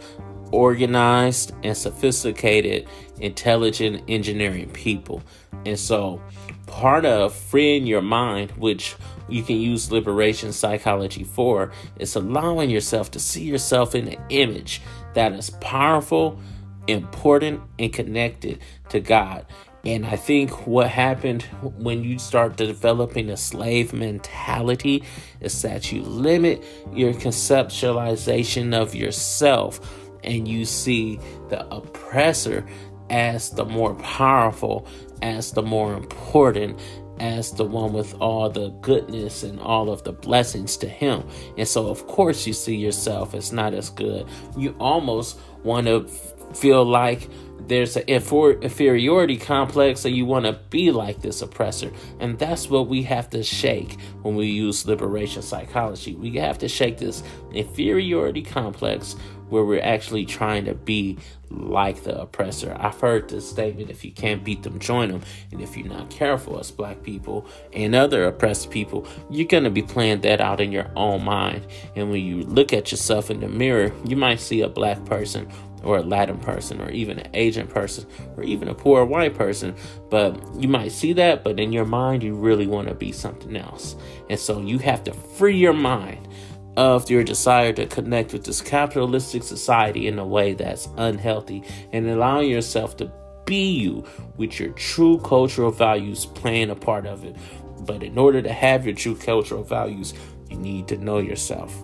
organized, 0.53 1.53
and 1.63 1.77
sophisticated, 1.77 2.89
intelligent 3.21 4.05
engineering 4.09 4.71
people. 4.71 5.23
And 5.65 5.79
so, 5.79 6.21
part 6.67 7.05
of 7.05 7.35
freeing 7.35 7.87
your 7.87 8.03
mind, 8.03 8.53
which 8.53 8.97
you 9.29 9.43
can 9.43 9.57
use 9.57 9.91
liberation 9.91 10.53
psychology 10.53 11.25
for, 11.25 11.73
is 11.99 12.15
allowing 12.15 12.71
yourself 12.71 13.11
to 13.13 13.19
see 13.19 13.43
yourself 13.43 13.95
in 13.95 14.09
an 14.09 14.25
image 14.29 14.81
that 15.17 15.33
is 15.33 15.49
powerful, 15.49 16.39
important, 16.87 17.63
and 17.79 17.91
connected 17.91 18.61
to 18.91 19.01
God. 19.01 19.47
And 19.83 20.05
I 20.05 20.17
think 20.17 20.67
what 20.67 20.89
happened 20.89 21.43
when 21.63 22.05
you 22.05 22.19
start 22.19 22.57
developing 22.57 23.31
a 23.31 23.37
slave 23.37 23.95
mentality 23.95 25.05
is 25.41 25.63
that 25.63 25.91
you 25.91 26.03
limit 26.03 26.63
your 26.93 27.15
conceptualization 27.15 28.75
of 28.75 28.95
yourself 28.95 29.81
and 30.23 30.47
you 30.47 30.67
see 30.67 31.19
the 31.49 31.67
oppressor 31.75 32.67
as 33.09 33.51
the 33.51 33.65
more 33.65 33.95
powerful, 33.95 34.87
as 35.23 35.53
the 35.53 35.63
more 35.63 35.95
important, 35.95 36.79
as 37.19 37.53
the 37.53 37.65
one 37.65 37.93
with 37.93 38.15
all 38.21 38.51
the 38.51 38.69
goodness 38.81 39.43
and 39.43 39.61
all 39.61 39.91
of 39.91 40.05
the 40.05 40.13
blessings 40.13 40.77
to 40.79 40.89
him. 40.89 41.25
And 41.57 41.67
so, 41.67 41.89
of 41.89 42.07
course, 42.07 42.47
you 42.47 42.53
see 42.53 42.77
yourself 42.77 43.35
as 43.35 43.53
not 43.53 43.75
as 43.75 43.91
good. 43.91 44.27
You 44.57 44.75
almost 44.79 45.39
want 45.63 45.87
to 45.87 46.09
feel 46.55 46.85
like 46.85 47.29
there's 47.69 47.97
an 47.97 48.05
inferiority 48.07 49.37
complex 49.37 50.05
and 50.05 50.15
you 50.15 50.25
want 50.25 50.45
to 50.45 50.53
be 50.71 50.91
like 50.91 51.21
this 51.21 51.43
oppressor 51.43 51.91
and 52.21 52.39
that's 52.39 52.71
what 52.71 52.87
we 52.87 53.03
have 53.03 53.29
to 53.31 53.43
shake 53.43 53.99
when 54.23 54.37
we 54.37 54.47
use 54.47 54.87
liberation 54.87 55.43
psychology 55.43 56.15
we 56.15 56.31
have 56.37 56.59
to 56.59 56.69
shake 56.69 56.99
this 56.99 57.23
inferiority 57.53 58.43
complex 58.43 59.17
where 59.49 59.65
we're 59.65 59.83
actually 59.83 60.25
trying 60.25 60.65
to 60.65 60.75
be 60.75 61.17
like 61.51 62.03
the 62.03 62.21
oppressor 62.21 62.77
i've 62.81 63.01
heard 63.01 63.29
this 63.29 63.49
statement 63.49 63.89
if 63.89 64.05
you 64.05 64.11
can't 64.11 64.43
beat 64.43 64.63
them 64.65 64.79
join 64.79 65.09
them 65.09 65.23
and 65.53 65.61
if 65.61 65.77
you're 65.77 65.87
not 65.87 66.11
careful 66.11 66.59
as 66.59 66.71
black 66.71 67.03
people 67.03 67.47
and 67.73 67.95
other 67.95 68.25
oppressed 68.25 68.71
people 68.71 69.07
you're 69.31 69.47
going 69.47 69.63
to 69.63 69.71
be 69.71 69.83
playing 69.83 70.21
that 70.21 70.41
out 70.41 70.61
in 70.61 70.73
your 70.73 70.91
own 70.97 71.23
mind 71.23 71.65
and 71.95 72.11
when 72.11 72.21
you 72.21 72.43
look 72.43 72.73
at 72.73 72.91
yourself 72.91 73.31
in 73.31 73.41
the 73.41 73.49
mirror 73.49 73.93
you 74.05 74.17
might 74.17 74.41
see 74.41 74.61
a 74.61 74.69
black 74.69 75.05
person 75.05 75.49
or 75.87 75.99
a 75.99 76.03
Latin 76.03 76.39
person 76.39 76.81
or 76.81 76.91
even 76.91 77.19
an 77.19 77.31
Asian 77.35 77.67
person 77.67 78.07
or 78.37 78.43
even 78.43 78.69
a 78.69 78.75
poor 78.75 79.05
white 79.05 79.35
person. 79.35 79.75
But 80.11 80.39
you 80.61 80.69
might 80.69 80.93
see 80.93 81.13
that, 81.15 81.45
but 81.45 81.61
in 81.61 81.73
your 81.73 81.85
mind, 81.85 82.23
you 82.23 82.35
really 82.35 82.67
want 82.67 82.89
to 82.89 82.95
be 82.95 83.13
something 83.13 83.57
else. 83.57 83.97
And 84.29 84.39
so 84.39 84.61
you 84.61 84.79
have 84.79 85.05
to 85.05 85.13
free 85.13 85.57
your 85.57 85.73
mind 85.73 86.29
of 86.77 87.11
your 87.11 87.25
desire 87.25 87.73
to 87.73 87.87
connect 87.87 88.33
with 88.33 88.45
this 88.45 88.61
capitalistic 88.61 89.43
society 89.43 90.07
in 90.07 90.19
a 90.19 90.27
way 90.27 90.55
that's 90.55 90.89
unhealthy 90.97 91.63
and 91.93 92.09
allowing 92.09 92.51
yourself 92.51 92.97
to 92.99 93.11
be 93.47 93.71
you 93.71 94.05
with 94.37 94.59
your 94.61 94.71
true 94.71 95.19
cultural 95.19 95.71
values 95.71 96.27
playing 96.27 96.71
a 96.71 96.75
part 96.75 97.07
of 97.07 97.25
it. 97.25 97.37
But 97.81 98.03
in 98.03 98.19
order 98.19 98.43
to 98.43 98.53
have 98.53 98.85
your 98.85 98.95
true 98.95 99.17
cultural 99.17 99.63
values, 99.63 100.15
you 100.51 100.57
need 100.57 100.89
to 100.89 100.97
know 100.97 101.19
yourself. 101.19 101.75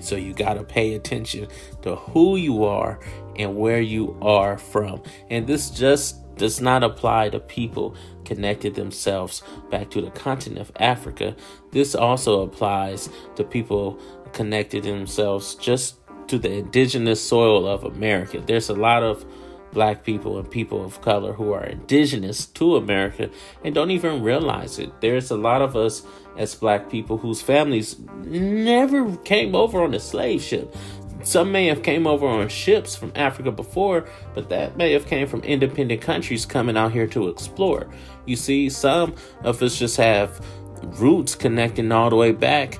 So 0.00 0.16
you 0.16 0.34
got 0.34 0.54
to 0.54 0.64
pay 0.64 0.94
attention 0.94 1.48
to 1.82 1.96
who 1.96 2.36
you 2.36 2.64
are 2.64 3.00
and 3.36 3.56
where 3.56 3.80
you 3.80 4.16
are 4.20 4.58
from. 4.58 5.02
And 5.30 5.46
this 5.46 5.70
just 5.70 6.16
does 6.38 6.60
not 6.60 6.82
apply 6.82 7.30
to 7.30 7.40
people 7.40 7.94
connected 8.24 8.74
themselves 8.74 9.42
back 9.70 9.90
to 9.90 10.00
the 10.00 10.10
continent 10.10 10.60
of 10.60 10.72
Africa. 10.80 11.36
This 11.72 11.94
also 11.94 12.42
applies 12.42 13.08
to 13.36 13.44
people 13.44 13.98
connected 14.32 14.84
themselves 14.84 15.54
just 15.54 15.96
to 16.28 16.38
the 16.38 16.52
indigenous 16.52 17.22
soil 17.22 17.66
of 17.66 17.84
America. 17.84 18.42
There's 18.44 18.68
a 18.68 18.74
lot 18.74 19.02
of 19.02 19.24
black 19.72 20.04
people 20.04 20.38
and 20.38 20.50
people 20.50 20.84
of 20.84 21.00
color 21.02 21.32
who 21.32 21.52
are 21.52 21.64
indigenous 21.64 22.46
to 22.46 22.76
America 22.76 23.30
and 23.64 23.74
don't 23.74 23.90
even 23.90 24.22
realize 24.22 24.78
it. 24.78 25.00
There's 25.00 25.30
a 25.30 25.36
lot 25.36 25.62
of 25.62 25.76
us 25.76 26.02
as 26.36 26.54
black 26.54 26.88
people 26.90 27.18
whose 27.18 27.42
families 27.42 27.96
never 28.24 29.16
came 29.18 29.54
over 29.54 29.82
on 29.82 29.92
a 29.94 30.00
slave 30.00 30.42
ship. 30.42 30.74
Some 31.28 31.52
may 31.52 31.66
have 31.66 31.82
came 31.82 32.06
over 32.06 32.26
on 32.26 32.48
ships 32.48 32.96
from 32.96 33.12
Africa 33.14 33.52
before, 33.52 34.08
but 34.32 34.48
that 34.48 34.78
may 34.78 34.92
have 34.92 35.04
came 35.04 35.28
from 35.28 35.42
independent 35.42 36.00
countries 36.00 36.46
coming 36.46 36.74
out 36.74 36.92
here 36.92 37.06
to 37.08 37.28
explore. 37.28 37.86
You 38.24 38.34
see, 38.34 38.70
some 38.70 39.14
of 39.44 39.62
us 39.62 39.78
just 39.78 39.98
have 39.98 40.40
roots 40.82 41.34
connecting 41.34 41.92
all 41.92 42.08
the 42.08 42.16
way 42.16 42.32
back 42.32 42.78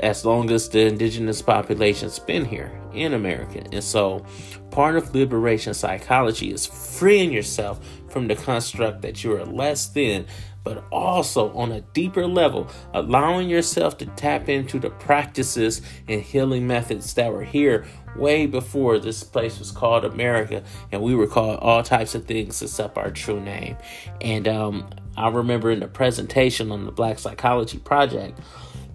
as 0.00 0.24
long 0.24 0.50
as 0.50 0.68
the 0.68 0.86
indigenous 0.86 1.40
population's 1.40 2.18
been 2.18 2.44
here 2.44 2.72
in 2.94 3.14
America. 3.14 3.64
And 3.70 3.84
so 3.84 4.26
part 4.72 4.96
of 4.96 5.14
liberation 5.14 5.72
psychology 5.72 6.50
is 6.50 6.66
freeing 6.66 7.32
yourself 7.32 7.78
from 8.08 8.26
the 8.26 8.34
construct 8.34 9.02
that 9.02 9.22
you 9.22 9.36
are 9.36 9.44
less 9.44 9.86
than 9.86 10.26
but 10.64 10.82
also 10.90 11.52
on 11.52 11.70
a 11.70 11.82
deeper 11.92 12.26
level, 12.26 12.68
allowing 12.94 13.48
yourself 13.48 13.98
to 13.98 14.06
tap 14.06 14.48
into 14.48 14.78
the 14.78 14.90
practices 14.90 15.82
and 16.08 16.22
healing 16.22 16.66
methods 16.66 17.14
that 17.14 17.30
were 17.32 17.44
here 17.44 17.86
way 18.16 18.46
before 18.46 18.98
this 18.98 19.22
place 19.22 19.58
was 19.58 19.70
called 19.70 20.04
America, 20.04 20.62
and 20.90 21.02
we 21.02 21.14
were 21.14 21.26
called 21.26 21.58
all 21.60 21.82
types 21.82 22.14
of 22.14 22.24
things 22.24 22.62
except 22.62 22.96
our 22.96 23.10
true 23.10 23.40
name. 23.40 23.76
And 24.20 24.48
um, 24.48 24.88
I 25.16 25.28
remember 25.28 25.70
in 25.70 25.80
the 25.80 25.88
presentation 25.88 26.72
on 26.72 26.86
the 26.86 26.92
Black 26.92 27.18
Psychology 27.18 27.78
Project, 27.78 28.40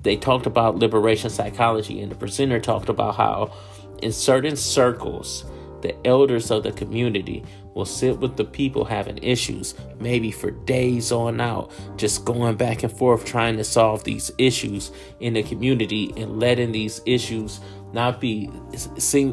they 0.02 0.16
talked 0.16 0.46
about 0.46 0.78
liberation 0.78 1.30
psychology, 1.30 2.02
and 2.02 2.12
the 2.12 2.16
presenter 2.16 2.60
talked 2.60 2.90
about 2.90 3.16
how 3.16 3.54
in 4.02 4.12
certain 4.12 4.56
circles, 4.56 5.46
the 5.82 5.96
elders 6.06 6.52
of 6.52 6.64
the 6.64 6.72
community 6.72 7.44
will 7.74 7.86
sit 7.86 8.20
with 8.20 8.36
the 8.36 8.44
people 8.44 8.84
having 8.84 9.18
issues, 9.20 9.76
maybe 10.00 10.32
for 10.32 10.52
days 10.52 11.12
on 11.12 11.40
out, 11.40 11.72
just 11.98 12.26
going 12.26 12.56
back 12.56 12.84
and 12.84 12.92
forth 12.92 13.26
trying 13.26 13.58
to 13.58 13.64
solve 13.64 14.04
these 14.04 14.32
issues 14.38 14.92
in 15.20 15.34
the 15.34 15.44
community 15.44 16.14
and 16.18 16.40
letting 16.40 16.72
these 16.72 17.02
issues 17.06 17.60
not 17.92 18.22
be 18.22 18.50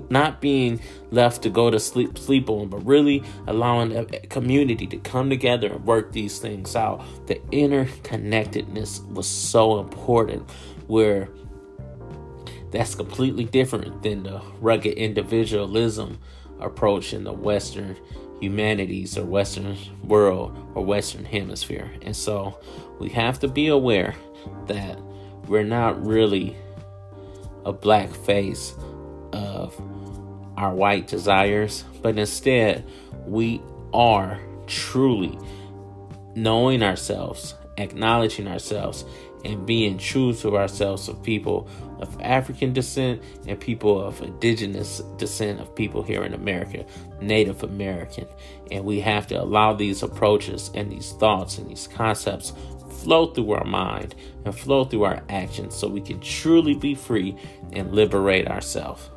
not 0.09 0.41
being 0.41 0.81
left 1.11 1.43
to 1.43 1.51
go 1.51 1.71
to 1.71 1.79
sleep 1.79 2.17
sleep 2.17 2.49
on, 2.49 2.69
but 2.69 2.79
really 2.87 3.23
allowing 3.47 3.91
the 3.91 4.05
community 4.31 4.87
to 4.87 4.97
come 4.99 5.29
together 5.29 5.73
and 5.73 5.85
work 5.85 6.13
these 6.13 6.39
things 6.39 6.75
out. 6.75 7.05
The 7.27 7.35
interconnectedness 7.53 9.07
was 9.13 9.27
so 9.27 9.79
important, 9.81 10.49
where 10.87 11.29
that's 12.71 12.95
completely 12.95 13.45
different 13.45 14.03
than 14.03 14.23
the 14.23 14.41
rugged 14.61 14.95
individualism 14.95 16.19
approach 16.61 17.13
in 17.13 17.25
the 17.25 17.33
Western 17.33 17.97
humanities 18.41 19.17
or 19.17 19.25
Western 19.25 19.77
world 20.05 20.57
or 20.75 20.85
Western 20.85 21.25
hemisphere. 21.25 21.91
And 22.03 22.15
so 22.15 22.59
we 22.99 23.09
have 23.11 23.39
to 23.41 23.49
be 23.49 23.69
aware 23.69 24.15
that 24.67 25.01
we're 25.47 25.65
not 25.65 26.05
really 26.05 26.57
a 27.65 27.73
black 27.73 28.11
face 28.11 28.75
of 29.33 29.75
our 30.57 30.75
white 30.75 31.07
desires, 31.07 31.85
but 32.03 32.19
instead 32.19 32.85
we 33.27 33.61
are 33.93 34.39
truly 34.67 35.39
knowing 36.35 36.83
ourselves, 36.83 37.55
acknowledging 37.79 38.47
ourselves, 38.47 39.05
and 39.45 39.67
being 39.67 39.99
true 39.99 40.33
to 40.35 40.57
ourselves 40.57 41.09
of 41.09 41.23
people 41.23 41.69
of 42.01 42.21
African 42.21 42.73
descent 42.73 43.23
and 43.47 43.59
people 43.59 44.01
of 44.01 44.21
indigenous 44.23 45.01
descent 45.17 45.61
of 45.61 45.75
people 45.75 46.03
here 46.03 46.25
in 46.25 46.35
America, 46.35 46.85
Native 47.21 47.63
American. 47.63 48.27
And 48.71 48.85
we 48.85 49.01
have 49.01 49.27
to 49.29 49.41
allow 49.41 49.73
these 49.73 50.03
approaches 50.03 50.71
and 50.75 50.91
these 50.91 51.13
thoughts 51.13 51.59
and 51.59 51.71
these 51.71 51.87
concepts 51.89 52.53
flow 52.91 53.27
through 53.27 53.53
our 53.53 53.65
mind 53.65 54.15
and 54.45 54.55
flow 54.55 54.85
through 54.85 55.05
our 55.05 55.23
actions 55.29 55.75
so 55.75 55.89
we 55.89 56.01
can 56.01 56.21
truly 56.21 56.75
be 56.75 56.95
free 56.95 57.37
and 57.73 57.93
liberate 57.93 58.49
ourselves. 58.49 59.11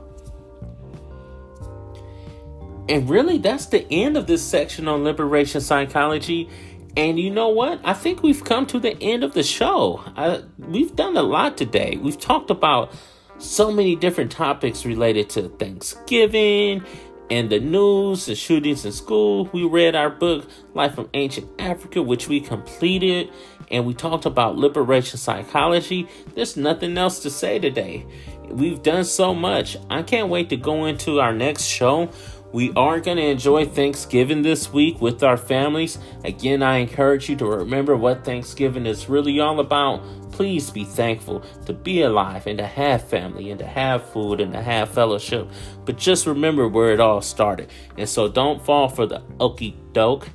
And 2.88 3.08
really, 3.08 3.38
that's 3.38 3.68
the 3.68 3.86
end 3.92 4.18
of 4.18 4.26
this 4.26 4.42
section 4.42 4.88
on 4.88 5.04
liberation 5.04 5.62
psychology. 5.62 6.50
And 6.98 7.20
you 7.20 7.30
know 7.30 7.50
what? 7.50 7.80
I 7.84 7.94
think 7.94 8.24
we've 8.24 8.44
come 8.44 8.66
to 8.68 8.80
the 8.80 9.02
end 9.02 9.24
of 9.24 9.34
the 9.34 9.44
show. 9.44 10.04
I, 10.16 10.44
we've 10.58 10.96
done 10.96 11.16
a 11.18 11.22
lot 11.24 11.58
today. 11.58 11.98
We've 12.02 12.20
talked 12.20 12.50
about 12.50 12.94
so 13.38 13.72
many 13.72 13.96
different 13.96 14.32
topics 14.32 14.86
related 14.86 15.30
to 15.32 15.50
Thanksgiving 15.50 16.84
and 17.30 17.50
the 17.50 17.60
news, 17.60 18.26
the 18.26 18.36
shootings 18.36 18.86
in 18.86 18.92
school. 18.92 19.46
We 19.54 19.64
read 19.64 19.96
our 19.96 20.10
book, 20.10 20.50
Life 20.74 20.96
from 20.96 21.10
Ancient 21.14 21.48
Africa, 21.60 22.02
which 22.02 22.28
we 22.28 22.42
completed, 22.42 23.32
and 23.70 23.86
we 23.86 23.94
talked 23.94 24.26
about 24.26 24.58
liberation 24.58 25.18
psychology. 25.20 26.08
There's 26.36 26.58
nothing 26.58 26.98
else 26.98 27.20
to 27.20 27.30
say 27.30 27.60
today. 27.60 28.06
We've 28.50 28.82
done 28.82 29.04
so 29.06 29.36
much. 29.36 29.78
I 29.90 30.02
can't 30.02 30.30
wait 30.30 30.50
to 30.50 30.58
go 30.58 30.86
into 30.86 31.22
our 31.22 31.34
next 31.34 31.66
show 31.66 32.10
we 32.52 32.74
are 32.76 33.00
going 33.00 33.18
to 33.18 33.24
enjoy 33.24 33.66
Thanksgiving 33.66 34.42
this 34.42 34.74
week 34.74 35.00
with 35.02 35.22
our 35.22 35.38
families. 35.38 36.00
Again, 36.24 36.64
I 36.64 36.78
encourage 36.78 37.30
you 37.30 37.36
to 37.38 37.46
remember 37.46 37.96
what 37.96 38.26
Thanksgiving 38.26 38.88
is 38.88 39.08
really 39.08 39.40
all 39.40 39.60
about. 39.60 40.02
Please 40.32 40.72
be 40.72 40.84
thankful 40.84 41.42
to 41.66 41.74
be 41.74 42.02
alive 42.02 42.48
and 42.48 42.58
to 42.58 42.66
have 42.66 43.08
family 43.08 43.52
and 43.52 43.60
to 43.60 43.68
have 43.68 44.10
food 44.10 44.42
and 44.42 44.54
to 44.54 44.62
have 44.62 44.90
fellowship. 44.90 45.48
But 45.86 45.98
just 45.98 46.26
remember 46.26 46.68
where 46.68 46.92
it 46.92 47.00
all 47.00 47.22
started. 47.22 47.70
And 47.98 48.10
so 48.10 48.28
don't 48.28 48.64
fall 48.66 48.90
for 48.90 49.06
the 49.06 49.22
okey 49.40 49.78
doke. 49.94 50.30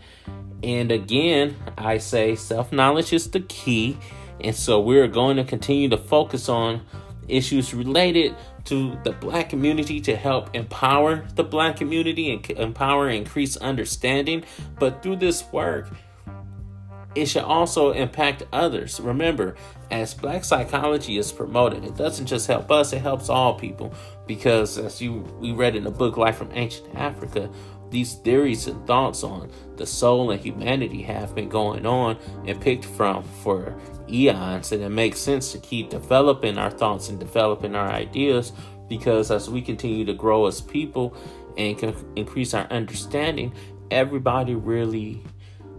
And 0.62 0.92
again, 0.92 1.56
I 1.76 1.98
say 1.98 2.36
self 2.36 2.70
knowledge 2.72 3.12
is 3.12 3.30
the 3.30 3.40
key. 3.40 3.98
And 4.40 4.54
so 4.54 4.80
we're 4.80 5.08
going 5.08 5.36
to 5.36 5.44
continue 5.44 5.88
to 5.88 5.98
focus 5.98 6.48
on 6.48 6.82
issues 7.28 7.74
related 7.74 8.36
to 8.64 8.98
the 9.04 9.12
black 9.12 9.50
community 9.50 10.00
to 10.00 10.16
help 10.16 10.54
empower 10.54 11.26
the 11.34 11.44
black 11.44 11.76
community 11.76 12.32
and 12.32 12.50
empower 12.58 13.08
and 13.08 13.18
increase 13.18 13.56
understanding. 13.58 14.44
But 14.78 15.02
through 15.02 15.16
this 15.16 15.44
work, 15.52 15.90
it 17.14 17.26
should 17.26 17.44
also 17.44 17.92
impact 17.92 18.42
others. 18.52 19.00
Remember, 19.00 19.54
as 19.90 20.14
black 20.14 20.44
psychology 20.44 21.16
is 21.16 21.30
promoted, 21.30 21.84
it 21.84 21.96
doesn't 21.96 22.26
just 22.26 22.46
help 22.46 22.70
us, 22.70 22.92
it 22.92 22.98
helps 23.02 23.28
all 23.28 23.54
people. 23.54 23.94
Because 24.26 24.78
as 24.78 25.00
you 25.00 25.20
we 25.38 25.52
read 25.52 25.76
in 25.76 25.84
the 25.84 25.90
book 25.90 26.16
Life 26.16 26.36
from 26.36 26.50
Ancient 26.52 26.94
Africa, 26.94 27.48
these 27.94 28.14
theories 28.14 28.66
and 28.66 28.84
thoughts 28.86 29.22
on 29.22 29.50
the 29.76 29.86
soul 29.86 30.32
and 30.32 30.40
humanity 30.40 31.00
have 31.02 31.34
been 31.34 31.48
going 31.48 31.86
on 31.86 32.18
and 32.46 32.60
picked 32.60 32.84
from 32.84 33.22
for 33.22 33.74
eons, 34.08 34.72
and 34.72 34.82
it 34.82 34.90
makes 34.90 35.18
sense 35.20 35.52
to 35.52 35.58
keep 35.58 35.90
developing 35.90 36.58
our 36.58 36.70
thoughts 36.70 37.08
and 37.08 37.18
developing 37.20 37.74
our 37.74 37.88
ideas 37.88 38.52
because 38.88 39.30
as 39.30 39.48
we 39.48 39.62
continue 39.62 40.04
to 40.04 40.12
grow 40.12 40.46
as 40.46 40.60
people 40.60 41.16
and 41.56 41.78
can 41.78 41.94
increase 42.16 42.52
our 42.52 42.66
understanding, 42.66 43.54
everybody 43.90 44.54
really 44.54 45.22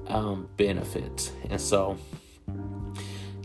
um, 0.07 0.47
benefits. 0.57 1.31
And 1.49 1.59
so, 1.59 1.97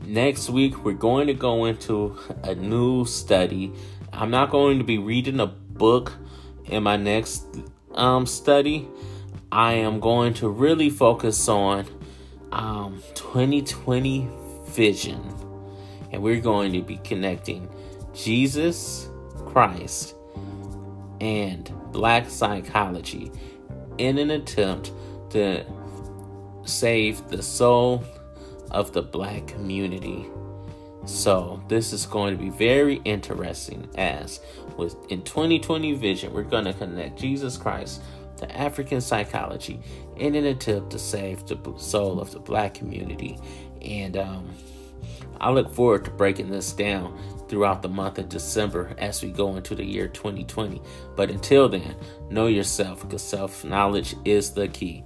next 0.05 0.49
week 0.49 0.85
we're 0.85 0.93
going 0.93 1.27
to 1.27 1.35
go 1.35 1.64
into 1.64 2.16
a 2.45 2.55
new 2.55 3.05
study. 3.05 3.73
I'm 4.12 4.31
not 4.31 4.51
going 4.51 4.79
to 4.79 4.85
be 4.85 4.99
reading 4.99 5.41
a 5.41 5.47
book 5.47 6.12
in 6.66 6.85
my 6.85 6.97
next 6.97 7.47
um, 7.95 8.26
study. 8.26 8.88
I 9.53 9.74
am 9.74 10.01
going 10.01 10.34
to 10.34 10.49
really 10.49 10.91
focus 10.91 11.49
on 11.49 11.86
um, 12.53 13.03
2020 13.14 14.28
vision, 14.66 15.20
and 16.12 16.22
we're 16.22 16.41
going 16.41 16.72
to 16.72 16.82
be 16.82 16.99
connecting 16.99 17.68
Jesus 18.14 19.09
Christ 19.47 20.14
and 21.20 21.72
black 21.93 22.30
psychology 22.30 23.30
in 23.99 24.18
an 24.18 24.30
attempt 24.30 24.93
to 25.30 25.64
save 26.64 27.28
the 27.28 27.43
soul 27.43 28.05
of 28.70 28.93
the 28.93 29.03
black 29.03 29.47
community. 29.47 30.26
So, 31.07 31.62
this 31.68 31.93
is 31.93 32.07
going 32.07 32.36
to 32.36 32.43
be 32.43 32.51
very 32.51 33.01
interesting 33.05 33.88
as 33.97 34.41
with 34.81 34.97
in 35.11 35.22
2020 35.22 35.93
vision, 35.93 36.33
we're 36.33 36.43
going 36.43 36.64
to 36.64 36.72
connect 36.72 37.18
Jesus 37.18 37.57
Christ 37.57 38.03
to 38.39 38.57
African 38.57 39.01
psychology 39.01 39.81
in 40.16 40.35
an 40.35 40.47
attempt 40.47 40.91
to 40.91 40.99
save 40.99 41.47
the 41.47 41.59
soul 41.76 42.20
of 42.20 42.33
the 42.33 42.41
black 42.41 42.74
community. 42.74 43.39
And 43.83 44.16
um, 44.16 44.51
I 45.41 45.51
look 45.51 45.72
forward 45.72 46.07
to 46.07 46.11
breaking 46.11 46.51
this 46.51 46.72
down 46.72 47.18
throughout 47.49 47.83
the 47.83 47.89
month 47.89 48.18
of 48.18 48.28
December 48.28 48.95
as 48.99 49.22
we 49.22 49.31
go 49.31 49.57
into 49.57 49.74
the 49.74 49.85
year 49.85 50.09
2020. 50.09 50.81
But 51.14 51.31
until 51.31 51.68
then, 51.68 51.95
know 52.31 52.47
yourself 52.47 53.03
because 53.03 53.22
self 53.22 53.64
knowledge 53.64 54.16
is 54.24 54.53
the 54.53 54.68
key. 54.68 55.05